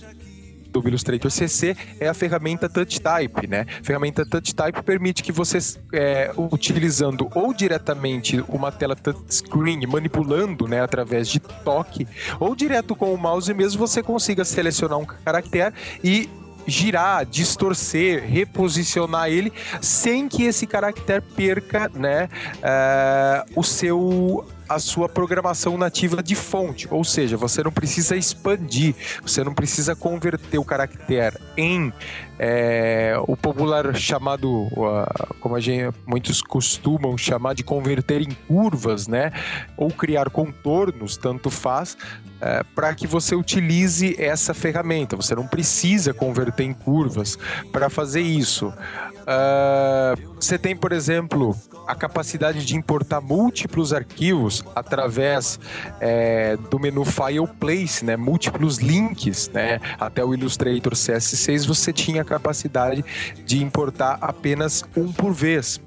do 0.81 0.87
Illustrator 0.87 1.31
CC 1.31 1.75
é 1.99 2.07
a 2.07 2.13
ferramenta 2.13 2.69
TouchType, 2.69 3.47
né? 3.47 3.65
A 3.79 3.83
ferramenta 3.83 4.25
TouchType 4.25 4.81
permite 4.83 5.23
que 5.23 5.31
você, 5.31 5.57
é, 5.93 6.31
utilizando 6.37 7.29
ou 7.33 7.53
diretamente 7.53 8.43
uma 8.47 8.71
tela 8.71 8.95
touchscreen, 8.95 9.85
manipulando, 9.87 10.67
né, 10.67 10.81
através 10.81 11.27
de 11.27 11.39
toque, 11.39 12.07
ou 12.39 12.55
direto 12.55 12.95
com 12.95 13.13
o 13.13 13.17
mouse 13.17 13.53
mesmo, 13.53 13.79
você 13.79 14.01
consiga 14.01 14.43
selecionar 14.43 14.99
um 14.99 15.05
caractere 15.05 15.73
e 16.03 16.29
girar, 16.67 17.25
distorcer, 17.25 18.23
reposicionar 18.23 19.29
ele 19.29 19.53
sem 19.81 20.27
que 20.27 20.43
esse 20.43 20.65
caractere 20.65 21.23
perca 21.35 21.89
né, 21.93 22.27
uh, 22.57 23.59
o 23.59 23.63
seu 23.63 24.45
a 24.67 24.79
sua 24.79 25.07
programação 25.07 25.77
nativa 25.77 26.21
de 26.21 26.35
fonte, 26.35 26.87
ou 26.91 27.03
seja, 27.03 27.37
você 27.37 27.63
não 27.63 27.71
precisa 27.71 28.15
expandir, 28.15 28.95
você 29.21 29.43
não 29.43 29.53
precisa 29.53 29.95
converter 29.95 30.57
o 30.57 30.65
caractere 30.65 31.37
em 31.57 31.93
é, 32.37 33.15
o 33.27 33.37
popular 33.37 33.95
chamado, 33.95 34.67
como 35.39 35.55
a 35.55 35.59
gente, 35.59 35.95
muitos 36.05 36.41
costumam 36.41 37.17
chamar 37.17 37.53
de 37.53 37.63
converter 37.63 38.21
em 38.21 38.31
curvas, 38.47 39.07
né? 39.07 39.31
Ou 39.77 39.89
criar 39.89 40.29
contornos, 40.29 41.15
tanto 41.17 41.49
faz, 41.49 41.97
é, 42.41 42.63
para 42.75 42.93
que 42.93 43.07
você 43.07 43.35
utilize 43.35 44.15
essa 44.21 44.53
ferramenta. 44.53 45.15
Você 45.15 45.35
não 45.35 45.47
precisa 45.47 46.13
converter 46.13 46.63
em 46.63 46.73
curvas 46.73 47.37
para 47.71 47.89
fazer 47.89 48.21
isso. 48.21 48.73
Uh, 49.25 50.35
você 50.35 50.57
tem, 50.57 50.75
por 50.75 50.91
exemplo, 50.91 51.55
a 51.87 51.95
capacidade 51.95 52.63
de 52.63 52.75
importar 52.75 53.21
múltiplos 53.21 53.93
arquivos 53.93 54.63
através 54.75 55.59
é, 55.99 56.57
do 56.69 56.79
menu 56.79 57.03
File 57.03 57.47
Place, 57.59 58.05
né? 58.05 58.15
Múltiplos 58.15 58.77
links, 58.77 59.49
né? 59.53 59.79
Até 59.99 60.23
o 60.23 60.33
Illustrator 60.33 60.93
CS6 60.93 61.65
você 61.65 61.91
tinha 61.91 62.21
a 62.21 62.25
capacidade 62.25 63.03
de 63.45 63.63
importar 63.63 64.17
apenas 64.21 64.83
um 64.95 65.11
por 65.11 65.33
vez. 65.33 65.79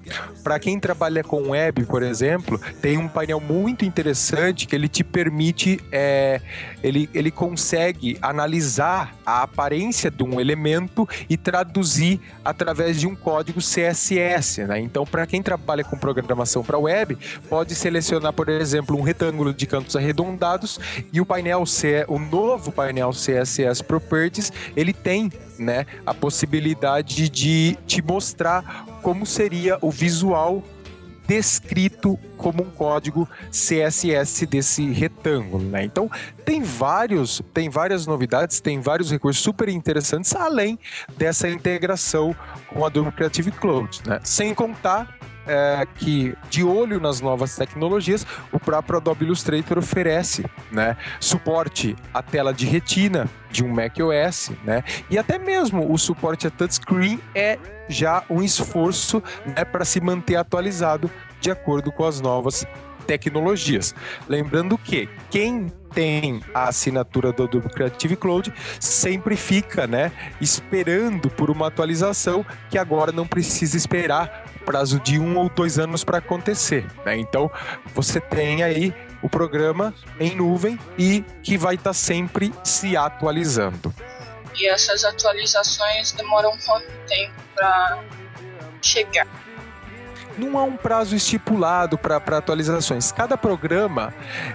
Para 0.43 0.59
quem 0.59 0.81
trabalha 0.81 1.23
com 1.23 1.51
web, 1.51 1.85
por 1.85 2.03
exemplo, 2.03 2.61
tem 2.81 2.97
um 2.97 3.09
painel 3.09 3.41
muito 3.41 3.85
interessante 3.85 4.67
que 4.67 4.75
ele 4.75 4.89
te 4.89 5.05
permite, 5.05 5.79
é, 5.93 6.41
ele, 6.83 7.09
ele 7.13 7.31
consegue 7.31 8.19
analisar 8.23 9.15
a 9.27 9.43
aparência 9.43 10.11
de 10.11 10.23
um 10.23 10.41
elemento 10.41 11.09
e 11.29 11.37
traduzir 11.37 12.21
através 12.45 12.99
de 12.99 13.07
um 13.07 13.15
código 13.29 13.61
CSS. 13.61 14.65
Né? 14.65 14.81
Então, 14.81 15.05
para 15.05 15.27
quem 15.27 15.43
trabalha 15.43 15.85
com 15.85 15.99
programação 15.99 16.65
para 16.65 16.79
web, 16.79 17.19
pode 17.47 17.75
selecionar, 17.75 18.33
por 18.33 18.49
exemplo, 18.49 18.97
um 18.97 19.03
retângulo 19.03 19.53
de 19.53 19.67
cantos 19.67 19.95
arredondados 19.95 20.81
e 21.13 21.21
o 21.21 21.27
painel 21.27 21.67
C, 21.67 22.07
o 22.09 22.19
novo 22.19 22.73
painel 22.73 23.11
CSS 23.11 23.83
Properties, 23.83 24.51
ele 24.75 24.95
tem 24.95 25.31
né, 25.59 25.85
a 26.07 26.15
possibilidade 26.15 27.29
de 27.29 27.77
te 27.87 28.01
mostrar 28.01 28.87
como 29.03 29.27
seria 29.27 29.77
o 29.83 29.91
visual 29.91 30.63
descrito 31.29 32.19
como 32.39 32.63
um 32.63 32.71
código 32.71 33.29
CSS 33.51 34.47
desse 34.47 34.91
retângulo, 34.91 35.63
né? 35.63 35.85
Então 35.85 36.11
tem 36.43 36.63
vários, 36.63 37.43
tem 37.53 37.69
várias 37.69 38.07
novidades, 38.07 38.61
tem 38.61 38.81
vários 38.81 39.11
recursos 39.11 39.43
super 39.43 39.69
interessantes 39.69 40.35
além 40.35 40.79
dessa 41.19 41.47
integração 41.47 42.35
com 42.69 42.81
o 42.81 42.87
Adobe 42.87 43.13
Creative 43.13 43.51
Cloud, 43.53 44.01
né? 44.07 44.21
Sem 44.25 44.55
contar 44.55 45.19
é, 45.49 45.87
que, 45.97 46.37
de 46.51 46.63
olho 46.63 47.01
nas 47.01 47.21
novas 47.21 47.57
tecnologias, 47.57 48.27
o 48.53 48.61
próprio 48.61 48.99
Adobe 48.99 49.25
Illustrator 49.25 49.79
oferece 49.79 50.45
né, 50.71 50.97
suporte 51.19 51.97
à 52.13 52.23
tela 52.23 52.53
de 52.53 52.67
retina 52.67 53.29
de 53.51 53.65
um 53.65 53.69
macOS, 53.69 54.53
né, 54.63 54.85
e 55.11 55.19
até 55.19 55.39
mesmo 55.39 55.91
o 55.91 55.99
suporte 55.99 56.47
a 56.47 56.51
touchscreen 56.51 57.19
é 57.35 57.59
já 57.89 58.23
um 58.29 58.43
esforço 58.43 59.23
né, 59.47 59.65
para 59.65 59.85
se 59.85 60.01
manter 60.01 60.37
atualizado 60.37 61.11
de 61.41 61.51
acordo 61.51 61.91
com 61.91 62.05
as 62.05 62.21
novas 62.21 62.67
tecnologias. 63.07 63.95
Lembrando 64.29 64.77
que 64.77 65.09
quem 65.31 65.73
tem 65.95 66.43
a 66.55 66.69
assinatura 66.69 67.33
do 67.33 67.45
Adobe 67.45 67.71
Creative 67.71 68.15
Cloud 68.17 68.53
sempre 68.79 69.35
fica, 69.35 69.87
né, 69.87 70.13
esperando 70.41 71.31
por 71.31 71.51
uma 71.51 71.69
atualização 71.69 72.45
que 72.69 72.77
agora 72.77 73.11
não 73.11 73.27
precisa 73.27 73.77
esperar 73.77 74.45
prazo 74.69 75.01
de 75.01 75.19
um 75.19 75.39
ou 75.39 75.49
dois 75.49 75.79
anos 75.79 76.05
para 76.05 76.19
acontecer. 76.19 76.87
Né? 77.03 77.17
Então 77.17 77.51
você 77.95 78.21
tem 78.21 78.63
aí 78.63 78.95
o 79.23 79.29
programa 79.29 79.95
em 80.21 80.37
nuvem 80.37 80.79
e 80.99 81.25
que 81.43 81.57
vai 81.57 81.77
estar 81.77 81.91
tá 81.91 81.95
sempre 81.95 82.53
se 82.63 82.95
atualizando. 82.95 83.95
E 84.55 84.69
essas 84.69 85.05
atualizações 85.05 86.13
demoram 86.13 86.55
quanto 86.67 86.87
tempo 87.07 87.33
para 87.55 87.99
chegar? 88.83 89.27
não 90.39 90.57
há 90.57 90.63
um 90.63 90.77
prazo 90.77 91.17
estipulado 91.17 91.99
para 91.99 92.17
atualizações. 92.17 93.11
Cada 93.11 93.37
programa, 93.37 94.15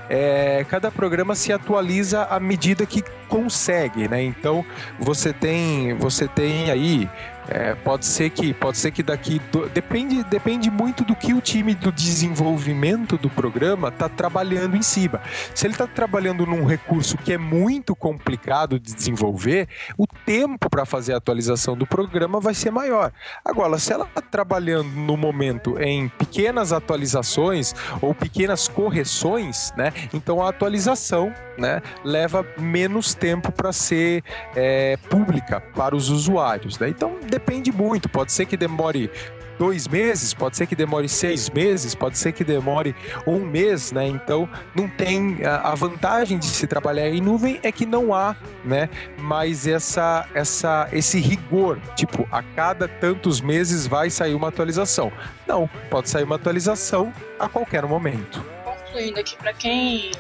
é, 0.10 0.66
cada 0.70 0.90
programa 0.90 1.36
se 1.36 1.52
atualiza 1.52 2.24
à 2.24 2.40
medida 2.40 2.86
que 2.86 3.04
consegue, 3.28 4.08
né? 4.08 4.24
Então 4.24 4.66
você 4.98 5.34
tem, 5.34 5.94
você 5.96 6.28
tem 6.28 6.72
aí 6.72 7.10
é, 7.50 7.76
pode 7.76 8.06
ser 8.06 8.30
que 8.30 8.54
pode 8.54 8.78
ser 8.78 8.92
que 8.92 9.04
daqui 9.04 9.40
do, 9.52 9.68
depende 9.70 10.24
depende 10.24 10.70
muito 10.70 11.04
do 11.04 11.16
que 11.16 11.34
o 11.34 11.42
time 11.42 11.76
do 11.76 11.92
desenvolvimento 11.92 13.18
do 13.18 13.30
programa 13.30 13.90
está 13.90 14.08
trabalhando 14.08 14.76
em 14.76 14.82
cima. 14.82 15.22
Se 15.54 15.66
ele 15.68 15.74
está 15.74 15.88
trabalhando 15.88 16.46
num 16.46 16.66
recurso 16.66 17.18
que 17.18 17.34
é 17.34 17.38
muito 17.38 17.96
complicado 17.96 18.80
de 18.80 18.94
desenvolver, 18.94 19.68
o 19.98 20.08
tempo 20.08 20.70
para 20.70 20.86
fazer 20.86 21.14
a 21.14 21.18
atualização 21.18 21.76
do 21.76 21.86
programa 21.86 22.40
vai 22.40 22.54
ser 22.54 22.72
maior. 22.72 23.12
Agora, 23.44 23.78
se 23.78 23.94
ela 23.94 24.06
está 24.06 24.22
trabalhando 24.22 24.90
no 24.90 25.18
momento 25.18 25.80
em 25.80 26.08
pequenas 26.10 26.72
atualizações 26.72 27.74
ou 28.02 28.14
pequenas 28.14 28.68
correções, 28.68 29.72
né? 29.78 29.92
Então 30.14 30.42
a 30.42 30.50
atualização, 30.50 31.34
né, 31.58 31.82
leva 32.04 32.46
menos 32.58 33.14
tempo 33.14 33.52
para 33.52 33.72
ser 33.72 34.24
é, 34.56 34.98
pública 35.10 35.62
para 35.76 35.96
os 35.96 36.10
usuários. 36.10 36.78
Né? 36.80 36.90
Então 36.90 37.18
depende 37.34 37.72
muito. 37.72 38.08
Pode 38.08 38.32
ser 38.32 38.46
que 38.46 38.56
demore 38.56 39.10
dois 39.58 39.88
meses, 39.88 40.34
pode 40.34 40.58
ser 40.58 40.68
que 40.68 40.76
demore 40.76 41.08
seis 41.10 41.50
meses, 41.50 41.96
pode 41.96 42.18
ser 42.18 42.32
que 42.32 42.44
demore 42.44 42.96
um 43.26 43.40
mês, 43.40 43.92
né? 43.92 44.08
Então 44.08 44.48
não 44.76 44.88
tem 44.88 45.38
a 45.46 45.74
vantagem 45.76 46.38
de 46.38 46.46
se 46.46 46.68
trabalhar 46.68 47.10
em 47.10 47.22
nuvem 47.22 47.60
é 47.64 47.72
que 47.72 47.86
não 47.86 48.14
há, 48.14 48.36
né? 48.64 48.90
Mais 49.20 49.68
essa, 49.68 50.28
essa, 50.34 50.88
esse 50.92 51.20
rigor, 51.20 51.80
tipo 51.96 52.28
a 52.32 52.42
cada 52.42 52.88
tantos 52.88 53.42
meses 53.42 53.88
vai 53.88 54.10
sair 54.10 54.34
uma 54.34 54.50
atualização. 54.50 55.12
Não, 55.48 55.68
pode 55.90 56.10
sair 56.10 56.24
uma 56.24 56.36
atualização 56.36 57.14
a 57.40 57.48
qualquer 57.48 57.86
momento. 57.86 58.44
Concluindo 58.64 59.20
aqui 59.20 59.36
para 59.38 59.54
quem 59.54 60.12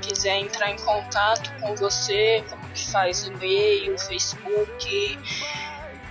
quiser 0.00 0.38
entrar 0.38 0.70
em 0.70 0.76
contato 0.76 1.50
com 1.60 1.74
você, 1.76 2.44
como 2.50 2.62
que 2.68 2.90
faz 2.90 3.26
e-mail, 3.26 3.98
Facebook 3.98 5.18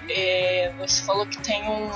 é, 0.10 0.74
você 0.78 1.04
falou 1.04 1.26
que 1.26 1.38
tem 1.40 1.68
um. 1.70 1.90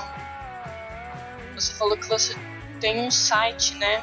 Você 1.54 1.72
falou 1.74 1.96
que 1.96 2.08
você 2.08 2.34
tem 2.80 3.00
um 3.00 3.10
site, 3.10 3.74
né? 3.76 4.02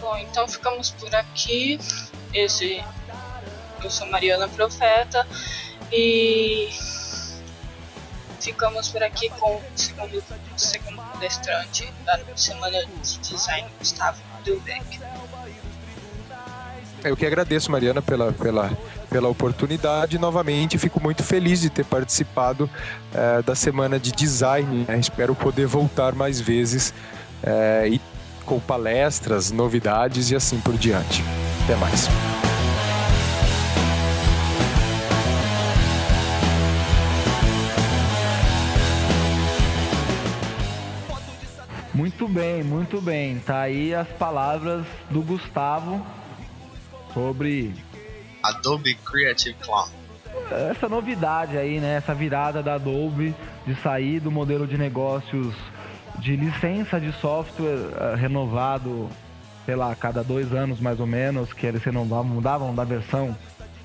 Bom, 0.00 0.16
então 0.16 0.48
ficamos 0.48 0.88
por 0.90 1.14
aqui. 1.14 1.78
Esse 2.32 2.82
eu 3.82 3.90
sou 3.90 4.06
Mariana 4.06 4.48
Profeta 4.48 5.26
e 5.92 6.70
ficamos 8.44 8.88
por 8.88 9.02
aqui 9.02 9.30
com 9.30 9.56
o 9.56 9.62
segundo, 9.74 10.22
segundo 10.56 11.02
palestrante 11.12 11.90
da 12.04 12.20
semana 12.36 12.84
de 13.02 13.18
design, 13.18 13.68
Gustavo 13.78 14.20
Dulbeck. 14.44 15.00
Eu 17.02 17.16
que 17.16 17.26
agradeço, 17.26 17.70
Mariana, 17.70 18.00
pela, 18.00 18.32
pela, 18.32 18.70
pela 19.10 19.28
oportunidade. 19.28 20.18
Novamente, 20.18 20.78
fico 20.78 21.02
muito 21.02 21.22
feliz 21.22 21.60
de 21.60 21.68
ter 21.68 21.84
participado 21.84 22.64
uh, 22.64 23.42
da 23.42 23.54
semana 23.54 23.98
de 23.98 24.12
design. 24.12 24.86
Né? 24.88 24.98
Espero 24.98 25.34
poder 25.34 25.66
voltar 25.66 26.14
mais 26.14 26.40
vezes 26.40 26.94
uh, 27.42 27.86
e 27.86 28.00
com 28.44 28.58
palestras, 28.60 29.50
novidades 29.50 30.30
e 30.30 30.36
assim 30.36 30.58
por 30.60 30.76
diante. 30.76 31.22
Até 31.64 31.76
mais. 31.76 32.08
Muito 41.94 42.26
bem, 42.26 42.64
muito 42.64 43.00
bem. 43.00 43.38
Tá 43.38 43.60
aí 43.60 43.94
as 43.94 44.08
palavras 44.08 44.84
do 45.10 45.22
Gustavo 45.22 46.04
sobre 47.12 47.72
Adobe 48.42 48.96
Creative 48.96 49.54
Cloud. 49.60 49.92
Essa 50.70 50.88
novidade 50.88 51.56
aí, 51.56 51.78
né? 51.78 51.94
Essa 51.96 52.12
virada 52.12 52.60
da 52.64 52.74
Adobe 52.74 53.32
de 53.64 53.76
sair 53.76 54.18
do 54.18 54.28
modelo 54.28 54.66
de 54.66 54.76
negócios 54.76 55.54
de 56.18 56.34
licença 56.34 57.00
de 57.00 57.12
software 57.12 57.76
uh, 57.76 58.16
renovado, 58.16 59.08
sei 59.64 59.76
lá, 59.76 59.94
cada 59.94 60.24
dois 60.24 60.52
anos 60.52 60.80
mais 60.80 60.98
ou 60.98 61.06
menos, 61.06 61.52
que 61.52 61.64
eles 61.64 61.82
renovavam, 61.84 62.26
mudavam 62.26 62.74
da 62.74 62.82
versão, 62.82 63.36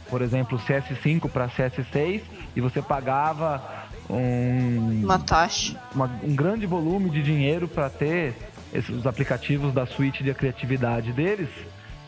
por 0.10 0.24
exemplo, 0.24 0.58
CS5 0.58 1.30
para 1.30 1.48
CS6 1.48 2.24
e 2.56 2.62
você 2.62 2.82
pagava 2.82 3.62
um, 4.10 5.02
uma 5.04 5.20
taxa, 5.20 5.80
uma, 5.94 6.10
um 6.24 6.36
grande 6.36 6.66
volume 6.66 7.10
de 7.10 7.22
dinheiro 7.22 7.68
para 7.68 7.90
ter 7.90 8.36
esses, 8.74 8.90
os 8.90 9.06
aplicativos 9.06 9.74
da 9.74 9.86
suíte 9.86 10.24
de 10.24 10.34
criatividade 10.34 11.12
deles. 11.14 11.50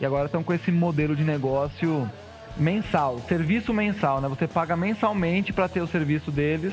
E 0.00 0.06
agora 0.06 0.26
estão 0.26 0.42
com 0.42 0.52
esse 0.52 0.72
modelo 0.72 1.14
de 1.14 1.22
negócio 1.22 2.10
mensal, 2.56 3.20
serviço 3.28 3.72
mensal, 3.72 4.20
né? 4.20 4.28
Você 4.28 4.48
paga 4.48 4.76
mensalmente 4.76 5.52
para 5.52 5.68
ter 5.68 5.80
o 5.80 5.86
serviço 5.86 6.30
deles. 6.30 6.72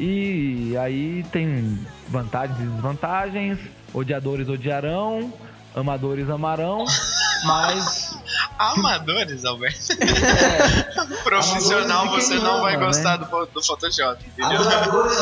E 0.00 0.74
aí 0.78 1.24
tem 1.30 1.78
vantagens 2.08 2.58
e 2.58 2.62
desvantagens, 2.62 3.58
odiadores 3.92 4.48
odiarão, 4.48 5.32
amadores 5.74 6.30
amarão, 6.30 6.84
mas 7.44 8.21
Amadores, 8.58 9.44
Alberto. 9.44 9.78
É. 10.02 11.22
Profissional, 11.22 12.02
Amadores 12.02 12.26
você 12.26 12.34
não 12.36 12.54
ama, 12.54 12.62
vai 12.62 12.76
gostar 12.76 13.18
né? 13.18 13.26
do, 13.26 13.46
do 13.46 13.62
Photoshop, 13.64 14.24
entendeu? 14.26 14.60
Amadores 14.60 15.16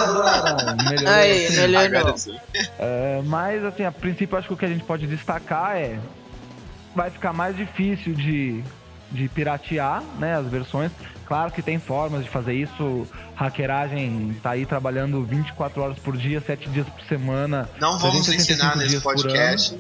melhor 0.90 1.14
Aí, 1.14 1.46
assim. 1.46 1.56
melhor 1.56 1.90
não. 1.90 2.40
É, 2.78 3.22
mas, 3.24 3.64
assim, 3.64 3.84
a 3.84 3.92
princípio, 3.92 4.36
acho 4.36 4.48
que 4.48 4.54
o 4.54 4.56
que 4.56 4.64
a 4.64 4.68
gente 4.68 4.84
pode 4.84 5.06
destacar 5.06 5.76
é. 5.76 5.98
Vai 6.94 7.10
ficar 7.10 7.32
mais 7.32 7.56
difícil 7.56 8.14
de, 8.14 8.64
de 9.12 9.28
piratear 9.28 10.02
né, 10.18 10.36
as 10.36 10.46
versões. 10.46 10.90
Claro 11.30 11.52
que 11.52 11.62
tem 11.62 11.78
formas 11.78 12.24
de 12.24 12.28
fazer 12.28 12.54
isso. 12.54 13.06
Hackeragem 13.36 14.36
tá 14.42 14.50
aí 14.50 14.66
trabalhando 14.66 15.22
24 15.22 15.80
horas 15.80 15.98
por 16.00 16.16
dia, 16.16 16.40
7 16.40 16.68
dias 16.70 16.88
por 16.88 17.00
semana. 17.04 17.70
Não 17.78 17.96
vamos 18.00 18.28
ensinar 18.28 18.76
nesse 18.76 19.00
podcast. 19.00 19.78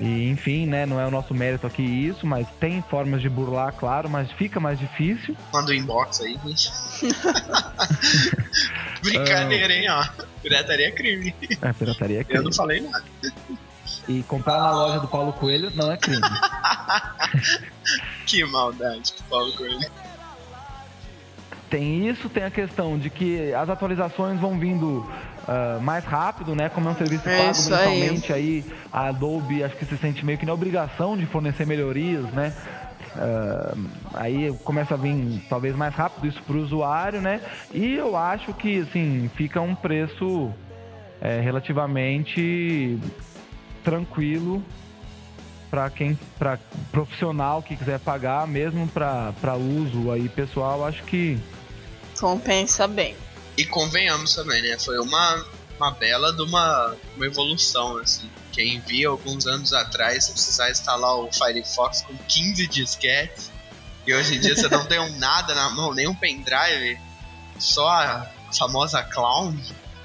E 0.00 0.28
enfim, 0.28 0.64
né, 0.64 0.86
não 0.86 1.00
é 1.00 1.06
o 1.06 1.10
nosso 1.10 1.34
mérito 1.34 1.66
aqui 1.66 1.82
isso, 1.82 2.24
mas 2.24 2.46
tem 2.60 2.80
formas 2.82 3.20
de 3.20 3.28
burlar, 3.28 3.72
claro, 3.72 4.08
mas 4.08 4.30
fica 4.32 4.60
mais 4.60 4.78
difícil. 4.78 5.36
Manda 5.52 5.72
o 5.72 5.74
inbox 5.74 6.20
aí, 6.20 6.38
gente. 6.44 6.70
Brincadeira, 9.02 9.72
hein, 9.72 9.90
ó. 9.90 10.06
Pirataria 10.40 10.88
é 10.88 10.90
crime. 10.92 11.34
É, 11.60 11.72
pirataria 11.72 12.20
é 12.20 12.24
crime. 12.24 12.38
Eu 12.38 12.44
não 12.44 12.52
falei 12.52 12.80
nada. 12.80 13.04
E 14.08 14.22
comprar 14.22 14.58
na 14.58 14.70
loja 14.70 15.00
do 15.00 15.08
Paulo 15.08 15.32
Coelho 15.32 15.72
não 15.74 15.90
é 15.90 15.96
crime. 15.96 16.22
que 18.24 18.44
maldade 18.44 19.12
com 19.14 19.20
o 19.20 19.24
Paulo 19.24 19.52
Coelho. 19.54 19.90
Tem 21.68 22.08
isso, 22.08 22.28
tem 22.28 22.44
a 22.44 22.50
questão 22.50 22.98
de 22.98 23.10
que 23.10 23.52
as 23.52 23.68
atualizações 23.68 24.40
vão 24.40 24.58
vindo 24.58 25.06
uh, 25.48 25.80
mais 25.80 26.04
rápido, 26.04 26.54
né? 26.54 26.68
Como 26.68 26.88
é 26.88 26.92
um 26.92 26.96
serviço 26.96 27.28
é 27.28 27.36
pago 27.36 27.46
mensalmente, 27.48 28.32
aí. 28.32 28.64
aí. 28.66 28.72
a 28.92 29.08
Adobe 29.08 29.64
acho 29.64 29.76
que 29.76 29.86
se 29.86 29.96
sente 29.96 30.24
meio 30.24 30.38
que 30.38 30.46
na 30.46 30.52
obrigação 30.52 31.16
de 31.16 31.26
fornecer 31.26 31.66
melhorias, 31.66 32.24
né? 32.32 32.52
Uh, 33.16 33.88
aí 34.14 34.56
começa 34.62 34.94
a 34.94 34.96
vir 34.96 35.42
talvez 35.48 35.74
mais 35.74 35.94
rápido 35.94 36.28
isso 36.28 36.42
para 36.42 36.56
o 36.56 36.60
usuário, 36.60 37.20
né? 37.20 37.40
E 37.72 37.94
eu 37.94 38.16
acho 38.16 38.52
que 38.52 38.80
assim 38.80 39.30
fica 39.34 39.60
um 39.60 39.74
preço 39.74 40.52
é, 41.20 41.40
relativamente 41.40 42.98
tranquilo 43.82 44.62
para 45.70 45.90
quem 45.90 46.18
para 46.38 46.58
profissional 46.92 47.62
que 47.62 47.76
quiser 47.76 47.98
pagar, 47.98 48.46
mesmo 48.46 48.86
para 48.86 49.56
uso 49.56 50.10
aí 50.10 50.28
pessoal, 50.28 50.86
acho 50.86 51.02
que 51.04 51.38
compensa 52.18 52.86
bem. 52.86 53.14
E 53.58 53.66
convenhamos 53.66 54.34
também, 54.34 54.62
né? 54.62 54.78
Foi 54.78 54.98
uma 54.98 55.44
uma 55.78 55.90
bela 55.92 56.32
de 56.32 56.42
uma, 56.42 56.94
uma 57.16 57.26
evolução, 57.26 57.98
assim. 57.98 58.28
Quem 58.52 58.80
via 58.80 59.08
alguns 59.08 59.46
anos 59.46 59.72
atrás, 59.72 60.24
você 60.24 60.32
precisar 60.32 60.70
instalar 60.70 61.14
o 61.16 61.32
Firefox 61.32 62.02
com 62.02 62.16
15 62.16 62.66
disquetes, 62.66 63.50
e 64.06 64.12
hoje 64.12 64.36
em 64.36 64.40
dia 64.40 64.56
você 64.56 64.68
não 64.68 64.84
tem 64.86 64.98
um 64.98 65.18
nada 65.18 65.54
na 65.54 65.70
mão, 65.70 65.94
nem 65.94 66.08
um 66.08 66.14
pendrive, 66.14 66.98
só 67.58 67.88
a 67.88 68.26
famosa 68.56 69.02
clown, 69.04 69.56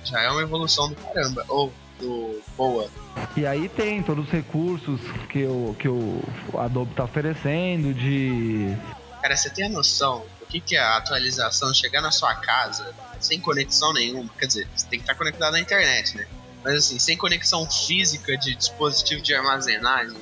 já 0.03 0.21
é 0.21 0.29
uma 0.29 0.41
evolução 0.41 0.89
do 0.89 0.95
caramba. 0.95 1.45
Ou 1.47 1.73
do 1.99 2.41
boa. 2.57 2.89
E 3.37 3.45
aí 3.45 3.69
tem 3.69 4.01
todos 4.01 4.25
os 4.25 4.31
recursos 4.31 4.99
que 5.29 5.45
o, 5.45 5.75
que 5.77 5.87
o 5.87 6.21
Adobe 6.57 6.93
tá 6.95 7.03
oferecendo 7.03 7.93
de. 7.93 8.75
Cara, 9.21 9.37
você 9.37 9.49
tem 9.49 9.65
a 9.65 9.69
noção 9.69 10.23
que, 10.53 10.61
que 10.61 10.75
é 10.75 10.79
a 10.79 10.97
atualização 10.97 11.73
chegar 11.73 12.01
na 12.01 12.11
sua 12.11 12.35
casa 12.35 12.93
sem 13.19 13.39
conexão 13.39 13.91
nenhuma? 13.93 14.29
Quer 14.37 14.45
dizer, 14.45 14.67
você 14.75 14.85
tem 14.87 14.99
que 14.99 15.03
estar 15.03 15.15
conectado 15.15 15.53
na 15.53 15.59
internet, 15.59 16.15
né? 16.15 16.27
Mas 16.63 16.75
assim, 16.75 16.99
sem 16.99 17.17
conexão 17.17 17.69
física 17.69 18.37
de 18.37 18.55
dispositivo 18.55 19.21
de 19.21 19.33
armazenagem. 19.33 20.17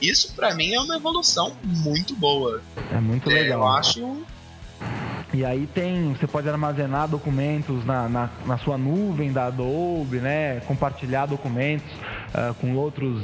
Isso 0.00 0.32
para 0.34 0.54
mim 0.54 0.72
é 0.72 0.80
uma 0.80 0.96
evolução 0.96 1.56
muito 1.62 2.14
boa. 2.14 2.62
É 2.90 3.00
muito 3.00 3.28
É, 3.30 3.34
legal. 3.34 3.60
Eu 3.60 3.68
acho 3.68 4.26
E 5.34 5.44
aí 5.44 5.66
tem, 5.66 6.14
você 6.14 6.26
pode 6.26 6.48
armazenar 6.48 7.06
documentos 7.08 7.84
na, 7.84 8.08
na, 8.08 8.30
na 8.46 8.58
sua 8.58 8.78
nuvem 8.78 9.32
da 9.32 9.46
Adobe, 9.46 10.18
né? 10.18 10.60
Compartilhar 10.60 11.26
documentos 11.26 11.90
ah, 12.32 12.54
com 12.58 12.74
outros 12.76 13.22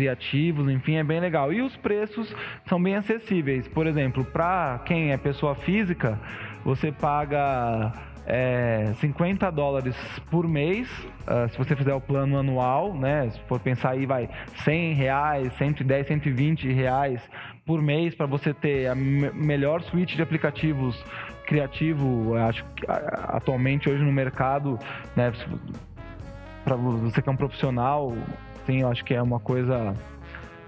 criativos, 0.00 0.66
enfim, 0.70 0.96
é 0.96 1.04
bem 1.04 1.20
legal. 1.20 1.52
E 1.52 1.60
os 1.60 1.76
preços 1.76 2.34
são 2.66 2.82
bem 2.82 2.94
acessíveis. 2.96 3.68
Por 3.68 3.86
exemplo, 3.86 4.24
para 4.24 4.80
quem 4.86 5.12
é 5.12 5.18
pessoa 5.18 5.54
física, 5.54 6.18
você 6.64 6.90
paga 6.90 7.92
é, 8.26 8.92
50 8.98 9.50
dólares 9.50 9.94
por 10.30 10.48
mês, 10.48 10.88
ah, 11.26 11.46
se 11.48 11.58
você 11.58 11.76
fizer 11.76 11.92
o 11.92 12.00
plano 12.00 12.38
anual, 12.38 12.94
né? 12.94 13.28
Se 13.28 13.38
for 13.40 13.60
pensar 13.60 13.90
aí, 13.90 14.06
vai 14.06 14.30
100 14.64 14.94
reais, 14.94 15.52
110, 15.58 16.06
120 16.06 16.72
reais 16.72 17.20
por 17.66 17.82
mês 17.82 18.14
para 18.14 18.24
você 18.24 18.54
ter 18.54 18.86
a 18.88 18.94
me- 18.94 19.30
melhor 19.32 19.82
suíte 19.82 20.16
de 20.16 20.22
aplicativos 20.22 21.04
criativo, 21.46 22.36
acho 22.36 22.64
que 22.76 22.86
atualmente 22.88 23.90
hoje 23.90 24.02
no 24.02 24.12
mercado, 24.12 24.78
né? 25.14 25.30
Para 26.64 26.76
você 26.76 27.20
que 27.20 27.28
é 27.28 27.32
um 27.32 27.36
profissional, 27.36 28.14
sim, 28.70 28.82
eu 28.82 28.88
acho 28.88 29.04
que 29.04 29.12
é 29.12 29.20
uma 29.20 29.40
coisa 29.40 29.94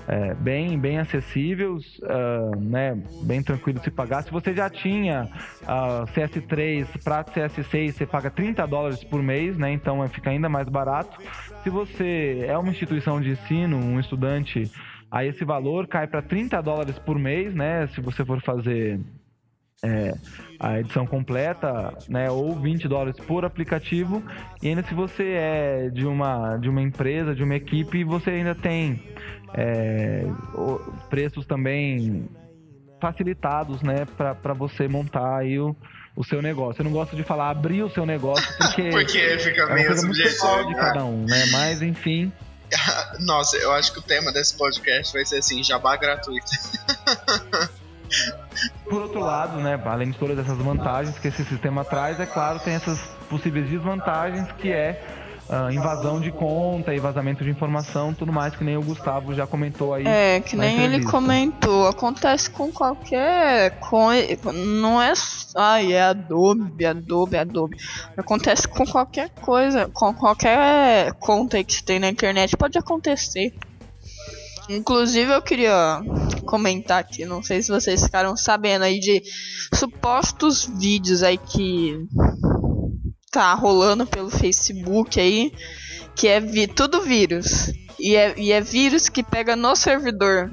é, 0.09 0.35
bem, 0.35 0.77
bem 0.79 0.99
acessível, 0.99 1.79
ah, 2.03 2.51
né, 2.57 3.01
bem 3.23 3.43
tranquilo 3.43 3.79
de 3.79 3.85
se 3.85 3.91
pagar. 3.91 4.25
Se 4.25 4.31
você 4.31 4.53
já 4.53 4.69
tinha 4.69 5.29
ah, 5.67 6.05
CS3 6.15 6.87
para 7.05 7.25
CS6, 7.25 7.93
você 7.93 8.07
paga 8.07 8.31
30 8.31 8.67
dólares 8.67 9.05
por 9.05 9.23
mês, 9.23 9.57
né, 9.57 9.73
então 9.73 10.07
fica 10.09 10.31
ainda 10.31 10.49
mais 10.49 10.69
barato. 10.69 11.17
Se 11.63 11.71
você 11.71 12.45
é 12.47 12.59
uma 12.59 12.71
instituição 12.71 13.21
de 13.21 13.31
ensino, 13.31 13.77
um 13.77 14.01
estudante, 14.01 14.71
aí 15.09 15.29
esse 15.29 15.45
valor 15.45 15.87
cai 15.87 16.09
para 16.09 16.21
30 16.21 16.61
dólares 16.61 16.99
por 16.99 17.19
mês, 17.19 17.55
né, 17.55 17.87
se 17.89 18.01
você 18.01 18.25
for 18.25 18.41
fazer 18.41 18.99
é, 19.83 20.15
a 20.59 20.79
edição 20.79 21.07
completa, 21.07 21.93
né, 22.09 22.31
ou 22.31 22.55
20 22.55 22.87
dólares 22.87 23.17
por 23.27 23.45
aplicativo. 23.45 24.23
E 24.63 24.69
ainda 24.69 24.83
se 24.85 24.95
você 24.95 25.25
é 25.33 25.91
de 25.91 26.07
uma, 26.07 26.57
de 26.57 26.69
uma 26.69 26.81
empresa, 26.81 27.35
de 27.35 27.43
uma 27.43 27.57
equipe, 27.57 28.05
você 28.05 28.31
ainda 28.31 28.55
tem 28.55 29.03
é, 29.55 30.25
preços 31.11 31.45
também 31.47 32.29
facilitados, 33.01 33.83
né, 33.83 34.07
para 34.17 34.55
você 34.55 34.87
montar 34.87 35.39
aí 35.39 35.59
o, 35.59 35.75
o 36.15 36.23
seu 36.23 36.41
negócio. 36.41 36.81
Eu 36.81 36.85
não 36.85 36.93
gosto 36.93 37.17
de 37.17 37.25
falar 37.25 37.51
abrir 37.51 37.83
o 37.83 37.91
seu 37.91 38.07
negócio 38.07 38.47
porque, 38.57 38.91
porque 38.91 39.39
fica 39.39 39.63
é 39.63 39.87
coisa 39.87 40.07
muito 40.07 40.23
pessoal 40.23 40.65
de 40.65 40.75
cada 40.77 41.05
um, 41.05 41.25
né? 41.25 41.47
Mas 41.51 41.83
enfim, 41.83 42.33
Nossa, 43.21 43.57
eu 43.57 43.73
acho 43.73 43.93
que 43.93 43.99
o 43.99 44.03
tema 44.03 44.33
desse 44.33 44.57
podcast 44.57 45.13
vai 45.13 45.25
ser 45.25 45.39
assim, 45.39 45.63
jabá 45.63 45.97
gratuito. 45.97 46.51
Por 48.85 49.03
outro 49.03 49.21
lado, 49.21 49.59
né, 49.59 49.81
além 49.85 50.11
de 50.11 50.19
todas 50.19 50.39
essas 50.39 50.59
vantagens 50.59 51.19
que 51.19 51.29
esse 51.29 51.45
sistema 51.45 51.85
traz, 51.85 52.21
é 52.21 52.27
claro, 52.27 52.59
tem 52.61 52.75
essas 52.75 52.99
possíveis 53.29 53.69
desvantagens 53.69 54.51
que 54.53 54.71
é 54.71 55.03
ah, 55.49 55.73
invasão 55.73 56.21
de 56.21 56.31
conta 56.31 56.95
e 56.95 56.99
vazamento 56.99 57.45
de 57.45 57.51
informação, 57.51 58.15
tudo 58.15 58.33
mais 58.33 58.57
que 58.57 58.65
nem 58.65 58.77
o 58.77 58.83
Gustavo 58.83 59.35
já 59.35 59.47
comentou 59.47 59.93
aí. 59.93 60.07
É, 60.07 60.41
que 60.41 60.57
nem 60.57 60.81
ele 60.81 61.05
comentou, 61.05 61.89
acontece 61.89 62.49
com 62.49 62.73
qualquer 62.73 63.79
coisa, 63.81 64.53
não 64.53 65.03
é, 65.03 65.13
ai, 65.55 65.93
é 65.93 66.03
Adobe, 66.03 66.87
Adobe, 66.87 67.37
Adobe. 67.37 67.77
Acontece 68.17 68.67
com 68.67 68.87
qualquer 68.87 69.29
coisa, 69.29 69.91
com 69.93 70.15
qualquer 70.15 71.13
conta 71.15 71.63
que 71.63 71.75
você 71.75 71.83
tem 71.83 71.99
na 71.99 72.09
internet, 72.09 72.57
pode 72.57 72.79
acontecer. 72.79 73.53
Inclusive 74.69 75.33
eu 75.33 75.43
queria 75.43 76.01
comentar 76.47 76.99
aqui, 77.01 77.25
não 77.25 77.43
sei 77.43 77.63
se 77.63 77.71
vocês 77.71 78.03
ficaram 78.05 78.37
sabendo 78.37 78.83
aí 78.85 78.99
de 79.01 79.23
supostos 79.75 80.65
vídeos 80.65 81.23
aí 81.23 81.37
que 81.39 82.07
tá 83.31 83.55
rolando 83.55 84.07
pelo 84.07 84.31
Facebook 84.31 85.19
aí, 85.21 85.53
que 86.15 86.29
é 86.29 86.41
vi 86.41 86.67
tudo 86.67 87.01
vírus. 87.03 87.73
E 87.99 88.15
é, 88.17 88.39
e 88.39 88.53
é 88.53 88.61
vírus 88.61 89.09
que 89.09 89.23
pega 89.23 89.55
no 89.57 89.75
servidor. 89.77 90.51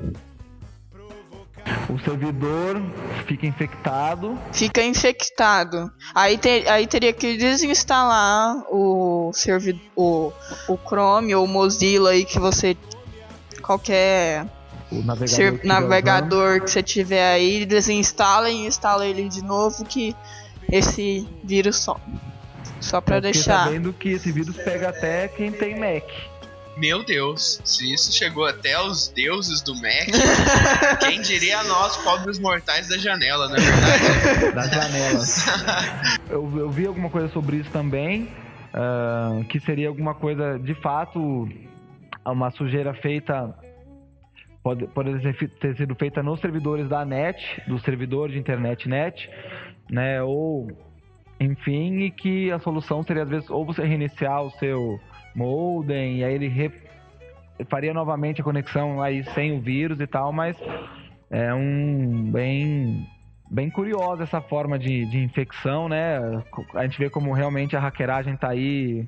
O 1.89 1.99
servidor 1.99 2.82
fica 3.28 3.45
infectado, 3.45 4.38
Fica 4.53 4.84
infectado. 4.84 5.91
Aí, 6.16 6.38
te- 6.38 6.68
aí 6.68 6.88
teria 6.88 7.14
que 7.14 7.38
desinstalar 7.38 8.55
o, 8.72 9.32
servi 9.34 9.80
o, 9.95 10.32
o 10.68 10.78
Chrome 10.78 11.34
ou 11.36 11.45
o 11.45 11.47
Mozilla 11.47 12.12
aí 12.12 12.26
que 12.26 12.39
você. 12.39 12.76
Qualquer 13.70 14.48
o 14.92 15.04
navegador, 15.04 15.28
ser- 15.36 15.60
que 15.60 15.68
navegador 15.68 16.62
que 16.62 16.72
você 16.72 16.82
tiver 16.82 17.34
aí, 17.34 17.68
desinstala 17.68 18.50
e 18.50 18.66
instala 18.66 19.06
ele 19.06 19.30
de 19.30 19.44
novo 19.44 19.86
que 19.86 20.16
esse 20.72 21.28
vírus 21.44 21.76
some. 21.76 22.02
Só 22.82 23.00
pra 23.00 23.18
Eu 23.18 23.22
deixar. 23.22 23.66
sabendo 23.66 23.94
que 23.94 24.10
esse 24.10 24.32
vírus 24.32 24.56
pega 24.58 24.90
até 24.90 25.28
quem 25.28 25.52
tem 25.52 25.80
Mac. 25.80 26.04
Meu 26.78 27.04
Deus, 27.06 27.62
se 27.64 27.94
isso 27.94 28.12
chegou 28.12 28.44
até 28.44 28.82
os 28.82 29.08
deuses 29.10 29.62
do 29.62 29.76
Mac, 29.76 30.08
quem 31.02 31.22
diria 31.22 31.62
nós, 31.66 31.96
pobres 31.98 32.40
mortais 32.40 32.88
da 32.88 32.98
janela, 32.98 33.50
não 33.50 33.56
é 33.56 33.60
verdade? 33.60 34.52
das 34.56 34.70
janelas. 34.72 35.46
eu, 36.28 36.52
eu 36.58 36.72
vi 36.72 36.88
alguma 36.88 37.12
coisa 37.12 37.28
sobre 37.30 37.58
isso 37.58 37.70
também, 37.70 38.32
ah, 38.74 39.42
que 39.48 39.60
seria 39.60 39.90
alguma 39.90 40.16
coisa 40.16 40.58
de 40.58 40.74
fato 40.74 41.48
uma 42.26 42.52
sujeira 42.52 42.94
feita 42.94 43.54
pode, 44.64 44.88
pode 44.88 45.20
ter 45.60 45.76
sido 45.76 45.96
feita 45.96 46.22
nos 46.22 46.40
servidores 46.40 46.88
da 46.88 47.04
net, 47.06 47.62
do 47.68 47.80
servidor 47.80 48.30
de 48.30 48.38
internet 48.38 48.88
net, 48.88 49.30
né, 49.90 50.22
ou 50.22 50.68
enfim, 51.40 52.00
e 52.02 52.12
que 52.12 52.52
a 52.52 52.60
solução 52.60 53.02
seria 53.02 53.24
às 53.24 53.30
vezes 53.30 53.50
ou 53.50 53.66
você 53.66 53.84
reiniciar 53.86 54.44
o 54.44 54.52
seu 54.52 55.00
modem 55.36 56.18
e 56.18 56.24
aí 56.24 56.34
ele 56.34 56.48
re- 56.48 56.72
faria 57.70 57.94
novamente 57.94 58.42
a 58.42 58.44
conexão 58.44 59.02
aí 59.02 59.24
sem 59.34 59.58
o 59.58 59.62
vírus 59.62 60.00
e 60.00 60.08
tal, 60.08 60.34
mas 60.34 60.58
é 61.30 61.54
um 61.54 62.30
bem 62.32 63.08
bem 63.52 63.70
curiosa 63.70 64.24
essa 64.24 64.42
forma 64.42 64.78
de, 64.78 65.06
de 65.06 65.18
infecção, 65.24 65.90
né? 65.90 66.20
A 66.76 66.84
gente 66.84 67.00
vê 67.00 67.10
como 67.10 67.34
realmente 67.34 67.76
a 67.76 67.80
hackeragem 67.80 68.36
tá 68.36 68.50
aí 68.50 69.08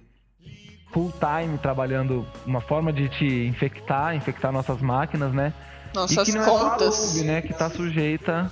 full 0.91 1.13
time 1.19 1.57
trabalhando 1.57 2.27
uma 2.45 2.61
forma 2.61 2.91
de 2.91 3.09
te 3.09 3.25
infectar, 3.25 4.15
infectar 4.15 4.51
nossas 4.51 4.81
máquinas, 4.81 5.33
né? 5.33 5.53
Nossas 5.93 6.27
e 6.27 6.31
que 6.31 6.37
não 6.37 6.43
é 6.43 6.45
contas. 6.45 7.11
Adobe, 7.11 7.23
né? 7.25 7.41
Que 7.41 7.53
tá 7.53 7.69
sujeita 7.69 8.51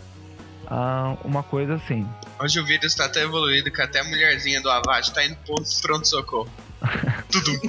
a 0.67 1.17
uma 1.23 1.43
coisa 1.43 1.75
assim. 1.75 2.07
Hoje 2.39 2.59
o 2.59 2.65
vírus 2.65 2.93
tá 2.95 3.09
tão 3.09 3.21
evoluído 3.21 3.71
que 3.71 3.81
até 3.81 3.99
a 3.99 4.03
mulherzinha 4.03 4.61
do 4.61 4.69
Avast 4.69 5.13
tá 5.13 5.25
indo 5.25 5.35
pro 5.45 5.55
pronto-socorro. 5.81 6.49
Tudo. 7.29 7.59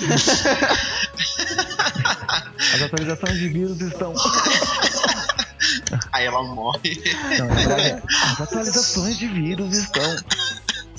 As 2.75 2.83
atualizações 2.83 3.39
de 3.39 3.49
vírus 3.49 3.81
estão. 3.81 4.15
Aí 6.13 6.27
ela 6.27 6.43
morre. 6.43 7.03
Não, 7.39 7.49
verdade, 7.49 8.03
as 8.33 8.41
atualizações 8.41 9.19
de 9.19 9.27
vírus 9.27 9.77
estão 9.77 10.17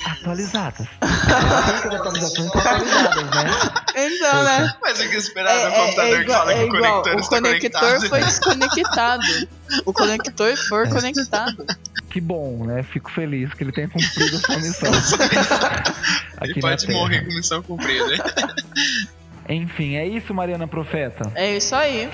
atualizadas. 0.05 0.87
As 1.01 1.85
atualizações 1.93 2.45
estão 2.47 2.61
atualizadas, 2.61 3.23
né? 3.25 3.51
Então, 3.95 4.43
né? 4.43 4.73
Mas 4.81 4.99
o 4.99 5.09
que 5.09 5.15
esperar 5.17 5.51
É, 5.53 5.63
no 5.65 5.71
é- 5.71 5.79
computador 5.85 6.11
é 6.13 6.15
que 6.17 6.21
igual, 6.23 6.39
fala 6.39 6.51
é 6.51 6.55
que 6.55 6.61
o 6.61 6.75
igual. 6.75 7.03
conector 7.03 7.21
O 7.21 7.29
conector 7.29 8.07
foi 8.09 8.21
desconectado. 8.23 9.23
O 9.85 9.93
conector 9.93 10.57
foi 10.57 10.87
conectado. 10.89 11.65
Que 12.09 12.19
bom, 12.19 12.65
né? 12.65 12.83
Fico 12.83 13.09
feliz 13.11 13.53
que 13.53 13.63
ele 13.63 13.71
tenha 13.71 13.87
cumprido 13.87 14.35
a 14.37 14.39
sua 14.39 14.57
missão. 14.57 14.91
Ele 16.41 16.51
Aqui 16.51 16.61
na 16.61 16.69
pode 16.69 16.85
Terra. 16.87 16.97
morrer 16.99 17.21
com 17.25 17.33
missão 17.35 17.61
cumprida. 17.63 18.05
Enfim, 19.47 19.95
é 19.95 20.05
isso, 20.07 20.33
Mariana 20.33 20.67
Profeta. 20.67 21.31
É 21.35 21.55
isso 21.55 21.75
aí. 21.75 22.09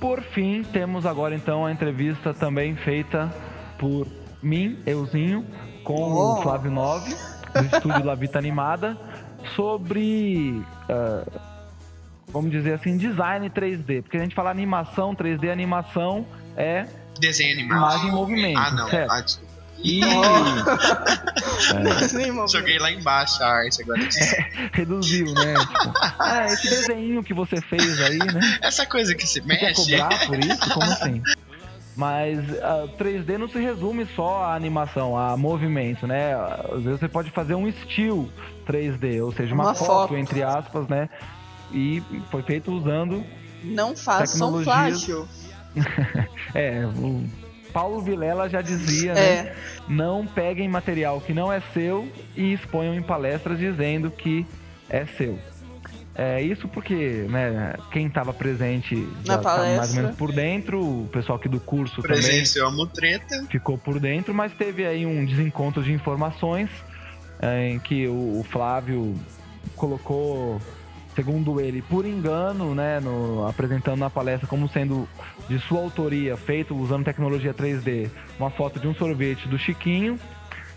Por 0.00 0.22
fim, 0.22 0.62
temos 0.72 1.06
agora 1.06 1.34
então 1.34 1.64
a 1.66 1.70
entrevista 1.72 2.32
também 2.34 2.76
feita 2.76 3.32
por 3.78 4.06
mim, 4.42 4.78
euzinho, 4.86 5.46
com 5.86 5.94
Oh. 6.12 6.38
o 6.38 6.42
Flávio 6.42 6.70
Nove, 6.70 7.14
do 7.54 7.64
estúdio 7.76 8.04
La 8.04 8.14
Vita 8.16 8.38
Animada, 8.38 8.96
sobre, 9.54 10.62
uh, 10.90 11.40
vamos 12.28 12.50
dizer 12.50 12.74
assim, 12.74 12.96
design 12.98 13.48
3D. 13.48 14.02
Porque 14.02 14.16
a 14.16 14.20
gente 14.20 14.34
fala 14.34 14.50
animação 14.50 15.14
3D, 15.14 15.50
animação 15.50 16.26
é 16.56 16.86
desenho 17.20 17.52
animado. 17.54 17.78
Imagem 17.78 18.08
em 18.08 18.12
movimento. 18.12 18.58
Ah, 18.58 18.70
não. 18.72 18.88
Certo? 18.90 19.10
Ah, 19.12 19.20
desculpa. 19.20 19.46
E 19.78 20.00
Sim, 22.08 22.46
Joguei 22.50 22.78
lá 22.78 22.90
embaixo 22.90 23.42
a 23.42 23.46
arte 23.46 23.82
agora. 23.82 24.00
reduziu, 24.72 25.26
né? 25.34 25.54
Tipo, 25.54 25.92
ah, 26.18 26.46
esse 26.46 26.68
desenho 26.68 27.22
que 27.22 27.34
você 27.34 27.60
fez 27.60 28.00
aí, 28.00 28.18
né? 28.18 28.58
Essa 28.62 28.86
coisa 28.86 29.14
que 29.14 29.26
se 29.26 29.40
Você 29.40 29.56
quer 29.56 29.68
mexe. 29.68 29.98
cobrar 30.00 30.26
por 30.26 30.38
isso? 30.38 30.70
Como 30.70 30.84
assim? 30.90 31.22
Mas 31.96 32.38
ah, 32.62 32.86
3D 32.98 33.38
não 33.38 33.48
se 33.48 33.58
resume 33.58 34.06
só 34.14 34.44
a 34.44 34.54
animação, 34.54 35.16
a 35.16 35.36
movimento, 35.36 36.06
né? 36.06 36.34
Às 36.34 36.82
vezes 36.82 37.00
você 37.00 37.08
pode 37.08 37.30
fazer 37.30 37.54
um 37.54 37.66
estilo 37.66 38.30
3D, 38.68 39.22
ou 39.24 39.32
seja, 39.32 39.54
uma, 39.54 39.64
Uma 39.64 39.74
foto, 39.74 39.88
foto. 40.08 40.16
entre 40.16 40.42
aspas, 40.42 40.86
né? 40.88 41.08
E 41.72 42.02
foi 42.30 42.42
feito 42.42 42.70
usando. 42.70 43.24
Não 43.64 43.96
façam 43.96 44.52
Tecnologias. 44.52 45.04
plágio. 45.04 45.28
É, 46.54 46.86
o 46.86 47.24
Paulo 47.72 48.00
Vilela 48.00 48.48
já 48.48 48.62
dizia, 48.62 49.12
né? 49.12 49.20
É, 49.20 49.56
Não 49.88 50.26
peguem 50.26 50.66
material 50.68 51.20
que 51.20 51.34
não 51.34 51.52
é 51.52 51.60
seu 51.74 52.08
e 52.34 52.52
exponham 52.54 52.94
em 52.94 53.02
palestras 53.02 53.58
dizendo 53.58 54.10
que 54.10 54.46
é 54.88 55.04
seu. 55.04 55.38
É 56.18 56.40
isso 56.40 56.66
porque, 56.68 57.26
né, 57.28 57.74
quem 57.92 58.06
estava 58.06 58.32
presente 58.32 59.06
já 59.22 59.36
tá 59.36 59.58
mais 59.76 59.90
ou 59.90 59.96
menos 59.96 60.16
por 60.16 60.32
dentro, 60.32 60.80
o 60.80 61.08
pessoal 61.12 61.36
aqui 61.36 61.46
do 61.48 61.60
curso 61.60 62.00
também 62.00 62.16
Presenciou 62.22 62.68
a 62.68 62.70
mutreta. 62.70 63.44
ficou 63.50 63.76
por 63.76 64.00
dentro, 64.00 64.32
mas 64.32 64.50
teve 64.54 64.86
aí 64.86 65.04
um 65.04 65.26
desencontro 65.26 65.82
de 65.82 65.92
informações 65.92 66.70
é, 67.38 67.68
em 67.68 67.78
que 67.78 68.06
o, 68.08 68.40
o 68.40 68.46
Flávio 68.50 69.14
colocou, 69.74 70.58
segundo 71.14 71.60
ele, 71.60 71.82
por 71.82 72.06
engano, 72.06 72.74
né, 72.74 72.98
no- 72.98 73.46
apresentando 73.46 73.98
na 73.98 74.08
palestra 74.08 74.46
como 74.48 74.68
sendo 74.70 75.06
de 75.48 75.58
sua 75.58 75.80
autoria, 75.80 76.34
feito 76.36 76.74
usando 76.74 77.04
tecnologia 77.04 77.52
3D, 77.52 78.08
uma 78.38 78.48
foto 78.48 78.80
de 78.80 78.88
um 78.88 78.94
sorvete 78.94 79.46
do 79.48 79.58
Chiquinho. 79.58 80.18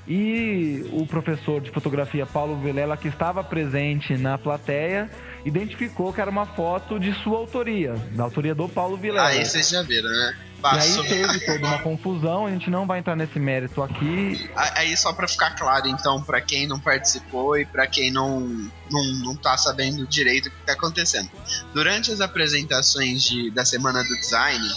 E 0.08 0.90
o 0.92 1.06
professor 1.06 1.62
de 1.62 1.70
fotografia 1.70 2.26
Paulo 2.26 2.58
Vilela, 2.58 2.98
que 2.98 3.08
estava 3.08 3.44
presente 3.44 4.18
na 4.18 4.38
plateia, 4.40 5.08
identificou 5.46 6.12
que 6.14 6.22
era 6.22 6.30
uma 6.30 6.46
foto 6.46 7.00
de 7.00 7.14
sua 7.24 7.38
autoria, 7.38 7.94
da 8.12 8.24
autoria 8.24 8.54
do 8.54 8.68
Paulo 8.68 8.98
Vilela. 8.98 9.28
Aí 9.30 9.46
vocês 9.46 9.70
já 9.70 9.82
viram, 9.82 10.10
né? 10.10 10.38
E 10.58 10.62
Passou. 10.62 11.04
aí 11.04 11.10
teve 11.10 11.40
toda 11.46 11.66
uma 11.66 11.80
confusão, 11.80 12.46
a 12.46 12.52
gente 12.52 12.70
não 12.70 12.86
vai 12.86 13.00
entrar 13.00 13.16
nesse 13.16 13.40
mérito 13.40 13.82
aqui. 13.82 14.50
Aí 14.56 14.96
só 14.98 15.14
pra 15.14 15.26
ficar 15.26 15.52
claro, 15.52 15.88
então, 15.88 16.22
pra 16.22 16.42
quem 16.42 16.68
não 16.68 16.78
participou 16.78 17.58
e 17.58 17.66
pra 17.66 17.88
quem 17.88 18.12
não, 18.12 18.42
não, 18.92 19.04
não 19.24 19.36
tá 19.38 19.58
sabendo 19.58 20.06
direito 20.06 20.48
o 20.48 20.52
que 20.52 20.66
tá 20.66 20.74
acontecendo. 20.74 21.30
Durante 21.74 22.12
as 22.12 22.20
apresentações 22.20 23.24
de, 23.24 23.50
da 23.52 23.64
Semana 23.64 24.04
do 24.04 24.16
Design, 24.18 24.68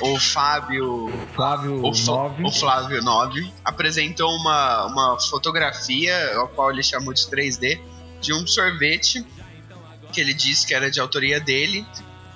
o 0.00 0.18
Fábio 0.18 1.12
Flávio 1.34 1.76
o, 1.76 1.92
9. 1.92 2.44
o 2.44 2.50
Flávio 2.50 3.02
9 3.02 3.52
apresentou 3.62 4.30
uma, 4.30 4.86
uma 4.86 5.20
fotografia, 5.20 6.42
a 6.42 6.46
qual 6.48 6.70
ele 6.70 6.82
chamou 6.82 7.12
de 7.12 7.22
3D, 7.22 7.78
de 8.20 8.32
um 8.32 8.46
sorvete 8.46 9.24
que 10.12 10.20
ele 10.20 10.34
disse 10.34 10.66
que 10.66 10.74
era 10.74 10.90
de 10.90 11.00
autoria 11.00 11.40
dele. 11.40 11.86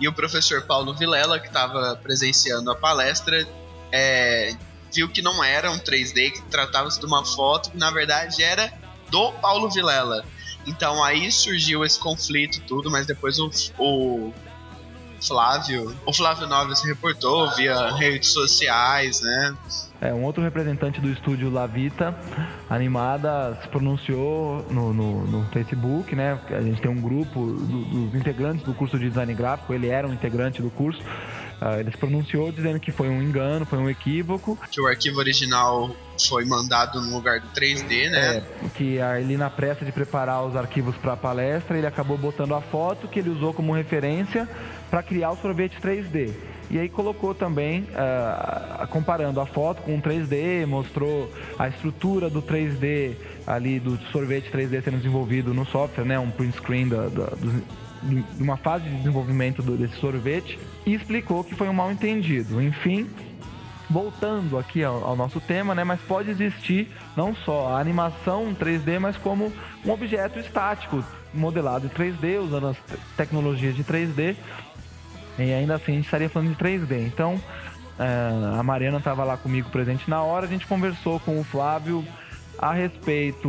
E 0.01 0.09
o 0.09 0.13
professor 0.13 0.63
Paulo 0.63 0.95
Vilela, 0.95 1.39
que 1.39 1.47
estava 1.47 1.97
presenciando 1.97 2.71
a 2.71 2.75
palestra, 2.75 3.47
é, 3.93 4.55
viu 4.93 5.09
que 5.09 5.23
não 5.23 5.43
era 5.43 5.71
um 5.71 5.79
3D, 5.79 6.33
que 6.33 6.43
tratava-se 6.43 6.99
de 6.99 7.07
uma 7.07 7.25
foto 7.25 7.71
que 7.71 7.77
na 7.77 7.91
verdade 7.91 8.43
era 8.43 8.73
do 9.11 9.33
Paulo 9.35 9.71
Vilela. 9.71 10.25
Então 10.67 11.03
aí 11.03 11.31
surgiu 11.31 11.85
esse 11.85 11.99
conflito 11.99 12.61
tudo, 12.67 12.91
mas 12.91 13.07
depois 13.07 13.39
o, 13.39 13.51
o 13.79 14.33
Flávio, 15.27 15.95
o 16.07 16.13
Flávio 16.13 16.47
Nova 16.47 16.75
se 16.75 16.87
reportou 16.87 17.51
via 17.55 17.91
redes 17.95 18.31
sociais, 18.33 19.21
né? 19.21 19.55
É, 20.01 20.13
um 20.13 20.25
outro 20.25 20.43
representante 20.43 21.01
do 21.01 21.09
estúdio 21.09 21.49
Lavita 21.49 22.15
Animada 22.69 23.57
se 23.63 23.69
pronunciou 23.69 24.67
no, 24.71 24.93
no, 24.93 25.27
no 25.27 25.45
Facebook, 25.53 26.15
né? 26.17 26.39
A 26.51 26.61
gente 26.61 26.81
tem 26.81 26.91
um 26.91 27.01
grupo 27.01 27.47
do- 27.47 27.85
dos 27.85 28.15
integrantes 28.15 28.65
do 28.65 28.75
curso 28.75 28.99
de 28.99 29.09
design 29.09 29.33
gráfico, 29.35 29.73
ele 29.73 29.89
era 29.89 30.07
um 30.09 30.13
integrante 30.13 30.61
do 30.61 30.71
curso. 30.71 31.01
Ah, 31.65 31.79
ele 31.79 31.93
se 31.93 31.97
pronunciou 31.97 32.51
dizendo 32.51 32.81
que 32.81 32.91
foi 32.91 33.09
um 33.09 33.23
engano, 33.23 33.65
foi 33.65 33.79
um 33.79 33.89
equívoco, 33.89 34.59
Que 34.69 34.81
o 34.81 34.87
arquivo 34.89 35.19
original 35.21 35.95
foi 36.29 36.45
mandado 36.45 37.01
no 37.01 37.15
lugar 37.15 37.39
do 37.39 37.47
3D, 37.49 38.11
né? 38.11 38.39
é, 38.39 38.43
que 38.75 39.01
ali 39.01 39.37
na 39.37 39.49
pressa 39.49 39.85
de 39.85 39.93
preparar 39.93 40.45
os 40.45 40.57
arquivos 40.57 40.97
para 40.97 41.13
a 41.13 41.17
palestra, 41.17 41.79
ele 41.79 41.87
acabou 41.87 42.19
botando 42.19 42.53
a 42.55 42.61
foto 42.61 43.07
que 43.07 43.21
ele 43.21 43.31
usou 43.31 43.55
como 43.55 43.73
referência 43.73 44.49
para 44.91 45.05
criar 45.05 45.31
o 45.31 45.37
sorvete 45.37 45.77
3D. 45.81 46.33
E 46.69 46.79
aí 46.81 46.89
colocou 46.89 47.33
também, 47.35 47.87
ah, 47.95 48.85
comparando 48.91 49.41
a 49.41 49.47
foto 49.47 49.83
com 49.83 49.97
o 49.97 50.01
3D, 50.03 50.67
mostrou 50.67 51.31
a 51.59 51.69
estrutura 51.69 52.29
do 52.29 52.43
3D 52.43 53.15
ali, 53.47 53.79
do 53.79 53.97
sorvete 54.11 54.51
3D 54.51 54.83
sendo 54.83 54.97
desenvolvido 54.97 55.55
no 55.55 55.65
software, 55.67 56.05
né? 56.05 56.19
Um 56.19 56.31
print 56.31 56.57
screen 56.57 56.89
da, 56.89 57.03
da- 57.09 57.27
do- 57.37 57.63
de 58.03 58.43
uma 58.43 58.57
fase 58.57 58.85
de 58.89 58.97
desenvolvimento 58.97 59.63
desse 59.63 59.97
sorvete 59.97 60.59
e 60.85 60.95
explicou 60.95 61.45
que 61.45 61.55
foi 61.55 61.69
um 61.69 61.73
mal 61.73 61.91
entendido. 61.93 62.61
Enfim, 62.61 63.09
voltando 63.89 64.59
aqui 64.59 64.83
ao, 64.83 65.05
ao 65.05 65.17
nosso 65.17 65.41
tema, 65.41 65.75
né? 65.75 65.85
Mas 65.85 66.01
pode 66.01 66.31
existir 66.31 66.89
não 67.17 67.35
só 67.35 67.69
a 67.75 67.81
animação 67.81 68.55
3D, 68.55 68.99
mas 68.99 69.17
como 69.17 69.53
um 69.85 69.91
objeto 69.91 70.39
estático 70.39 71.05
modelado 71.33 71.87
em 71.87 71.91
3D, 71.91 72.41
usando 72.41 72.69
as 72.69 72.77
te- 72.77 72.99
tecnologias 73.17 73.75
de 73.75 73.85
3D. 73.85 74.37
E 75.39 75.53
ainda 75.53 75.77
assim 75.77 75.93
a 75.93 75.95
gente 75.97 76.05
estaria 76.05 76.29
falando 76.29 76.51
de 76.51 76.57
3D. 76.57 77.07
Então, 77.07 77.41
eh, 77.99 78.59
a 78.59 78.63
Mariana 78.63 78.99
estava 78.99 79.25
lá 79.25 79.37
comigo 79.37 79.71
presente 79.71 80.09
na 80.09 80.23
hora, 80.23 80.47
a 80.47 80.49
gente 80.49 80.67
conversou 80.67 81.21
com 81.21 81.39
o 81.41 81.45
Flávio 81.45 82.05
a 82.63 82.73
respeito 82.73 83.49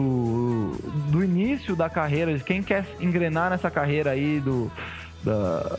do 1.11 1.23
início 1.23 1.75
da 1.75 1.87
carreira, 1.87 2.35
de 2.35 2.43
quem 2.43 2.63
quer 2.63 2.83
engrenar 2.99 3.51
nessa 3.51 3.69
carreira 3.69 4.09
aí 4.09 4.39
do 4.39 4.71
da, 5.23 5.77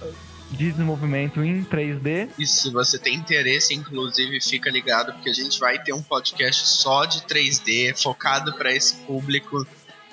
de 0.52 0.70
desenvolvimento 0.70 1.42
em 1.42 1.64
3D. 1.64 2.30
E 2.38 2.46
se 2.46 2.70
você 2.70 2.96
tem 2.96 3.16
interesse, 3.16 3.74
inclusive, 3.74 4.40
fica 4.40 4.70
ligado, 4.70 5.12
porque 5.14 5.30
a 5.30 5.34
gente 5.34 5.58
vai 5.58 5.82
ter 5.82 5.92
um 5.92 6.00
podcast 6.00 6.64
só 6.68 7.04
de 7.04 7.22
3D, 7.22 8.00
focado 8.00 8.52
para 8.54 8.72
esse 8.72 8.94
público, 8.98 9.66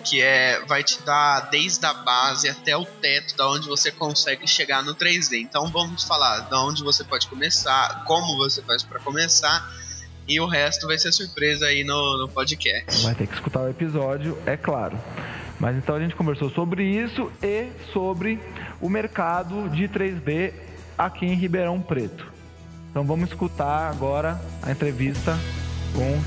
que 0.04 0.20
é 0.20 0.60
vai 0.66 0.84
te 0.84 1.00
dar 1.04 1.42
desde 1.52 1.86
a 1.86 1.94
base 1.94 2.50
até 2.50 2.76
o 2.76 2.84
teto, 2.84 3.38
da 3.38 3.48
onde 3.48 3.68
você 3.68 3.92
consegue 3.92 4.48
chegar 4.48 4.82
no 4.82 4.96
3D. 4.96 5.40
Então 5.40 5.68
vamos 5.68 6.04
falar 6.04 6.40
da 6.50 6.60
onde 6.64 6.84
você 6.84 7.04
pode 7.04 7.28
começar, 7.28 8.04
como 8.06 8.36
você 8.36 8.64
faz 8.64 8.82
para 8.82 9.00
começar, 9.00 9.72
e 10.32 10.40
o 10.40 10.46
resto 10.46 10.88
vai 10.88 10.98
ser 10.98 11.12
surpresa 11.12 11.66
aí 11.66 11.84
no, 11.84 12.20
no 12.20 12.30
podcast. 12.30 13.04
Vai 13.04 13.14
ter 13.14 13.28
que 13.28 13.34
escutar 13.34 13.62
o 13.62 13.70
episódio, 13.70 14.38
é 14.46 14.56
claro. 14.56 14.98
Mas 15.60 15.76
então 15.76 15.96
a 15.96 16.00
gente 16.00 16.16
conversou 16.16 16.50
sobre 16.50 16.86
isso 16.86 17.30
e 17.44 17.68
sobre 17.92 18.40
o 18.80 18.90
mercado 18.90 19.70
de 19.70 19.90
3D 19.90 20.54
aqui 20.98 21.26
em 21.26 21.36
Ribeirão 21.36 21.82
Preto. 21.82 22.32
Então 22.90 23.04
vamos 23.04 23.30
escutar 23.30 23.90
agora 23.90 24.42
a 24.64 24.72
entrevista 24.72 25.38
com 25.94 26.20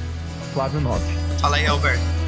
Flávio 0.53 0.81
Nobre. 0.81 1.15
Fala 1.41 1.57
aí, 1.57 1.67
Alberto. 1.67 2.24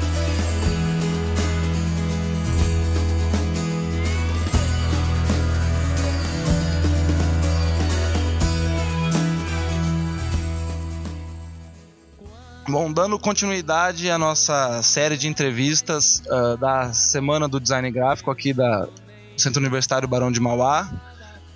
Bom, 12.69 12.91
dando 12.91 13.17
continuidade 13.17 14.11
à 14.11 14.17
nossa 14.17 14.83
série 14.83 15.15
de 15.15 15.25
entrevistas 15.29 16.21
ah, 16.29 16.57
da 16.57 16.93
Semana 16.93 17.47
do 17.47 17.61
Design 17.61 17.89
Gráfico 17.89 18.29
aqui 18.29 18.51
da 18.51 18.89
Centro 19.37 19.61
Universitário 19.61 20.05
Barão 20.05 20.29
de 20.29 20.41
Mauá. 20.41 20.91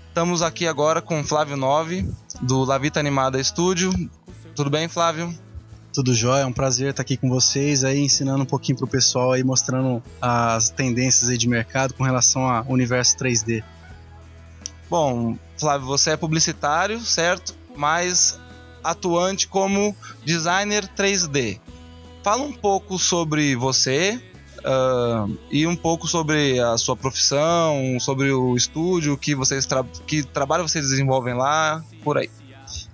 Estamos 0.07 0.41
aqui 0.41 0.66
agora 0.66 1.01
com 1.01 1.22
Flávio 1.22 1.57
Nove, 1.57 2.09
do 2.41 2.64
Lavita 2.64 3.01
Animada 3.01 3.41
Estúdio. 3.41 3.91
Tudo 4.55 4.70
bem, 4.70 4.88
Flávio? 4.88 5.38
Tudo 5.93 6.16
jóia, 6.16 6.43
é 6.43 6.45
um 6.45 6.53
prazer 6.53 6.91
estar 6.91 7.01
aqui 7.01 7.18
com 7.18 7.30
vocês 7.30 7.84
aí, 7.84 7.99
ensinando 7.99 8.43
um 8.43 8.45
pouquinho 8.45 8.78
pro 8.78 8.88
pessoal 8.88 9.34
aí, 9.34 9.43
mostrando 9.43 10.01
as 10.22 10.70
tendências 10.70 11.30
aí 11.30 11.38
de 11.38 11.49
mercado 11.49 11.93
com 11.93 12.05
relação 12.05 12.47
ao 12.47 12.66
universo 12.70 13.18
3D. 13.18 13.62
Bom, 14.89 15.38
Flávio, 15.57 15.88
você 15.88 16.12
é 16.12 16.18
publicitário, 16.18 17.01
certo? 17.01 17.53
Mas 17.76 18.39
atuante 18.84 19.47
como 19.47 19.95
designer 20.23 20.88
3D. 20.95 21.59
Fala 22.23 22.43
um 22.43 22.53
pouco 22.53 22.99
sobre 22.99 23.55
você 23.55 24.21
ah, 24.63 25.27
e 25.49 25.65
um 25.65 25.75
pouco 25.75 26.07
sobre 26.07 26.59
a 26.59 26.77
sua 26.77 26.95
profissão, 26.95 27.97
sobre 27.99 28.32
o 28.32 28.55
estúdio 28.55 29.17
que 29.17 29.34
vocês 29.34 29.65
tra 29.65 29.84
que 30.05 30.23
trabalho 30.23 30.67
vocês 30.67 30.89
desenvolvem 30.89 31.34
lá, 31.34 31.84
por 32.03 32.17
aí. 32.17 32.29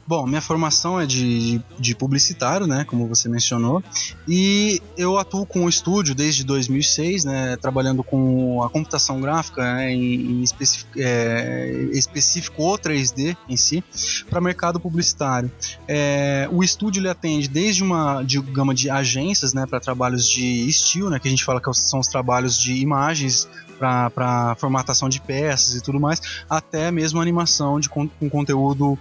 Bom, 0.07 0.25
minha 0.25 0.39
formação 0.39 0.97
é 0.97 1.05
de, 1.05 1.61
de 1.77 1.93
publicitário, 1.93 2.65
né, 2.65 2.85
como 2.85 3.05
você 3.09 3.27
mencionou, 3.27 3.83
e 4.25 4.81
eu 4.95 5.17
atuo 5.17 5.45
com 5.45 5.65
o 5.65 5.69
estúdio 5.69 6.15
desde 6.15 6.45
2006, 6.45 7.25
né, 7.25 7.57
trabalhando 7.57 8.01
com 8.05 8.63
a 8.63 8.69
computação 8.69 9.19
gráfica, 9.19 9.61
né, 9.61 9.91
em, 9.91 10.39
em 10.39 10.43
específico, 10.43 10.91
é, 10.95 11.89
específico 11.91 12.63
o 12.63 12.77
3D 12.77 13.35
em 13.49 13.57
si, 13.57 13.83
para 14.29 14.39
mercado 14.39 14.79
publicitário. 14.79 15.51
É, 15.85 16.47
o 16.53 16.63
estúdio 16.63 17.01
ele 17.01 17.09
atende 17.09 17.49
desde 17.49 17.83
uma 17.83 18.23
de 18.23 18.39
gama 18.39 18.73
de 18.73 18.89
agências, 18.89 19.53
né, 19.53 19.65
para 19.65 19.81
trabalhos 19.81 20.25
de 20.25 20.69
estilo, 20.69 21.09
né, 21.09 21.19
que 21.19 21.27
a 21.27 21.31
gente 21.31 21.43
fala 21.43 21.59
que 21.59 21.69
são 21.73 21.99
os 21.99 22.07
trabalhos 22.07 22.57
de 22.57 22.75
imagens 22.75 23.45
para 23.77 24.55
formatação 24.57 25.09
de 25.09 25.19
peças 25.19 25.75
e 25.75 25.81
tudo 25.81 25.99
mais, 25.99 26.21
até 26.49 26.91
mesmo 26.91 27.19
animação 27.19 27.77
de, 27.77 27.89
com, 27.89 28.07
com 28.07 28.29
conteúdo 28.29 28.97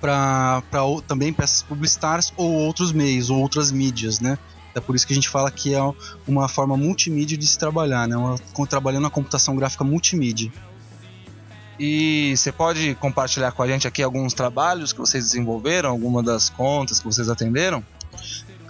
para 0.00 0.62
também 1.06 1.32
peças 1.32 1.62
publicitárias 1.62 2.32
ou 2.36 2.50
outros 2.50 2.92
meios, 2.92 3.30
ou 3.30 3.38
outras 3.40 3.70
mídias, 3.70 4.20
né? 4.20 4.38
É 4.74 4.80
por 4.80 4.96
isso 4.96 5.06
que 5.06 5.12
a 5.12 5.14
gente 5.14 5.28
fala 5.28 5.50
que 5.50 5.74
é 5.74 5.80
uma 6.26 6.48
forma 6.48 6.76
multimídia 6.76 7.36
de 7.36 7.46
se 7.46 7.58
trabalhar, 7.58 8.08
né? 8.08 8.16
Uma, 8.16 8.38
trabalhando 8.66 9.02
na 9.02 9.10
computação 9.10 9.54
gráfica 9.54 9.84
multimídia. 9.84 10.50
E 11.78 12.34
você 12.36 12.52
pode 12.52 12.94
compartilhar 12.96 13.52
com 13.52 13.62
a 13.62 13.66
gente 13.66 13.86
aqui 13.88 14.02
alguns 14.02 14.32
trabalhos 14.34 14.92
que 14.92 15.00
vocês 15.00 15.24
desenvolveram, 15.24 15.90
alguma 15.90 16.22
das 16.22 16.48
contas 16.48 17.00
que 17.00 17.04
vocês 17.04 17.28
atenderam? 17.28 17.84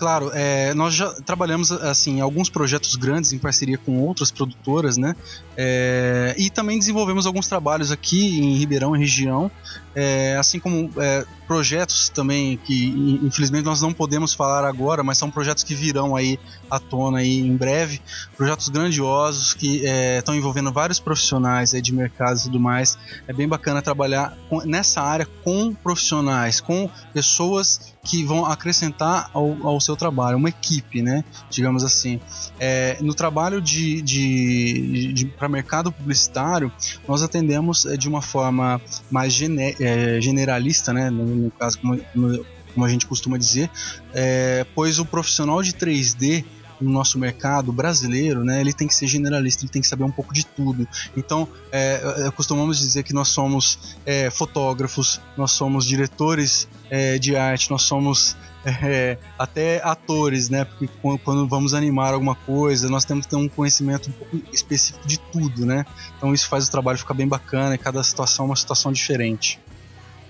Claro, 0.03 0.33
é, 0.35 0.75
nós 0.75 0.95
já 0.95 1.13
trabalhamos 1.13 1.71
assim 1.71 2.21
alguns 2.21 2.51
projetos 2.51 2.97
grandes 2.97 3.33
em 3.33 3.39
parceria 3.39 3.79
com 3.79 4.01
outras 4.01 4.33
produtoras, 4.33 4.97
né? 4.97 5.15
É, 5.57 6.35
e 6.37 6.51
também 6.51 6.77
desenvolvemos 6.77 7.25
alguns 7.25 7.47
trabalhos 7.47 7.93
aqui 7.93 8.41
em 8.41 8.57
Ribeirão, 8.57 8.97
em 8.97 8.99
região, 8.99 9.49
é, 9.95 10.37
assim 10.37 10.59
como 10.59 10.91
é, 10.97 11.25
projetos 11.47 12.09
também 12.09 12.57
que 12.57 12.89
infelizmente 13.23 13.65
nós 13.65 13.81
não 13.81 13.93
podemos 13.93 14.35
falar 14.35 14.67
agora, 14.67 15.05
mas 15.05 15.19
são 15.19 15.31
projetos 15.31 15.63
que 15.63 15.73
virão 15.73 16.17
aí 16.17 16.37
à 16.69 16.81
tona 16.81 17.19
aí 17.19 17.39
em 17.39 17.57
breve, 17.57 18.01
projetos 18.37 18.71
grandiosos 18.71 19.55
que 19.55 19.85
estão 20.17 20.35
é, 20.35 20.37
envolvendo 20.37 20.73
vários 20.73 20.99
profissionais 20.99 21.75
aí 21.75 21.81
de 21.81 21.95
mercado 21.95 22.41
e 22.41 22.43
tudo 22.43 22.59
mais. 22.59 22.99
É 23.29 23.33
bem 23.33 23.47
bacana 23.47 23.81
trabalhar 23.81 24.37
com, 24.49 24.63
nessa 24.63 25.01
área 25.01 25.29
com 25.45 25.73
profissionais, 25.73 26.61
com 26.61 26.91
pessoas 27.15 27.92
que 28.05 28.25
vão 28.25 28.45
acrescentar 28.45 29.31
ao, 29.33 29.57
ao 29.67 29.81
seu 29.81 29.95
trabalho, 29.95 30.37
uma 30.37 30.49
equipe, 30.49 31.01
né? 31.01 31.25
Digamos 31.49 31.85
assim. 31.85 32.21
É, 32.59 32.99
no 33.01 33.15
trabalho 33.15 33.61
de, 33.61 34.03
de, 34.03 35.13
de 35.13 35.27
para 35.27 35.49
mercado 35.49 35.93
publicitário, 35.93 36.73
nós 37.07 37.23
atendemos 37.23 37.87
é, 37.87 37.97
de 37.97 38.09
uma 38.09 38.21
forma 38.21 38.81
mais 39.11 39.39
é, 39.81 40.21
generalista, 40.21 40.93
né? 40.93 41.11
No, 41.11 41.25
no 41.25 41.51
caso, 41.53 41.79
como, 41.79 42.01
no, 42.15 42.45
como, 42.75 42.85
a 42.85 42.89
gente 42.89 43.07
costuma 43.07 43.39
dizer, 43.39 43.71
é, 44.13 44.67
pois 44.75 44.99
o 44.99 45.05
profissional 45.05 45.63
de 45.63 45.73
3D 45.73 46.45
no 46.83 46.91
nosso 46.91 47.19
mercado 47.19 47.73
brasileiro, 47.73 48.45
né, 48.45 48.61
ele 48.61 48.73
tem 48.73 48.89
que 48.89 48.95
ser 48.95 49.07
generalista, 49.07 49.65
ele 49.65 49.73
tem 49.73 49.83
que 49.83 49.89
saber 49.89 50.05
um 50.05 50.11
pouco 50.11 50.35
de 50.35 50.45
tudo. 50.45 50.87
Então, 51.17 51.49
é, 51.71 52.27
é 52.27 52.31
costumamos 52.31 52.79
dizer 52.79 53.03
que 53.03 53.13
nós 53.13 53.29
somos 53.29 53.97
é, 54.05 54.31
fotógrafos, 54.31 55.21
nós 55.37 55.53
somos 55.53 55.87
diretores 55.87 56.69
é, 56.91 57.19
de 57.19 57.37
arte, 57.37 57.71
nós 57.71 57.83
somos 57.83 58.37
é, 58.65 59.19
até 59.39 59.81
atores, 59.83 60.49
né? 60.49 60.65
Porque 60.65 60.89
quando 61.23 61.47
vamos 61.47 61.75
animar 61.75 62.15
alguma 62.15 62.35
coisa, 62.35 62.89
nós 62.89 63.05
temos 63.05 63.27
que 63.27 63.31
ter 63.31 63.37
um 63.37 63.49
conhecimento 63.49 64.09
um 64.09 64.13
pouco 64.13 64.41
específico 64.53 65.07
de 65.07 65.19
tudo, 65.19 65.67
né? 65.67 65.85
Então 66.17 66.33
isso 66.33 66.49
faz 66.49 66.69
o 66.69 66.71
trabalho 66.71 66.99
ficar 66.99 67.15
bem 67.15 67.27
bacana 67.27 67.75
e 67.75 67.79
cada 67.79 68.03
situação 68.03 68.47
é 68.47 68.49
uma 68.49 68.57
situação 68.57 68.93
diferente. 68.93 69.61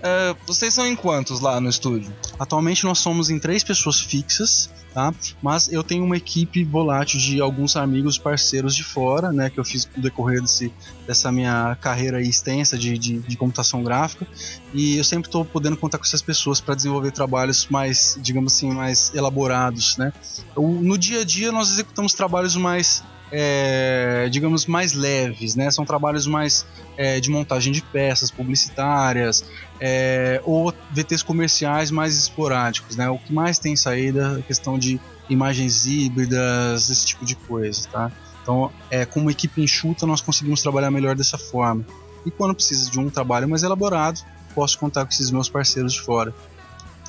Uh, 0.03 0.35
vocês 0.45 0.73
são 0.73 0.85
em 0.85 0.97
quantos 0.97 1.39
lá 1.39 1.61
no 1.61 1.69
estúdio? 1.69 2.13
Atualmente 2.37 2.83
nós 2.83 2.99
somos 2.99 3.29
em 3.29 3.39
três 3.39 3.63
pessoas 3.63 4.01
fixas, 4.01 4.69
tá? 4.93 5.13
Mas 5.41 5.71
eu 5.71 5.81
tenho 5.81 6.03
uma 6.03 6.17
equipe 6.17 6.61
volátil 6.65 7.17
de 7.17 7.39
alguns 7.39 7.77
amigos 7.77 8.17
parceiros 8.17 8.75
de 8.75 8.83
fora, 8.83 9.31
né? 9.31 9.49
Que 9.49 9.61
eu 9.61 9.63
fiz 9.63 9.87
no 9.95 10.03
decorrer 10.03 10.41
desse, 10.41 10.73
dessa 11.07 11.31
minha 11.31 11.77
carreira 11.79 12.21
extensa 12.21 12.77
de, 12.77 12.97
de, 12.97 13.19
de 13.19 13.37
computação 13.37 13.81
gráfica. 13.81 14.27
E 14.73 14.97
eu 14.97 15.05
sempre 15.05 15.29
estou 15.29 15.45
podendo 15.45 15.77
contar 15.77 15.97
com 15.97 16.03
essas 16.03 16.21
pessoas 16.21 16.59
para 16.59 16.75
desenvolver 16.75 17.11
trabalhos 17.11 17.67
mais, 17.69 18.19
digamos 18.21 18.53
assim, 18.53 18.73
mais 18.73 19.09
elaborados, 19.15 19.95
né? 19.95 20.11
Eu, 20.53 20.63
no 20.67 20.97
dia 20.97 21.21
a 21.21 21.23
dia 21.23 21.49
nós 21.49 21.71
executamos 21.71 22.13
trabalhos 22.13 22.57
mais 22.57 23.01
é, 23.31 24.27
digamos, 24.29 24.65
mais 24.65 24.93
leves, 24.93 25.55
né? 25.55 25.71
São 25.71 25.85
trabalhos 25.85 26.27
mais 26.27 26.65
é, 26.97 27.19
de 27.19 27.29
montagem 27.29 27.73
de 27.73 27.81
peças 27.81 28.29
publicitárias 28.29 29.43
é, 29.79 30.41
ou 30.45 30.73
VTs 30.91 31.23
comerciais 31.23 31.91
mais 31.91 32.17
esporádicos, 32.17 32.95
né? 32.95 33.09
O 33.09 33.17
que 33.17 33.33
mais 33.33 33.59
tem 33.59 33.75
saída 33.75 34.35
é 34.37 34.39
a 34.39 34.43
questão 34.43 34.77
de 34.77 34.99
imagens 35.29 35.85
híbridas, 35.85 36.89
esse 36.89 37.05
tipo 37.05 37.25
de 37.25 37.35
coisa, 37.35 37.87
tá? 37.89 38.11
Então, 38.41 38.71
é, 38.89 39.05
com 39.05 39.21
uma 39.21 39.31
equipe 39.31 39.61
enxuta, 39.61 40.05
nós 40.05 40.21
conseguimos 40.21 40.61
trabalhar 40.61 40.91
melhor 40.91 41.15
dessa 41.15 41.37
forma. 41.37 41.85
E 42.25 42.31
quando 42.31 42.53
precisa 42.53 42.89
de 42.91 42.99
um 42.99 43.09
trabalho 43.09 43.47
mais 43.47 43.63
elaborado, 43.63 44.19
posso 44.53 44.77
contar 44.77 45.05
com 45.05 45.11
esses 45.11 45.31
meus 45.31 45.49
parceiros 45.49 45.93
de 45.93 46.01
fora. 46.01 46.33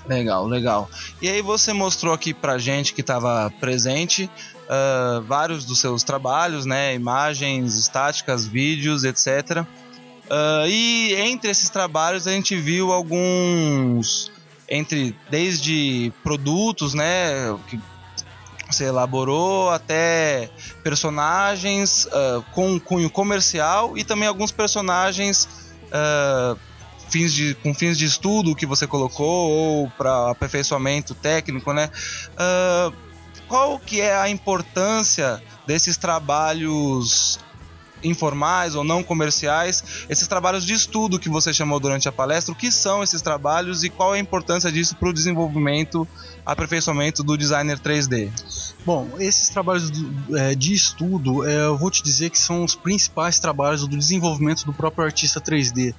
Legal, 0.06 0.46
legal. 0.46 0.88
E 1.20 1.28
aí 1.28 1.40
você 1.40 1.72
mostrou 1.72 2.12
aqui 2.12 2.34
pra 2.34 2.58
gente 2.58 2.92
que 2.92 3.00
estava 3.00 3.50
presente 3.58 4.30
uh, 4.64 5.22
vários 5.22 5.64
dos 5.64 5.78
seus 5.78 6.02
trabalhos, 6.02 6.66
né? 6.66 6.94
Imagens 6.94 7.76
estáticas, 7.76 8.46
vídeos, 8.46 9.04
etc. 9.04 9.60
Uh, 9.60 9.64
ah, 10.30 10.64
e 10.66 11.14
entre 11.14 11.50
esses 11.50 11.68
trabalhos 11.68 12.26
a 12.26 12.32
gente 12.32 12.56
viu 12.56 12.92
alguns 12.92 14.32
entre 14.68 15.14
desde 15.30 16.10
produtos, 16.22 16.94
né, 16.94 17.54
que 17.68 17.78
você 18.66 18.84
elaborou 18.84 19.70
até 19.70 20.48
personagens 20.82 22.06
uh, 22.06 22.42
com 22.52 22.80
cunho 22.80 23.10
comercial 23.10 23.96
e 23.96 24.02
também 24.02 24.26
alguns 24.26 24.50
personagens 24.50 25.48
uh, 25.88 26.58
fins 27.08 27.32
de, 27.32 27.54
com 27.56 27.74
fins 27.74 27.96
de 27.98 28.06
estudo 28.06 28.56
que 28.56 28.66
você 28.66 28.86
colocou 28.86 29.50
ou 29.50 29.90
para 29.90 30.30
aperfeiçoamento 30.30 31.14
técnico, 31.14 31.72
né? 31.72 31.90
Uh, 32.32 33.03
qual 33.54 33.78
que 33.78 34.00
é 34.00 34.12
a 34.12 34.28
importância 34.28 35.40
desses 35.64 35.96
trabalhos 35.96 37.38
informais 38.02 38.74
ou 38.74 38.82
não 38.82 39.00
comerciais, 39.00 40.04
esses 40.08 40.26
trabalhos 40.26 40.66
de 40.66 40.72
estudo 40.72 41.20
que 41.20 41.28
você 41.28 41.54
chamou 41.54 41.78
durante 41.78 42.08
a 42.08 42.12
palestra, 42.12 42.52
o 42.52 42.56
que 42.56 42.72
são 42.72 43.00
esses 43.00 43.22
trabalhos 43.22 43.84
e 43.84 43.88
qual 43.88 44.12
é 44.12 44.18
a 44.18 44.20
importância 44.20 44.72
disso 44.72 44.96
para 44.96 45.08
o 45.08 45.12
desenvolvimento, 45.12 46.06
aperfeiçoamento 46.44 47.22
do 47.22 47.36
designer 47.36 47.78
3D? 47.78 48.28
Bom, 48.84 49.08
esses 49.20 49.48
trabalhos 49.50 49.92
é, 50.34 50.56
de 50.56 50.74
estudo, 50.74 51.48
é, 51.48 51.66
eu 51.66 51.78
vou 51.78 51.92
te 51.92 52.02
dizer 52.02 52.30
que 52.30 52.38
são 52.40 52.64
os 52.64 52.74
principais 52.74 53.38
trabalhos 53.38 53.82
do 53.82 53.96
desenvolvimento 53.96 54.66
do 54.66 54.72
próprio 54.72 55.04
artista 55.04 55.40
3D. 55.40 55.94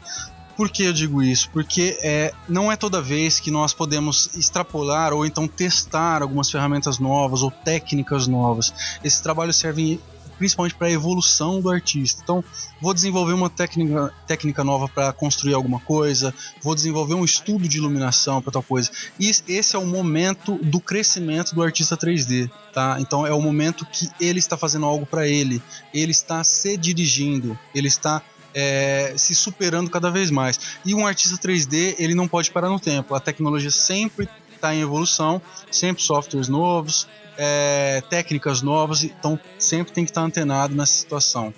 Por 0.56 0.70
que 0.70 0.84
eu 0.84 0.93
digo 0.93 1.22
isso? 1.22 1.49
Porque 1.51 1.97
é, 2.01 2.34
não 2.47 2.72
é 2.72 2.76
toda 2.76 3.01
vez 3.01 3.39
que 3.39 3.51
nós 3.51 3.74
podemos 3.74 4.30
extrapolar 4.36 5.14
ou 5.14 5.26
então 5.26 5.47
testar 5.47 6.22
algumas 6.22 6.49
ferramentas 6.49 6.97
novas 6.97 7.41
ou 7.41 7.51
técnicas 7.51 8.28
novas. 8.28 8.74
Esses 9.03 9.20
trabalhos 9.20 9.58
servem 9.58 9.99
principalmente 10.38 10.76
para 10.76 10.88
a 10.88 10.91
evolução 10.91 11.62
do 11.62 11.70
artista. 11.70 12.22
Então, 12.24 12.43
vou 12.82 12.93
desenvolver 12.93 13.34
uma 13.34 13.49
técnica, 13.49 14.14
técnica 14.28 14.64
nova 14.64 14.88
para 14.88 15.12
construir 15.14 15.53
alguma 15.53 15.80
coisa, 15.80 16.34
vou 16.62 16.76
desenvolver 16.76 17.14
um 17.14 17.24
estudo 17.24 17.68
de 17.68 17.78
iluminação 17.78 18.41
para 18.41 18.51
tal 18.51 18.64
coisa. 18.64 18.91
E 19.20 19.30
esse 19.30 19.76
é 19.76 19.80
o 19.80 19.86
momento 19.86 20.58
do 20.62 20.80
crescimento 20.80 21.56
do 21.56 21.64
artista 21.64 21.97
3D, 21.97 22.49
tá? 22.74 22.97
Então, 22.99 23.26
é 23.26 23.34
o 23.34 23.41
momento 23.41 23.86
que 23.86 24.10
ele 24.20 24.39
está 24.39 24.58
fazendo 24.58 24.86
algo 24.86 25.06
para 25.06 25.28
ele, 25.28 25.62
ele 25.93 26.12
está 26.12 26.43
se 26.43 26.78
dirigindo, 26.78 27.58
ele 27.74 27.88
está 27.88 28.22
é, 28.56 29.14
se 29.18 29.36
superando 29.36 29.89
cada 29.89 30.10
vez 30.10 30.32
mais. 30.32 30.58
E 30.86 30.95
um 30.95 31.06
artista 31.06 31.38
3D, 31.38 31.95
ele 31.99 32.16
não 32.16 32.28
pode 32.28 32.49
parar 32.49 32.70
no 32.70 32.80
tempo. 32.80 33.14
A 33.14 33.20
tecnologia 33.20 33.70
sempre 33.70 34.30
está 34.53 34.74
em 34.74 34.82
evolução, 34.82 35.41
sempre 35.70 36.01
softwares 36.01 36.47
novos, 36.47 37.08
é, 37.38 38.01
técnicas 38.10 38.62
novas, 38.62 39.03
então 39.03 39.38
sempre 39.60 39.91
tem 39.91 40.06
que 40.06 40.12
estar 40.12 40.22
antenado 40.22 40.74
nessa 40.74 40.93
situação. 40.93 41.53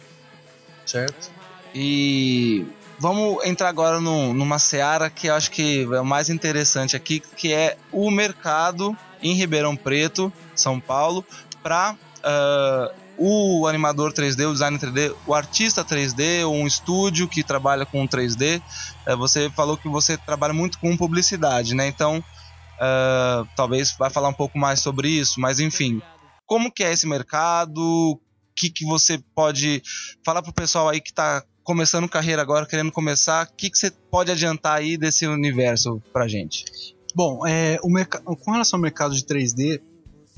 Certo? 0.84 1.32
E 1.76 2.66
vamos 2.98 3.46
entrar 3.46 3.70
agora 3.70 4.02
no, 4.02 4.34
numa 4.34 4.58
seara 4.58 5.10
que 5.10 5.28
eu 5.28 5.36
acho 5.36 5.52
que 5.52 5.84
é 5.84 6.02
o 6.02 6.06
mais 6.06 6.30
interessante 6.30 6.96
aqui, 6.96 7.20
que 7.20 7.54
é 7.54 7.78
o 7.92 8.10
mercado 8.10 8.98
em 9.22 9.34
Ribeirão 9.34 9.76
Preto, 9.76 10.34
São 10.56 10.80
Paulo, 10.80 11.24
para 11.62 11.94
uh, 11.94 13.07
o 13.18 13.66
animador 13.68 14.14
3D, 14.14 14.48
o 14.48 14.54
designer 14.54 14.80
3D, 14.80 15.16
o 15.26 15.34
artista 15.34 15.84
3D, 15.84 16.46
ou 16.46 16.56
um 16.56 16.68
estúdio 16.68 17.28
que 17.28 17.44
trabalha 17.44 17.86
com 17.86 18.08
3D. 18.08 18.62
É, 19.06 19.16
você 19.16 19.50
falou 19.50 19.78
que 19.78 19.90
você 19.90 20.18
trabalha 20.18 20.54
muito 20.54 20.80
com 20.80 20.96
publicidade, 20.96 21.74
né? 21.74 21.88
Então, 21.88 22.20
uh, 22.20 23.48
talvez 23.56 23.96
vai 23.98 24.10
falar 24.10 24.30
um 24.30 24.34
pouco 24.34 24.58
mais 24.58 24.80
sobre 24.80 25.10
isso, 25.10 25.40
mas 25.40 25.60
enfim, 25.60 26.02
como 26.46 26.72
que 26.72 26.84
é 26.84 26.92
esse 26.92 27.08
mercado? 27.08 28.20
que, 28.58 28.72
que 28.72 28.86
você 28.86 29.20
pode 29.36 29.82
falar 30.26 30.42
pro 30.42 30.52
pessoal 30.52 30.90
aí 30.90 31.00
que 31.00 31.12
está 31.12 31.44
começando 31.64 32.10
carreira 32.10 32.42
agora, 32.42 32.66
querendo 32.66 32.92
começar, 32.92 33.46
o 33.46 33.56
que, 33.56 33.70
que 33.70 33.78
você 33.78 33.92
pode 33.92 34.32
adiantar 34.32 34.78
aí 34.78 34.98
desse 34.98 35.28
universo 35.28 36.02
pra 36.12 36.28
gente? 36.28 36.66
Bom, 37.14 37.46
é, 37.46 37.78
o 37.84 38.36
com 38.36 38.52
relação 38.52 38.78
ao 38.78 38.82
mercado 38.82 39.14
de 39.14 39.24
3D, 39.24 39.82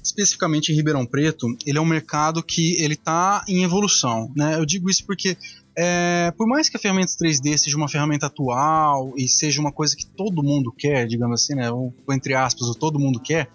especificamente 0.03 0.71
em 0.71 0.75
Ribeirão 0.75 1.05
Preto, 1.05 1.47
ele 1.65 1.77
é 1.77 1.81
um 1.81 1.85
mercado 1.85 2.43
que 2.43 2.81
ele 2.81 2.93
está 2.93 3.43
em 3.47 3.63
evolução. 3.63 4.31
Né? 4.35 4.55
Eu 4.55 4.65
digo 4.65 4.89
isso 4.89 5.05
porque 5.05 5.37
é, 5.75 6.31
por 6.37 6.47
mais 6.47 6.67
que 6.67 6.75
a 6.75 6.79
ferramenta 6.79 7.13
3D 7.13 7.57
seja 7.57 7.77
uma 7.77 7.87
ferramenta 7.87 8.25
atual 8.25 9.13
e 9.15 9.27
seja 9.27 9.61
uma 9.61 9.71
coisa 9.71 9.95
que 9.95 10.05
todo 10.05 10.43
mundo 10.43 10.73
quer, 10.77 11.07
digamos 11.07 11.41
assim, 11.41 11.55
né, 11.55 11.71
ou, 11.71 11.93
entre 12.11 12.33
aspas, 12.33 12.67
o 12.67 12.75
todo 12.75 12.99
mundo 12.99 13.19
quer, 13.19 13.49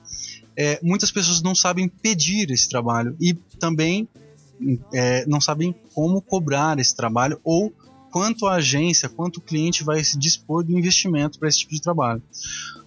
é, 0.56 0.78
muitas 0.82 1.10
pessoas 1.10 1.42
não 1.42 1.54
sabem 1.54 1.86
pedir 1.88 2.50
esse 2.50 2.68
trabalho 2.68 3.16
e 3.20 3.34
também 3.58 4.08
é, 4.92 5.26
não 5.26 5.40
sabem 5.40 5.74
como 5.94 6.22
cobrar 6.22 6.78
esse 6.78 6.94
trabalho 6.96 7.38
ou 7.44 7.72
quanto 8.10 8.46
a 8.46 8.54
agência, 8.54 9.08
quanto 9.08 9.38
o 9.38 9.40
cliente 9.40 9.82
vai 9.82 10.02
se 10.04 10.16
dispor 10.16 10.64
do 10.64 10.78
investimento 10.78 11.38
para 11.38 11.48
esse 11.48 11.58
tipo 11.58 11.74
de 11.74 11.82
trabalho. 11.82 12.22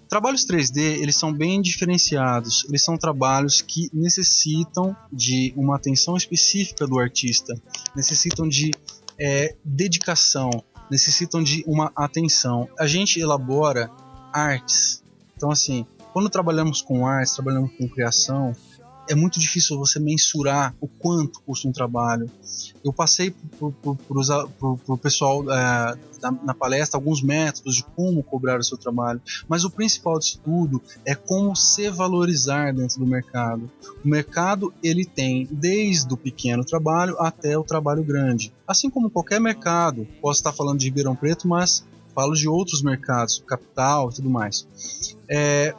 Trabalhos 0.10 0.46
3D, 0.46 1.02
eles 1.02 1.16
são 1.16 1.34
bem 1.34 1.62
diferenciados. 1.62 2.66
Eles 2.70 2.84
são 2.84 2.98
trabalhos 2.98 3.62
que 3.62 3.90
necessitam 3.94 4.96
de 5.12 5.54
uma 5.56 5.76
atenção 5.76 6.16
específica 6.16 6.88
do 6.88 7.00
artista, 7.00 7.54
necessitam 7.96 8.48
de 8.48 8.72
é, 9.20 9.56
dedicação, 9.64 10.50
necessitam 10.90 11.44
de 11.44 11.64
uma 11.68 11.92
atenção. 11.96 12.70
A 12.80 12.88
gente 12.88 13.20
elabora 13.20 13.92
artes. 14.32 15.04
Então, 15.36 15.52
assim, 15.52 15.86
quando 16.14 16.30
trabalhamos 16.30 16.82
com 16.82 17.06
artes, 17.06 17.34
trabalhamos 17.34 17.72
com 17.78 17.88
criação, 17.88 18.56
é 19.10 19.16
muito 19.16 19.40
difícil 19.40 19.78
você 19.78 20.00
mensurar 20.00 20.76
o 20.80 20.88
quanto 20.88 21.42
custa 21.42 21.68
um 21.68 21.72
trabalho. 21.72 22.30
Eu 22.84 22.92
passei 22.94 23.32
para 23.32 23.68
o 24.88 24.98
pessoal 24.98 25.44
é, 25.52 25.98
na, 26.22 26.32
na, 26.44 26.54
palestra 26.54 26.98
alguns 26.98 27.22
métodos 27.22 27.76
de 27.76 27.84
como 27.84 28.24
cobrar 28.24 28.60
o 28.60 28.64
seu 28.64 28.78
trabalho, 28.78 29.22
mas 29.48 29.64
o 29.64 29.70
principal 29.70 30.20
de 30.20 30.38
tudo 30.40 30.82
é 31.06 31.16
como 31.16 31.56
se 31.56 31.90
valorizar 31.90 32.74
dentro 32.74 33.00
do 33.00 33.06
mercado. 33.06 33.70
O 34.04 34.08
mercado 34.08 34.74
ele 34.84 35.06
tem 35.06 35.48
desde 35.52 36.14
o 36.14 36.18
pequeno 36.18 36.64
trabalho 36.64 37.16
até 37.20 37.58
o 37.58 37.64
trabalho 37.64 38.04
grande, 38.04 38.54
assim 38.68 38.90
como 38.90 39.10
qualquer 39.10 39.40
mercado. 39.40 40.08
Posso 40.22 40.40
estar 40.40 40.52
falando 40.52 40.80
de 40.80 40.86
Ribeirão 40.86 41.16
Preto, 41.16 41.48
mas 41.48 41.86
falo 42.14 42.34
de 42.34 42.48
outros 42.48 42.82
mercados, 42.82 43.44
capital 43.46 44.10
e 44.10 44.16
tudo 44.16 44.30
mais. 44.30 44.68
É, 45.30 45.76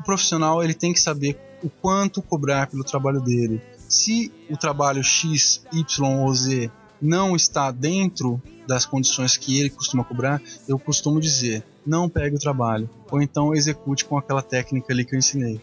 o 0.00 0.02
profissional 0.02 0.62
ele 0.62 0.74
tem 0.74 0.92
que 0.92 1.00
saber 1.00 1.38
o 1.62 1.68
quanto 1.68 2.22
cobrar 2.22 2.66
pelo 2.66 2.84
trabalho 2.84 3.20
dele. 3.20 3.60
Se 3.88 4.32
o 4.50 4.56
trabalho 4.56 5.02
X, 5.02 5.64
Y 5.72 6.22
ou 6.22 6.34
Z 6.34 6.70
não 7.00 7.34
está 7.36 7.70
dentro 7.70 8.40
das 8.66 8.84
condições 8.84 9.36
que 9.36 9.58
ele 9.58 9.70
costuma 9.70 10.04
cobrar, 10.04 10.42
eu 10.68 10.78
costumo 10.78 11.20
dizer: 11.20 11.64
não 11.86 12.08
pegue 12.08 12.36
o 12.36 12.40
trabalho, 12.40 12.88
ou 13.10 13.22
então 13.22 13.54
execute 13.54 14.04
com 14.04 14.18
aquela 14.18 14.42
técnica 14.42 14.92
ali 14.92 15.04
que 15.04 15.14
eu 15.14 15.18
ensinei. 15.18 15.60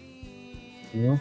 Entendeu? 0.87 1.19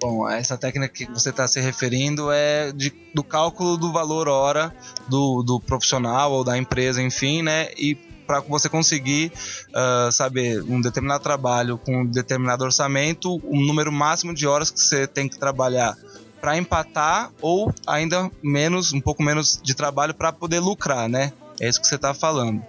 Bom, 0.00 0.28
essa 0.28 0.58
técnica 0.58 0.92
que 0.92 1.10
você 1.10 1.30
está 1.30 1.48
se 1.48 1.58
referindo 1.60 2.30
é 2.30 2.70
de, 2.70 2.92
do 3.14 3.24
cálculo 3.24 3.78
do 3.78 3.92
valor 3.92 4.28
hora 4.28 4.74
do, 5.08 5.42
do 5.42 5.58
profissional 5.58 6.32
ou 6.32 6.44
da 6.44 6.58
empresa, 6.58 7.02
enfim, 7.02 7.42
né? 7.42 7.68
E 7.78 7.96
para 8.26 8.40
você 8.40 8.68
conseguir 8.68 9.32
uh, 9.68 10.10
saber 10.10 10.62
um 10.62 10.80
determinado 10.80 11.22
trabalho 11.22 11.78
com 11.78 12.02
um 12.02 12.06
determinado 12.06 12.64
orçamento, 12.64 13.40
um 13.44 13.64
número 13.64 13.92
máximo 13.92 14.34
de 14.34 14.46
horas 14.46 14.70
que 14.70 14.80
você 14.80 15.06
tem 15.06 15.28
que 15.28 15.38
trabalhar 15.38 15.96
para 16.40 16.56
empatar 16.56 17.30
ou 17.40 17.72
ainda 17.86 18.30
menos, 18.42 18.92
um 18.92 19.00
pouco 19.00 19.22
menos 19.22 19.60
de 19.62 19.74
trabalho 19.74 20.14
para 20.14 20.32
poder 20.32 20.60
lucrar, 20.60 21.08
né? 21.08 21.32
É 21.60 21.68
isso 21.68 21.80
que 21.80 21.86
você 21.86 21.96
está 21.96 22.12
falando. 22.12 22.62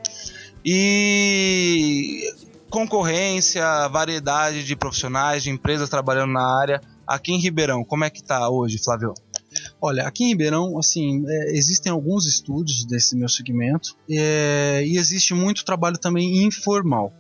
E 0.66 2.22
concorrência, 2.70 3.88
variedade 3.89 4.64
de 4.64 4.76
profissionais, 4.76 5.43
de 5.43 5.49
empresas 5.49 5.89
trabalhando 5.89 6.34
na 6.34 6.60
área. 6.60 6.82
Aqui 7.05 7.32
em 7.32 7.39
Ribeirão, 7.39 7.84
como 7.84 8.03
é 8.03 8.10
que 8.10 8.20
está 8.20 8.49
hoje, 8.49 8.78
Flávio? 8.84 9.14
Olha, 9.82 10.08
aqui 10.08 10.24
em 10.24 10.30
Ribeirão, 10.30 10.78
assim, 10.78 11.24
é, 11.28 11.58
existem 11.58 11.91
alguns 11.91 12.26
estúdios 12.26 12.86
desse 12.86 13.16
meu 13.16 13.30
segmento 13.30 13.95
é, 14.10 14.84
e 14.86 14.97
existe 14.97 15.34
muito 15.34 15.66
trabalho 15.66 15.97
também 15.97 16.43
informal. 16.43 17.14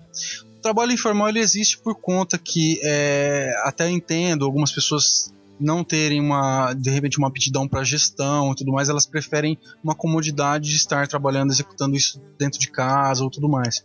O 0.57 0.61
trabalho 0.61 0.91
informal 0.91 1.29
ele 1.29 1.39
existe 1.39 1.77
por 1.77 1.95
conta 1.95 2.37
que 2.37 2.79
é, 2.83 3.53
até 3.63 3.89
entendo 3.89 4.43
algumas 4.45 4.71
pessoas 4.71 5.31
não 5.59 5.83
terem 5.83 6.21
uma 6.21 6.73
de 6.73 6.89
repente 6.89 7.17
uma 7.17 7.27
aptidão 7.27 7.67
para 7.67 7.83
gestão 7.83 8.51
e 8.51 8.55
tudo 8.55 8.71
mais, 8.71 8.89
elas 8.89 9.05
preferem 9.05 9.57
uma 9.83 9.95
comodidade 9.95 10.69
de 10.69 10.75
estar 10.75 11.07
trabalhando, 11.07 11.51
executando 11.51 11.95
isso 11.95 12.21
dentro 12.37 12.59
de 12.59 12.69
casa 12.69 13.23
ou 13.23 13.29
tudo 13.29 13.49
mais. 13.49 13.83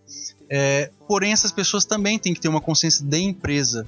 É, 0.51 0.91
porém, 1.09 1.33
essas 1.33 1.51
pessoas 1.51 1.85
também 1.85 2.19
têm 2.19 2.35
que 2.35 2.41
ter 2.41 2.49
uma 2.49 2.61
consciência 2.61 3.05
de 3.05 3.19
empresa, 3.19 3.87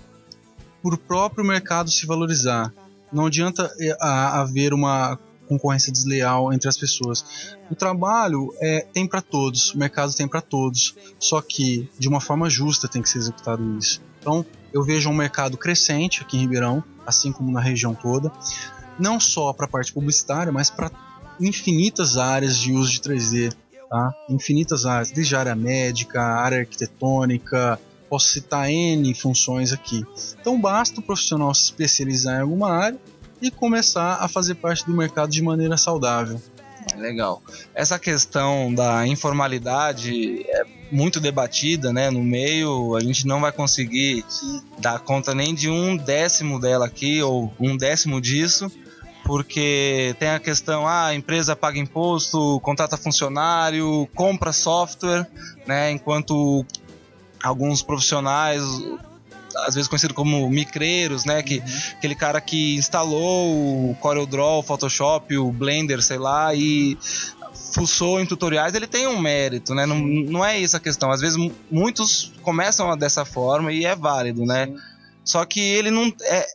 por 0.83 0.95
o 0.95 0.99
próprio 0.99 1.45
mercado 1.45 1.91
se 1.91 2.07
valorizar. 2.07 2.73
Não 3.15 3.27
adianta 3.27 3.73
é, 3.81 3.97
haver 4.01 4.75
uma 4.75 5.19
concorrência 5.49 5.93
desleal 5.93 6.53
entre 6.53 6.69
as 6.69 6.77
pessoas. 6.77 7.57
O 7.71 7.75
trabalho 7.75 8.53
é, 8.61 8.87
tem 8.93 9.07
para 9.07 9.21
todos, 9.21 9.73
o 9.75 9.79
mercado 9.79 10.13
tem 10.15 10.27
para 10.27 10.41
todos, 10.41 10.95
só 11.19 11.41
que 11.41 11.89
de 11.99 12.09
uma 12.09 12.21
forma 12.21 12.51
justa 12.51 12.89
tem 12.89 13.01
que 13.01 13.09
ser 13.09 13.19
executado 13.19 13.79
isso. 13.79 14.03
Então, 14.21 14.45
eu 14.73 14.83
vejo 14.83 15.09
um 15.11 15.15
mercado 15.15 15.57
crescente 15.57 16.23
aqui 16.23 16.37
em 16.37 16.41
Ribeirão, 16.41 16.83
assim 17.07 17.31
como 17.31 17.53
na 17.53 17.61
região 17.61 17.95
toda, 17.95 18.33
não 18.99 19.21
só 19.21 19.53
para 19.53 19.67
a 19.67 19.69
parte 19.69 19.93
publicitária, 19.93 20.51
mas 20.51 20.71
para 20.71 20.91
infinitas 21.39 22.17
áreas 22.17 22.59
de 22.59 22.73
uso 22.73 22.93
de 22.93 23.01
3D, 23.01 23.55
tá? 23.89 24.15
Infinitas 24.29 24.87
áreas, 24.87 25.11
desde 25.11 25.37
a 25.37 25.41
área 25.41 25.55
médica, 25.55 26.23
área 26.23 26.61
arquitetônica, 26.61 27.79
Posso 28.15 28.29
citar 28.29 28.71
N 28.71 29.13
funções 29.13 29.73
aqui. 29.73 30.07
Então 30.41 30.61
basta 30.61 31.01
o 31.01 31.03
profissional 31.03 31.53
se 31.53 31.65
especializar 31.65 32.39
em 32.39 32.43
alguma 32.43 32.71
área 32.71 32.97
e 33.43 33.51
começar 33.51 34.19
a 34.21 34.29
fazer 34.29 34.55
parte 34.55 34.87
do 34.87 34.93
mercado 34.97 35.31
de 35.31 35.43
maneira 35.43 35.77
saudável. 35.77 36.41
Legal. 36.97 37.43
Essa 37.75 37.99
questão 37.99 38.73
da 38.73 39.05
informalidade 39.05 40.47
é 40.49 40.65
muito 40.93 41.19
debatida, 41.19 41.93
né? 41.93 42.09
No 42.09 42.23
meio, 42.23 42.95
a 42.95 43.01
gente 43.01 43.27
não 43.27 43.41
vai 43.41 43.51
conseguir 43.51 44.25
dar 44.79 45.01
conta 45.01 45.35
nem 45.35 45.53
de 45.53 45.69
um 45.69 45.97
décimo 45.97 46.61
dela 46.61 46.87
aqui, 46.87 47.21
ou 47.21 47.53
um 47.59 47.77
décimo 47.77 48.21
disso, 48.21 48.71
porque 49.25 50.15
tem 50.21 50.29
a 50.29 50.39
questão, 50.39 50.87
ah, 50.87 51.07
a 51.07 51.15
empresa 51.17 51.57
paga 51.57 51.81
imposto, 51.81 52.61
contrata 52.61 52.97
funcionário, 52.97 54.09
compra 54.15 54.53
software, 54.53 55.27
né? 55.67 55.91
Enquanto 55.91 56.65
alguns 57.49 57.83
profissionais 57.83 58.63
às 59.57 59.75
vezes 59.75 59.89
conhecido 59.89 60.15
como 60.15 60.49
micreiros, 60.51 61.25
né? 61.25 61.43
Que, 61.43 61.59
uhum. 61.59 61.65
Aquele 61.93 62.15
cara 62.15 62.41
que 62.41 62.75
instalou 62.75 63.91
o 63.91 63.95
CorelDRAW, 64.01 64.59
o 64.59 64.63
Photoshop, 64.63 65.37
o 65.37 65.53
Blender, 65.53 66.03
sei 66.03 66.19
lá, 66.19 66.55
e 66.55 66.99
fuçou 67.73 68.21
em 68.21 68.27
tutoriais, 68.27 68.75
ele 68.75 68.87
tem 68.87 69.07
um 69.07 69.19
mérito, 69.19 69.75
né? 69.75 69.87
Não, 69.87 69.99
não 69.99 70.45
é 70.45 70.59
isso 70.59 70.77
a 70.77 70.81
questão. 70.81 71.11
Às 71.11 71.21
vezes 71.21 71.37
muitos 71.71 72.33
começam 72.43 72.97
dessa 72.97 73.25
forma 73.25 73.73
e 73.73 73.85
é 73.85 73.95
válido, 73.95 74.45
né? 74.45 74.67
Sim. 74.67 74.77
Só 75.25 75.45
que 75.45 75.61
ele 75.61 75.91
não. 75.91 76.13
É, 76.23 76.47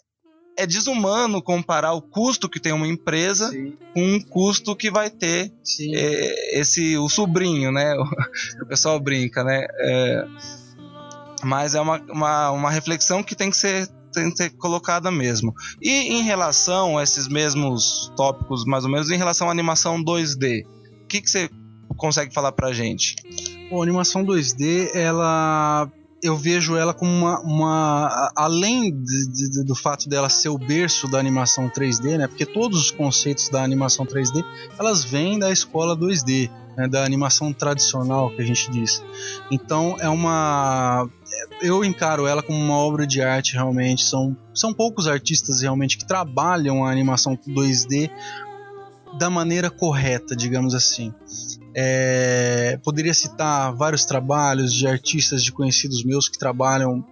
é 0.57 0.67
desumano 0.67 1.41
comparar 1.41 1.93
o 1.93 2.01
custo 2.01 2.49
que 2.49 2.59
tem 2.59 2.73
uma 2.73 2.85
empresa 2.85 3.49
Sim. 3.49 3.77
com 3.93 4.17
o 4.17 4.25
custo 4.25 4.75
que 4.75 4.91
vai 4.91 5.09
ter 5.09 5.53
é, 5.95 6.59
esse 6.59 6.97
o 6.97 7.07
sobrinho, 7.07 7.71
né? 7.71 7.95
O, 8.61 8.65
pessoal 8.65 8.99
brinca, 8.99 9.43
né? 9.43 9.65
É, 9.79 10.25
mas 11.43 11.75
é 11.75 11.81
uma, 11.81 12.01
uma, 12.09 12.51
uma 12.51 12.71
reflexão 12.71 13.23
que 13.23 13.35
tem 13.35 13.49
que 13.49 13.57
ser 13.57 13.87
tem 14.11 14.31
que 14.31 14.37
ser 14.37 14.49
colocada 14.57 15.11
mesmo. 15.11 15.53
E 15.79 15.89
em 15.89 16.23
relação 16.23 16.97
a 16.97 17.03
esses 17.03 17.27
mesmos 17.27 18.11
tópicos, 18.15 18.65
mais 18.65 18.83
ou 18.83 18.89
menos, 18.89 19.11
em 19.11 19.17
relação 19.17 19.49
à 19.49 19.51
animação 19.51 20.03
2D, 20.03 20.63
o 21.03 21.07
que, 21.07 21.21
que 21.21 21.29
você 21.29 21.47
consegue 21.95 22.33
falar 22.33 22.51
pra 22.51 22.73
gente? 22.73 23.15
Bom, 23.69 23.81
a 23.81 23.83
animação 23.83 24.25
2D, 24.25 24.89
ela 24.95 25.87
eu 26.21 26.35
vejo 26.35 26.75
ela 26.75 26.93
como 26.93 27.09
uma, 27.11 27.39
uma 27.41 28.31
além 28.35 28.91
de, 28.91 29.31
de, 29.31 29.63
do 29.63 29.73
fato 29.73 30.09
dela 30.09 30.27
ser 30.27 30.49
o 30.49 30.57
berço 30.57 31.07
da 31.07 31.17
animação 31.17 31.69
3D, 31.69 32.17
né? 32.17 32.27
Porque 32.27 32.45
todos 32.45 32.81
os 32.81 32.91
conceitos 32.91 33.47
da 33.49 33.63
animação 33.63 34.05
3D 34.05 34.43
elas 34.77 35.03
vêm 35.03 35.39
da 35.39 35.49
escola 35.49 35.95
2D 35.95 36.49
né, 36.77 36.87
da 36.87 37.03
animação 37.03 37.51
tradicional 37.53 38.29
que 38.31 38.41
a 38.41 38.45
gente 38.45 38.69
diz. 38.71 39.03
Então 39.51 39.97
é 39.99 40.09
uma 40.09 41.09
eu 41.61 41.83
encaro 41.83 42.25
ela 42.25 42.41
como 42.41 42.57
uma 42.57 42.77
obra 42.77 43.05
de 43.05 43.21
arte 43.21 43.53
realmente. 43.53 44.03
São, 44.03 44.35
são 44.53 44.73
poucos 44.73 45.07
artistas 45.07 45.61
realmente 45.61 45.97
que 45.97 46.05
trabalham 46.05 46.85
a 46.85 46.91
animação 46.91 47.37
2D 47.37 48.09
da 49.17 49.29
maneira 49.29 49.69
correta, 49.69 50.35
digamos 50.35 50.73
assim. 50.73 51.13
É, 51.75 52.79
poderia 52.83 53.13
citar 53.13 53.73
vários 53.75 54.05
trabalhos 54.05 54.73
de 54.73 54.87
artistas 54.87 55.43
de 55.43 55.51
conhecidos 55.51 56.03
meus 56.03 56.27
que 56.27 56.37
trabalham 56.37 57.05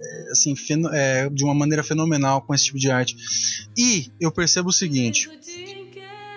é, 0.00 0.30
assim, 0.30 0.54
é, 0.92 1.28
de 1.28 1.44
uma 1.44 1.54
maneira 1.54 1.82
fenomenal 1.82 2.42
com 2.42 2.54
esse 2.54 2.66
tipo 2.66 2.78
de 2.78 2.90
arte. 2.90 3.16
E 3.76 4.10
eu 4.20 4.30
percebo 4.32 4.70
o 4.70 4.72
seguinte: 4.72 5.28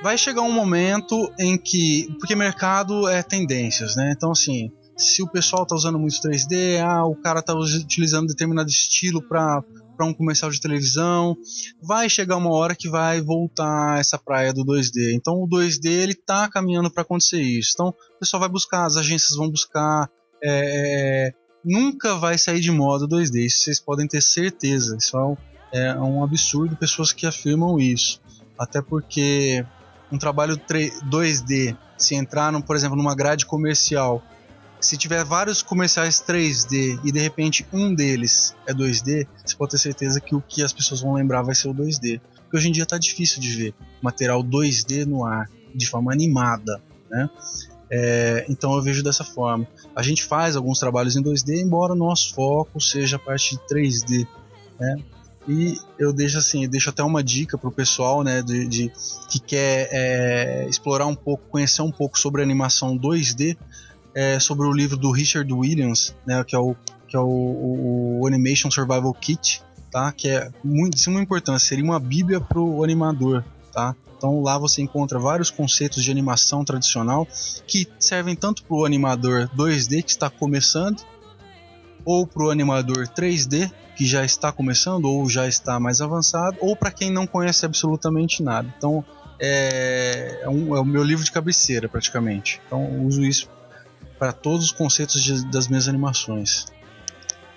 vai 0.04 0.18
chegar 0.18 0.41
um 0.41 0.51
momento 0.51 1.34
em 1.39 1.58
que. 1.58 2.14
Porque 2.20 2.36
mercado 2.36 3.08
é 3.08 3.24
tendências, 3.24 3.95
né? 3.95 4.14
Então, 4.16 4.32
assim, 4.32 4.70
se 4.97 5.24
o 5.24 5.28
pessoal 5.28 5.66
tá 5.66 5.74
usando 5.74 5.97
muito 5.97 6.20
3D, 6.22 6.80
ah, 6.82 7.06
o 7.06 7.16
cara 7.16 7.41
tá 7.41 7.56
utilizando 7.56 8.28
determinado 8.28 8.70
estilo 8.70 9.22
para 9.22 9.64
para 9.95 10.08
um 10.08 10.14
comercial 10.14 10.49
de 10.49 10.60
televisão, 10.60 11.38
vai 11.80 12.10
chegar 12.10 12.38
uma 12.38 12.51
hora 12.51 12.76
que 12.76 12.89
vai 12.89 13.22
voltar 13.22 13.99
essa 13.99 14.18
praia 14.18 14.51
do 14.51 14.66
2D. 14.66 15.14
Então 15.14 15.36
o 15.36 15.47
2D 15.47 15.86
ele 15.86 16.16
tá 16.16 16.49
caminhando 16.49 16.89
para 16.89 17.04
acontecer 17.04 17.39
isso. 17.39 17.74
Então 17.76 17.89
o 17.89 18.20
pessoal 18.20 18.39
vai 18.39 18.49
buscar, 18.49 18.86
as 18.86 18.97
agências 18.97 19.38
vão 19.38 19.51
buscar, 19.51 20.10
é, 20.43 21.28
é 21.30 21.34
nunca 21.64 22.16
vai 22.16 22.39
sair 22.39 22.60
de 22.60 22.72
moda 22.72 23.06
o 23.06 23.08
2D. 23.08 23.45
Isso 23.45 23.66
vocês 23.66 23.80
podem 23.80 24.08
ter 24.08 24.22
certeza. 24.22 24.97
Isso 24.97 25.16
é, 25.72 25.89
é 25.89 25.95
um 25.99 26.24
absurdo 26.24 26.76
pessoas 26.76 27.12
que 27.12 27.28
afirmam 27.28 27.80
isso. 27.80 28.20
Até 28.58 28.82
porque 28.82 29.64
um 30.14 30.18
trabalho 30.18 30.55
2D, 30.57 31.76
se 31.97 32.14
entrar, 32.14 32.51
no, 32.51 32.61
por 32.61 32.76
exemplo, 32.76 32.95
numa 32.95 33.16
grade 33.16 33.47
comercial, 33.47 34.24
se 34.80 34.95
tiver 34.95 35.24
vários 35.24 35.64
comerciais 35.64 36.22
3D 36.22 36.99
e 37.03 37.11
de 37.11 37.20
repente 37.20 37.66
um 37.74 37.95
deles 37.95 38.53
é 38.68 38.74
2D, 38.74 39.26
você 39.43 39.55
pode 39.55 39.72
ter 39.72 39.78
certeza 39.80 40.22
que 40.22 40.36
o 40.36 40.41
que 40.41 40.61
as 40.61 40.72
pessoas 40.72 41.01
vão 41.01 41.14
lembrar 41.14 41.41
vai 41.41 41.55
ser 41.55 41.70
o 41.70 41.74
2D. 41.74 42.22
Porque 42.43 42.57
hoje 42.57 42.70
em 42.70 42.72
dia 42.72 42.84
está 42.84 42.97
difícil 42.97 43.41
de 43.41 43.49
ver 43.49 43.74
material 44.01 44.43
2D 44.43 45.05
no 45.05 45.26
ar, 45.26 45.49
de 45.74 45.89
forma 45.89 46.11
animada, 46.11 46.82
né? 47.09 47.30
É, 47.89 48.45
então 48.49 48.76
eu 48.76 48.82
vejo 48.82 49.01
dessa 49.01 49.24
forma. 49.24 49.68
A 49.95 50.01
gente 50.01 50.24
faz 50.24 50.55
alguns 50.55 50.80
trabalhos 50.80 51.16
em 51.16 51.24
2D, 51.24 51.61
embora 51.61 51.93
o 51.93 51.95
nosso 51.95 52.34
foco 52.34 52.80
seja 52.82 53.16
a 53.16 53.20
parte 53.20 53.51
de 53.51 53.61
3D. 53.74 54.28
Né? 54.80 54.97
E 55.47 55.77
eu 55.99 56.13
deixo 56.13 56.37
assim, 56.37 56.63
eu 56.63 56.69
deixo 56.69 56.89
até 56.89 57.03
uma 57.03 57.23
dica 57.23 57.57
para 57.57 57.67
o 57.67 57.71
pessoal, 57.71 58.23
né, 58.23 58.41
de, 58.41 58.65
de 58.67 58.91
que 59.29 59.39
quer 59.39 59.89
é, 59.91 60.65
explorar 60.69 61.05
um 61.05 61.15
pouco, 61.15 61.43
conhecer 61.49 61.81
um 61.81 61.91
pouco 61.91 62.17
sobre 62.17 62.41
animação 62.41 62.97
2D, 62.97 63.57
é, 64.15 64.39
sobre 64.39 64.67
o 64.67 64.71
livro 64.71 64.95
do 64.95 65.11
Richard 65.11 65.51
Williams, 65.51 66.15
né, 66.25 66.43
que 66.43 66.55
é 66.55 66.59
o 66.59 66.75
que 67.13 67.17
é 67.17 67.19
o, 67.19 68.19
o 68.21 68.25
Animation 68.25 68.71
Survival 68.71 69.13
Kit, 69.13 69.61
tá? 69.91 70.11
Que 70.11 70.29
é 70.29 70.49
muito, 70.63 70.95
de 70.95 71.01
suma 71.01 71.21
importância, 71.21 71.67
seria 71.67 71.83
uma 71.83 71.99
bíblia 71.99 72.41
para 72.41 72.59
o 72.59 72.83
animador, 72.83 73.43
tá? 73.71 73.95
Então 74.17 74.41
lá 74.41 74.57
você 74.57 74.81
encontra 74.81 75.19
vários 75.19 75.51
conceitos 75.51 76.03
de 76.03 76.09
animação 76.09 76.65
tradicional 76.65 77.27
que 77.67 77.87
servem 77.99 78.35
tanto 78.35 78.63
para 78.63 78.75
o 78.75 78.83
animador 78.83 79.47
2D 79.55 80.01
que 80.01 80.09
está 80.09 80.27
começando, 80.27 81.03
ou 82.06 82.26
para 82.28 82.43
o 82.43 82.49
animador 82.49 83.08
3D 83.08 83.72
que 83.95 84.06
já 84.06 84.26
está 84.26 84.51
começando 84.51 85.06
ou 85.06 85.30
já 85.30 85.47
está 85.47 85.80
mais 85.80 86.01
avançado, 86.01 86.58
ou 86.60 86.76
para 86.76 86.91
quem 86.91 87.12
não 87.12 87.28
conhece 87.28 87.66
absolutamente 87.66 88.41
nada. 88.41 88.74
Então 88.78 89.06
é, 89.39 90.41
é, 90.43 90.49
um, 90.49 90.76
é, 90.76 90.80
o 90.80 90.86
meu 90.86 91.04
livro 91.04 91.24
de 91.24 91.32
cabeceira 91.32 91.88
praticamente. 91.88 92.62
Então 92.66 93.06
uso 93.06 93.24
isso 93.24 93.49
para 94.18 94.32
todos 94.32 94.66
os 94.68 94.72
conceitos 94.72 95.22
de, 95.22 95.45
das 95.47 95.68
minhas 95.68 95.88
animações. 95.88 96.66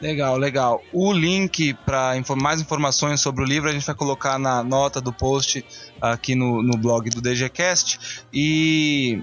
Legal, 0.01 0.37
legal. 0.37 0.83
O 0.93 1.11
link 1.11 1.73
para 1.87 2.15
mais 2.37 2.61
informações 2.61 3.21
sobre 3.21 3.43
o 3.43 3.47
livro 3.47 3.71
a 3.71 3.73
gente 3.73 3.87
vai 3.87 3.95
colocar 3.95 4.39
na 4.39 4.63
nota 4.63 5.01
do 5.01 5.11
post 5.13 5.65
aqui 6.01 6.35
no, 6.35 6.63
no 6.63 6.77
blog 6.77 7.09
do 7.09 7.23
DGCast. 7.23 8.25
E 8.33 9.23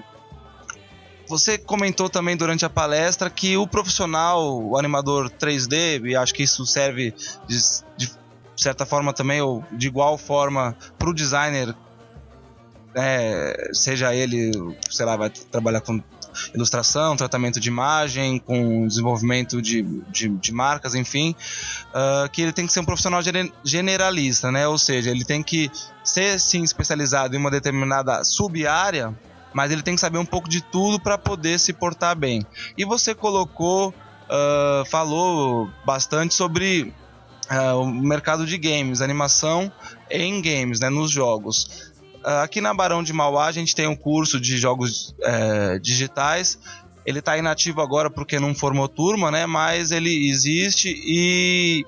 você 1.27 1.57
comentou 1.57 2.09
também 2.09 2.35
durante 2.35 2.65
a 2.65 2.69
palestra 2.69 3.29
que 3.29 3.57
o 3.57 3.67
profissional, 3.67 4.61
o 4.61 4.77
animador 4.77 5.29
3D, 5.29 6.05
e 6.05 6.15
acho 6.15 6.33
que 6.33 6.43
isso 6.43 6.65
serve 6.65 7.13
de, 7.47 7.57
de 7.97 8.11
certa 8.55 8.85
forma 8.85 9.13
também, 9.13 9.41
ou 9.41 9.63
de 9.71 9.87
igual 9.87 10.17
forma, 10.17 10.75
para 10.97 11.09
o 11.09 11.13
designer, 11.13 11.75
é, 12.95 13.69
seja 13.73 14.13
ele, 14.13 14.51
sei 14.89 15.05
lá, 15.05 15.15
vai 15.15 15.29
trabalhar 15.29 15.81
com 15.81 16.01
ilustração, 16.53 17.15
tratamento 17.15 17.59
de 17.59 17.67
imagem, 17.67 18.39
com 18.39 18.87
desenvolvimento 18.87 19.61
de, 19.61 19.83
de, 20.09 20.29
de 20.29 20.51
marcas, 20.51 20.95
enfim, 20.95 21.35
uh, 21.89 22.29
que 22.31 22.41
ele 22.41 22.51
tem 22.51 22.65
que 22.65 22.73
ser 22.73 22.79
um 22.79 22.85
profissional 22.85 23.21
generalista, 23.63 24.51
né? 24.51 24.67
Ou 24.67 24.77
seja, 24.77 25.11
ele 25.11 25.23
tem 25.23 25.43
que 25.43 25.71
ser 26.03 26.39
sim 26.39 26.63
especializado 26.63 27.35
em 27.35 27.39
uma 27.39 27.51
determinada 27.51 28.23
sub-área, 28.23 29.13
mas 29.53 29.71
ele 29.71 29.81
tem 29.81 29.95
que 29.95 30.01
saber 30.01 30.17
um 30.17 30.25
pouco 30.25 30.49
de 30.49 30.61
tudo 30.61 30.99
para 30.99 31.17
poder 31.17 31.59
se 31.59 31.73
portar 31.73 32.15
bem. 32.15 32.45
E 32.77 32.85
você 32.85 33.13
colocou, 33.13 33.89
uh, 33.89 34.85
falou 34.89 35.69
bastante 35.85 36.33
sobre 36.33 36.93
uh, 37.51 37.79
o 37.79 37.85
mercado 37.85 38.45
de 38.45 38.57
games, 38.57 39.01
animação 39.01 39.71
em 40.09 40.41
games, 40.41 40.79
né, 40.79 40.89
nos 40.89 41.11
jogos. 41.11 41.93
Ah, 42.23 42.43
aqui 42.43 42.61
na 42.61 42.73
Barão 42.73 43.03
de 43.03 43.11
Mauá 43.11 43.47
a 43.47 43.51
gente 43.51 43.75
tem 43.75 43.87
um 43.87 43.95
curso 43.95 44.39
de 44.39 44.57
jogos 44.57 45.13
é, 45.21 45.77
digitais. 45.79 46.57
Ele 47.05 47.19
está 47.19 47.37
inativo 47.37 47.81
agora 47.81 48.09
porque 48.09 48.39
não 48.39 48.55
formou 48.55 48.87
turma, 48.87 49.29
né? 49.29 49.45
Mas 49.45 49.91
ele 49.91 50.29
existe 50.29 50.87
e 51.05 51.85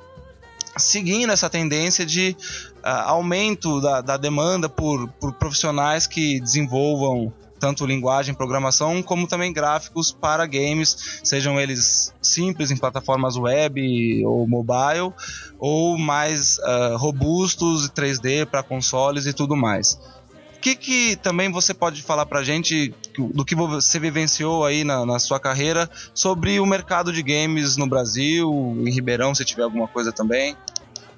seguindo 0.77 1.31
essa 1.31 1.49
tendência 1.49 2.05
de 2.05 2.35
uh, 2.83 2.87
aumento 3.05 3.79
da, 3.79 4.01
da 4.01 4.17
demanda 4.17 4.67
por, 4.67 5.07
por 5.07 5.31
profissionais 5.33 6.05
que 6.05 6.41
desenvolvam 6.41 7.31
tanto 7.65 7.83
linguagem, 7.83 8.35
programação, 8.35 9.01
como 9.01 9.25
também 9.25 9.51
gráficos 9.51 10.11
para 10.11 10.45
games, 10.45 11.19
sejam 11.23 11.59
eles 11.59 12.13
simples 12.21 12.69
em 12.69 12.77
plataformas 12.77 13.37
web 13.37 14.23
ou 14.23 14.47
mobile, 14.47 15.11
ou 15.57 15.97
mais 15.97 16.59
uh, 16.59 16.95
robustos 16.95 17.89
3D 17.89 18.45
para 18.45 18.61
consoles 18.61 19.25
e 19.25 19.33
tudo 19.33 19.55
mais 19.55 19.99
que, 20.61 20.75
que 20.75 21.15
também 21.17 21.51
você 21.51 21.75
pode 21.75 22.01
falar 22.01 22.25
pra 22.25 22.43
gente 22.43 22.91
do 23.15 23.45
que 23.45 23.53
você 23.53 23.99
vivenciou 23.99 24.65
aí 24.65 24.83
na, 24.83 25.05
na 25.05 25.19
sua 25.19 25.39
carreira 25.39 25.87
sobre 26.11 26.59
o 26.59 26.65
mercado 26.65 27.13
de 27.13 27.21
games 27.21 27.77
no 27.77 27.85
Brasil, 27.85 28.75
em 28.79 28.89
Ribeirão, 28.89 29.35
se 29.35 29.45
tiver 29.45 29.61
alguma 29.61 29.87
coisa 29.87 30.11
também? 30.11 30.57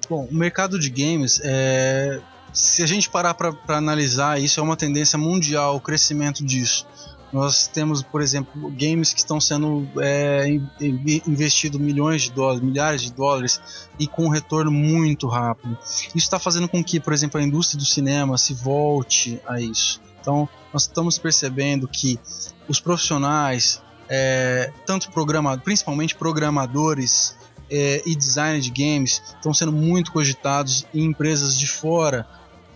Bom, 0.08 0.28
o 0.30 0.34
mercado 0.34 0.78
de 0.78 0.90
games 0.90 1.40
é 1.42 2.20
se 2.52 2.82
a 2.82 2.86
gente 2.86 3.08
parar 3.08 3.34
para 3.34 3.76
analisar, 3.76 4.40
isso 4.40 4.60
é 4.60 4.62
uma 4.62 4.76
tendência 4.76 5.18
mundial, 5.18 5.76
o 5.76 5.80
crescimento 5.80 6.44
disso. 6.44 6.86
Nós 7.32 7.66
temos, 7.66 8.02
por 8.02 8.22
exemplo, 8.22 8.70
games 8.70 9.12
que 9.12 9.20
estão 9.20 9.38
sendo 9.38 9.86
é, 10.00 10.46
investido 10.80 11.78
milhões 11.78 12.22
de 12.22 12.32
dólares, 12.32 12.62
milhares 12.62 13.02
de 13.02 13.12
dólares 13.12 13.60
e 13.98 14.06
com 14.06 14.24
um 14.24 14.28
retorno 14.28 14.70
muito 14.70 15.28
rápido. 15.28 15.76
Isso 15.82 16.16
está 16.16 16.38
fazendo 16.38 16.68
com 16.68 16.82
que, 16.82 16.98
por 16.98 17.12
exemplo, 17.12 17.38
a 17.38 17.42
indústria 17.42 17.78
do 17.78 17.84
cinema 17.84 18.38
se 18.38 18.54
volte 18.54 19.40
a 19.46 19.60
isso. 19.60 20.00
Então, 20.20 20.48
nós 20.72 20.82
estamos 20.82 21.18
percebendo 21.18 21.86
que 21.86 22.18
os 22.66 22.80
profissionais, 22.80 23.82
é, 24.08 24.72
tanto 24.86 25.10
programadores, 25.10 25.64
principalmente 25.64 26.14
programadores 26.14 27.36
é, 27.70 28.02
e 28.06 28.16
designers 28.16 28.64
de 28.64 28.70
games, 28.70 29.22
estão 29.36 29.52
sendo 29.52 29.72
muito 29.72 30.12
cogitados 30.12 30.86
em 30.94 31.04
empresas 31.04 31.58
de 31.58 31.66
fora, 31.66 32.26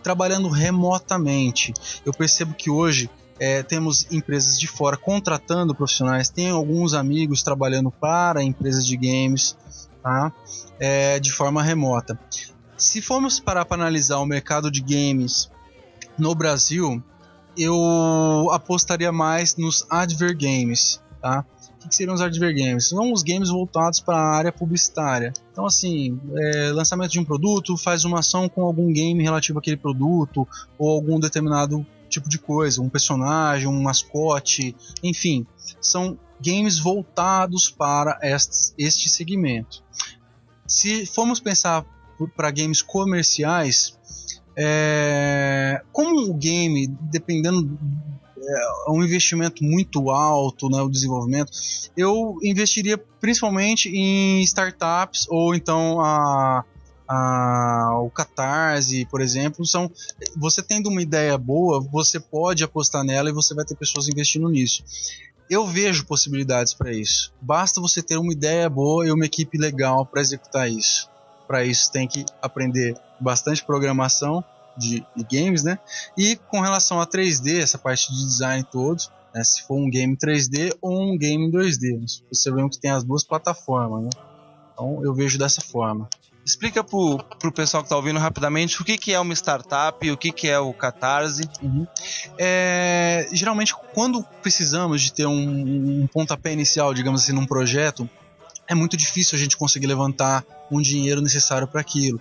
trabalhando 0.03 0.49
remotamente. 0.49 1.73
Eu 2.05 2.13
percebo 2.13 2.55
que 2.55 2.71
hoje 2.71 3.09
é, 3.39 3.63
temos 3.63 4.07
empresas 4.11 4.59
de 4.59 4.67
fora 4.67 4.97
contratando 4.97 5.75
profissionais, 5.75 6.29
tem 6.29 6.51
alguns 6.51 6.95
amigos 6.95 7.43
trabalhando 7.43 7.91
para 7.91 8.43
empresas 8.43 8.87
de 8.87 8.97
games, 8.97 9.57
tá? 10.03 10.33
É, 10.79 11.19
de 11.19 11.33
forma 11.33 11.63
remota. 11.63 12.19
Se 12.77 13.01
formos 13.01 13.39
parar 13.39 13.65
para 13.65 13.83
analisar 13.83 14.19
o 14.19 14.27
mercado 14.27 14.71
de 14.71 14.81
games 14.81 15.51
no 16.19 16.35
Brasil, 16.35 17.03
eu 17.57 18.49
apostaria 18.53 19.13
mais 19.13 19.57
nos 19.57 19.87
adver 19.91 20.37
games, 20.37 21.01
tá? 21.21 21.45
O 21.85 21.89
que 21.89 21.95
seriam 21.95 22.15
os 22.15 22.21
adver 22.21 22.55
games? 22.55 22.89
São 22.89 23.13
os 23.13 23.23
games 23.23 23.49
voltados 23.49 24.01
para 24.01 24.17
a 24.17 24.37
área 24.37 24.53
publicitária. 24.53 25.33
Então, 25.53 25.67
assim, 25.67 26.19
é, 26.35 26.73
lançamento 26.73 27.11
de 27.13 27.21
um 27.21 27.25
produto, 27.25 27.77
faz 27.77 28.07
uma 28.07 28.21
ação 28.21 28.49
com 28.49 28.63
algum 28.63 28.91
game 28.91 29.23
relativo 29.23 29.59
àquele 29.59 29.77
produto 29.77 30.49
ou 30.79 30.91
algum 30.91 31.21
determinado 31.21 31.87
tipo 32.09 32.29
de 32.29 32.39
coisa, 32.39 32.81
um 32.81 32.89
personagem, 32.89 33.69
um 33.69 33.83
mascote, 33.83 34.75
enfim, 35.03 35.47
são 35.81 36.19
games 36.41 36.79
voltados 36.79 37.71
para 37.71 38.19
este, 38.23 38.73
este 38.79 39.09
segmento. 39.09 39.83
Se 40.67 41.07
formos 41.07 41.39
pensar 41.39 41.85
para 42.35 42.51
games 42.51 42.81
comerciais, 42.81 43.97
é, 44.57 45.83
como 45.93 46.31
o 46.31 46.35
game, 46.35 46.87
dependendo 46.87 47.79
é 48.45 48.91
um 48.91 49.03
investimento 49.03 49.63
muito 49.63 50.11
alto, 50.11 50.69
né, 50.69 50.81
o 50.83 50.89
desenvolvimento, 50.89 51.53
eu 51.97 52.39
investiria 52.43 52.99
principalmente 53.21 53.89
em 53.89 54.43
startups 54.43 55.27
ou 55.29 55.55
então 55.55 56.01
a, 56.01 56.65
a, 57.09 58.01
o 58.03 58.11
Catarse, 58.11 59.07
por 59.11 59.21
exemplo, 59.21 59.65
são 59.65 59.91
você 60.37 60.63
tendo 60.63 60.89
uma 60.89 61.03
ideia 61.03 61.37
boa, 61.39 61.81
você 61.81 62.19
pode 62.19 62.65
apostar 62.65 63.05
nela 63.05 63.29
e 63.29 63.33
você 63.33 63.55
vai 63.55 63.65
ter 63.65 63.77
pessoas 63.77 64.09
investindo 64.09 64.49
nisso. 64.49 64.83
eu 65.51 65.67
vejo 65.67 66.07
possibilidades 66.07 66.73
para 66.73 66.93
isso. 66.93 67.33
Basta 67.41 67.81
você 67.81 68.03
ter 68.03 68.17
uma 68.17 68.33
ideia 68.33 68.69
boa 68.71 69.07
e 69.07 69.13
uma 69.13 69.27
equipe 69.27 69.59
legal 69.59 70.07
para 70.07 70.21
executar 70.21 70.71
isso. 70.71 71.11
Para 71.47 71.65
isso 71.65 71.93
tem 71.93 72.09
que 72.09 72.25
aprender 72.41 72.97
bastante 73.21 73.63
programação 73.63 74.43
de, 74.77 75.05
de, 75.17 75.25
games, 75.31 75.63
né? 75.63 75.79
E 76.17 76.37
com 76.37 76.61
relação 76.61 77.01
a 77.01 77.07
3D, 77.07 77.61
essa 77.61 77.79
parte 77.79 78.13
de 78.13 78.25
design 78.25 78.65
todo, 78.71 79.03
né? 79.35 79.43
se 79.45 79.63
for 79.63 79.77
um 79.77 79.91
game 79.91 80.17
3D 80.17 80.75
ou 80.81 81.13
um 81.13 81.19
game 81.19 81.47
em 81.47 81.51
2D. 81.51 82.01
Nós 82.01 82.21
percebemos 82.21 82.77
que 82.77 82.83
tem 82.83 82.91
as 82.91 83.05
duas 83.05 83.25
plataformas, 83.25 84.05
né? 84.05 84.11
Então 84.73 85.01
eu 85.05 85.15
vejo 85.15 85.39
dessa 85.39 85.61
forma. 85.61 86.09
Explica 86.45 86.83
pro, 86.83 87.19
pro 87.39 87.53
pessoal 87.53 87.85
que 87.85 87.87
está 87.87 87.97
ouvindo 87.97 88.19
rapidamente 88.19 88.83
o 88.83 88.85
que, 88.85 88.99
que 88.99 89.13
é 89.13 89.21
uma 89.21 89.33
startup, 89.33 90.11
o 90.11 90.17
que, 90.17 90.33
que 90.33 90.49
é 90.49 90.59
o 90.59 90.73
Catarse. 90.73 91.49
Uhum. 91.63 91.87
É, 92.37 93.29
geralmente, 93.33 93.73
quando 93.95 94.25
precisamos 94.43 95.03
de 95.03 95.13
ter 95.13 95.27
um, 95.27 96.03
um 96.03 96.07
pontapé 96.09 96.53
inicial, 96.53 96.93
digamos 96.93 97.23
assim, 97.23 97.33
num 97.33 97.47
projeto, 97.47 98.11
é 98.69 98.75
muito 98.75 98.97
difícil 98.97 99.37
a 99.37 99.41
gente 99.41 99.57
conseguir 99.57 99.87
levantar 99.87 100.45
um 100.71 100.81
dinheiro 100.81 101.21
necessário 101.21 101.69
para 101.69 101.81
aquilo. 101.81 102.21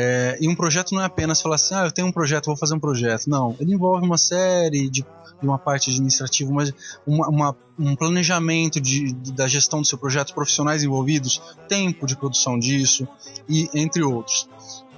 É, 0.00 0.38
e 0.40 0.48
um 0.48 0.54
projeto 0.54 0.94
não 0.94 1.02
é 1.02 1.06
apenas 1.06 1.42
falar 1.42 1.56
assim, 1.56 1.74
ah, 1.74 1.86
eu 1.86 1.90
tenho 1.90 2.06
um 2.06 2.12
projeto, 2.12 2.46
vou 2.46 2.56
fazer 2.56 2.72
um 2.72 2.78
projeto. 2.78 3.28
Não, 3.28 3.56
ele 3.58 3.74
envolve 3.74 4.06
uma 4.06 4.16
série 4.16 4.88
de, 4.88 5.02
de 5.02 5.42
uma 5.42 5.58
parte 5.58 5.90
administrativa, 5.90 6.52
mas 6.52 6.72
uma, 7.04 7.28
uma, 7.28 7.56
um 7.76 7.96
planejamento 7.96 8.80
de, 8.80 9.12
de, 9.12 9.32
da 9.32 9.48
gestão 9.48 9.80
do 9.80 9.86
seu 9.88 9.98
projeto, 9.98 10.32
profissionais 10.34 10.84
envolvidos, 10.84 11.42
tempo 11.68 12.06
de 12.06 12.16
produção 12.16 12.56
disso, 12.56 13.08
e 13.48 13.68
entre 13.74 14.04
outros. 14.04 14.48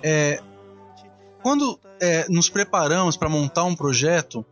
É, 0.03 0.43
quando 1.43 1.81
é, 1.99 2.27
nos 2.29 2.51
preparamos 2.51 3.17
para 3.17 3.31
montar 3.31 3.65
um 3.65 3.75
projeto, 3.75 4.45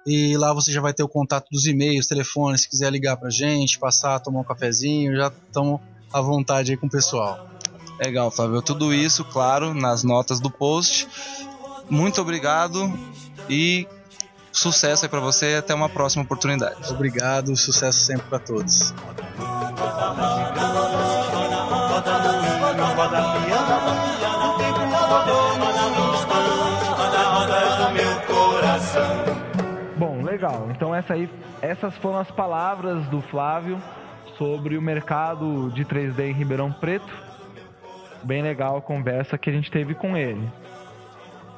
e 0.05 0.35
lá 0.35 0.53
você 0.53 0.71
já 0.71 0.81
vai 0.81 0.93
ter 0.93 1.03
o 1.03 1.07
contato 1.07 1.47
dos 1.51 1.67
e-mails, 1.67 2.07
telefones, 2.07 2.61
se 2.61 2.69
quiser 2.69 2.91
ligar 2.91 3.17
pra 3.17 3.29
gente, 3.29 3.77
passar, 3.77 4.19
tomar 4.19 4.39
um 4.39 4.43
cafezinho, 4.43 5.15
já 5.15 5.27
estamos 5.27 5.79
à 6.11 6.21
vontade 6.21 6.71
aí 6.71 6.77
com 6.77 6.87
o 6.87 6.89
pessoal. 6.89 7.47
Legal, 7.99 8.31
Flávio. 8.31 8.63
Tudo 8.63 8.93
isso, 8.93 9.23
claro, 9.23 9.75
nas 9.75 10.03
notas 10.03 10.39
do 10.39 10.49
post. 10.49 11.07
Muito 11.87 12.19
obrigado 12.19 12.91
e 13.47 13.87
sucesso 14.51 15.05
aí 15.05 15.09
para 15.09 15.19
você 15.19 15.55
até 15.55 15.73
uma 15.73 15.89
próxima 15.89 16.23
oportunidade. 16.23 16.91
Obrigado, 16.91 17.55
sucesso 17.55 17.99
sempre 17.99 18.27
para 18.27 18.39
todos. 18.39 18.93
Bom, 29.97 30.21
legal. 30.23 30.67
Então 30.71 30.93
essa 30.93 31.13
aí, 31.13 31.29
essas 31.61 31.95
foram 31.97 32.19
as 32.19 32.31
palavras 32.31 33.05
do 33.07 33.21
Flávio 33.21 33.81
sobre 34.37 34.77
o 34.77 34.81
mercado 34.81 35.69
de 35.71 35.85
3D 35.85 36.29
em 36.29 36.33
Ribeirão 36.33 36.71
Preto. 36.71 37.11
Bem 38.23 38.41
legal 38.41 38.77
a 38.77 38.81
conversa 38.81 39.37
que 39.37 39.49
a 39.49 39.53
gente 39.53 39.71
teve 39.71 39.95
com 39.95 40.15
ele. 40.17 40.51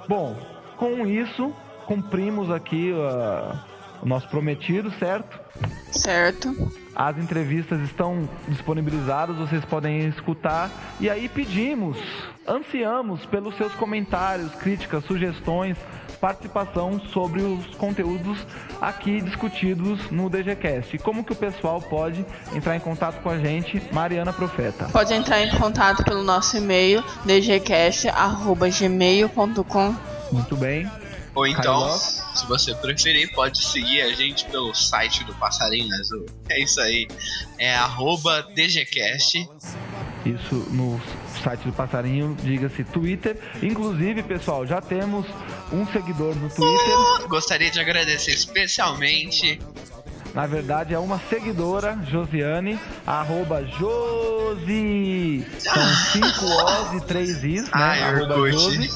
Bom, 0.08 0.36
com 0.78 1.06
isso 1.06 1.54
cumprimos 1.86 2.50
aqui 2.50 2.92
uh, 2.92 3.58
o 4.02 4.06
nosso 4.06 4.28
prometido, 4.28 4.92
certo? 5.00 5.40
Certo. 5.92 6.54
As 6.96 7.18
entrevistas 7.18 7.80
estão 7.82 8.28
disponibilizadas, 8.48 9.36
vocês 9.38 9.64
podem 9.66 10.08
escutar. 10.08 10.72
E 11.00 11.08
aí 11.10 11.28
pedimos, 11.30 11.98
ansiamos 12.48 13.26
pelos 13.26 13.56
seus 13.56 13.74
comentários, 13.76 14.54
críticas, 14.56 15.06
sugestões, 15.06 15.78
participação 16.20 17.00
sobre 17.12 17.42
os 17.42 17.76
conteúdos 17.76 18.46
aqui 18.82 19.22
discutidos 19.22 20.12
no 20.12 20.30
DGCast. 20.30 20.94
E 20.96 21.00
como 21.00 21.24
que 21.24 21.34
o 21.34 21.36
pessoal 21.36 21.82
pode 21.82 22.26
entrar 22.54 22.76
em 22.76 22.80
contato 22.80 23.22
com 23.22 23.30
a 23.30 23.38
gente, 23.38 23.82
Mariana 23.92 24.34
Profeta? 24.34 24.88
Pode 24.92 25.14
entrar 25.14 25.42
em 25.42 25.56
contato 25.58 26.04
pelo 26.04 26.24
nosso 26.24 26.58
e-mail, 26.58 27.04
dgcast.gmail.com. 27.26 29.96
Muito 30.32 30.56
bem. 30.56 30.90
Ou 31.36 31.48
então, 31.48 31.90
se 31.98 32.46
você 32.48 32.76
preferir, 32.76 33.34
pode 33.34 33.64
seguir 33.64 34.02
a 34.02 34.14
gente 34.14 34.46
pelo 34.46 34.74
site 34.74 35.24
do 35.24 35.34
Passarinho 35.36 35.94
Azul. 35.96 36.26
É 36.50 36.62
isso 36.62 36.80
aí. 36.80 37.08
É 37.58 37.76
arroba 37.76 38.44
DGCast. 38.54 39.50
Isso 40.26 40.56
no 40.72 41.02
site 41.44 41.62
do 41.62 41.74
Passarinho, 41.74 42.38
diga-se 42.42 42.84
Twitter. 42.84 43.38
Inclusive, 43.62 44.24
pessoal, 44.24 44.66
já 44.66 44.80
temos 44.80 45.26
um 45.72 45.86
seguidor 45.88 46.36
no 46.36 46.50
Twitter. 46.50 47.00
Uh, 47.00 47.28
gostaria 47.28 47.70
de 47.70 47.80
agradecer 47.80 48.32
especialmente 48.32 49.60
na 50.34 50.48
verdade, 50.48 50.96
é 50.96 51.00
uma 51.00 51.20
seguidora, 51.30 52.00
Josiane, 52.10 52.80
arroba 53.06 53.64
Josi. 53.64 55.46
São 55.60 55.88
cinco 56.12 56.46
O's 56.46 56.94
e 56.94 57.06
três 57.06 57.44
Is, 57.44 57.64
né? 57.66 57.70
Ai, 57.72 58.02
arroba 58.02 58.52
Josi. 58.52 58.90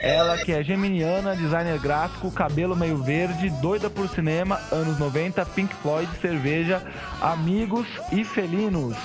Ela 0.00 0.38
que 0.38 0.50
é 0.50 0.64
geminiana, 0.64 1.36
designer 1.36 1.78
gráfico, 1.78 2.30
cabelo 2.30 2.74
meio 2.74 3.02
verde, 3.02 3.50
doida 3.60 3.90
por 3.90 4.08
cinema, 4.08 4.58
anos 4.72 4.98
90, 4.98 5.44
Pink 5.46 5.74
Floyd, 5.82 6.10
cerveja, 6.22 6.82
amigos 7.20 7.86
e 8.10 8.24
felinos. 8.24 8.96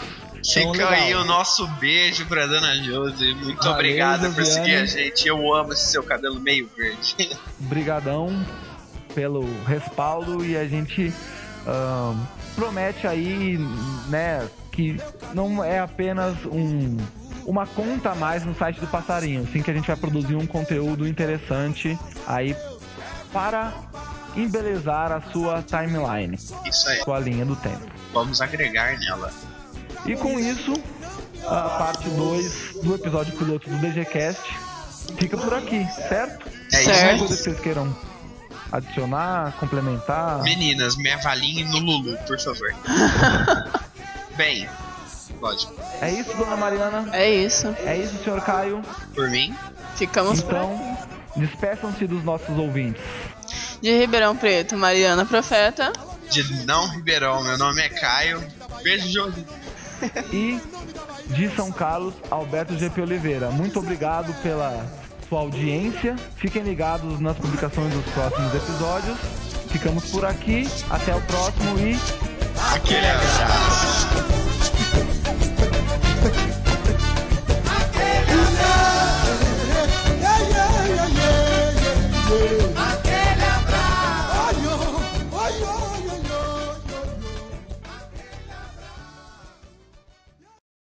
Fica 0.45 0.69
então, 0.69 0.88
aí 0.88 1.14
o 1.15 1.26
nosso 1.26 1.68
beijo 1.80 2.26
pra 2.27 2.45
Dona 2.45 2.76
Josi. 2.77 3.34
Muito 3.34 3.57
Valeu, 3.57 3.73
obrigado 3.73 4.34
por 4.34 4.45
seguir 4.45 4.76
a 4.76 4.85
gente. 4.85 5.27
Eu 5.27 5.53
amo 5.53 5.73
esse 5.73 5.88
seu 5.88 6.02
cabelo 6.02 6.39
meio 6.39 6.69
verde. 6.77 7.38
Brigadão 7.60 8.34
pelo 9.14 9.44
respaldo 9.65 10.45
e 10.45 10.56
a 10.56 10.65
gente 10.68 11.11
promete 12.56 13.06
aí, 13.07 13.57
né, 14.10 14.48
que 14.72 14.98
não 15.34 15.64
é 15.64 15.80
apenas 15.80 16.35
um, 16.45 16.98
uma 17.45 17.65
conta 17.68 18.11
a 18.11 18.15
mais 18.15 18.44
no 18.45 18.56
site 18.56 18.80
do 18.80 18.88
Passarinho, 18.88 19.48
sim 19.52 19.61
que 19.61 19.72
a 19.72 19.73
gente 19.73 19.88
vai 19.88 19.95
produzir 19.95 20.35
um 20.35 20.45
conteúdo 20.48 21.07
interessante 21.07 21.98
aí 22.26 22.56
para 23.34 23.73
embelezar 24.35 25.11
a 25.11 25.22
sua 25.31 25.61
timeline, 25.64 26.35
Isso 26.35 26.89
aí. 26.89 27.02
sua 27.03 27.19
linha 27.19 27.45
do 27.45 27.56
tempo. 27.56 27.85
Vamos 28.14 28.39
agregar 28.41 28.98
nela. 28.99 29.31
E 30.06 30.15
com 30.15 30.39
isso, 30.39 30.73
a 31.45 31.61
parte 31.77 32.07
2 32.10 32.77
do 32.84 32.95
episódio 32.95 33.35
piloto 33.35 33.69
do 33.69 33.77
DGCast 33.77 34.41
fica 35.18 35.38
por 35.38 35.53
aqui, 35.53 35.85
certo? 36.07 36.48
É 36.73 36.81
isso 36.81 36.89
Certo. 36.91 37.10
aí. 37.11 37.19
Coisa 37.19 37.35
que 37.38 37.44
vocês 37.44 37.60
queiram 37.60 37.95
adicionar, 38.72 39.53
complementar. 39.60 40.41
Meninas, 40.44 40.95
me 40.98 41.11
avaliem 41.11 41.65
no 41.65 41.80
Lulu, 41.80 42.18
por 42.27 42.39
favor. 42.39 42.73
Bem, 44.35 44.68
lógico. 45.41 45.73
É 46.02 46.11
isso, 46.11 46.35
dona 46.38 46.56
Mariana? 46.57 47.07
É 47.14 47.30
isso. 47.30 47.68
É 47.85 47.98
isso, 47.98 48.23
senhor 48.23 48.41
Caio? 48.41 48.81
Por 49.15 49.30
mim, 49.30 49.56
Ficamos 49.95 50.39
Então, 50.39 50.98
despeçam-se 51.35 52.06
dos 52.06 52.23
nossos 52.23 52.56
ouvintes. 52.57 53.02
De 53.81 53.98
Ribeirão 53.98 54.35
Preto, 54.35 54.77
Mariana 54.77 55.26
Profeta. 55.26 55.91
de 56.30 56.65
não 56.65 56.88
Ribeirão, 56.89 57.44
meu 57.44 57.57
nome 57.57 57.81
é 57.81 57.89
Caio. 57.89 58.44
Beijo, 58.84 59.07
Josi. 59.10 59.45
E 60.31 60.61
de 61.27 61.49
São 61.56 61.72
Carlos, 61.72 62.14
Alberto 62.30 62.77
GP 62.77 63.02
Oliveira. 63.02 63.49
Muito 63.49 63.80
obrigado 63.80 64.31
pela 64.44 64.85
sua 65.30 65.41
audiência. 65.41 66.16
Fiquem 66.36 66.64
ligados 66.64 67.20
nas 67.20 67.38
publicações 67.38 67.94
dos 67.94 68.06
próximos 68.14 68.54
episódios. 68.54 69.18
Ficamos 69.70 70.10
por 70.12 70.26
aqui. 70.26 70.68
Até 70.90 71.16
o 71.16 71.22
próximo 71.22 71.78
e. 71.80 71.98
Aquele 72.74 73.08
abraço! 73.08 74.08
Aquele! 82.76 83.07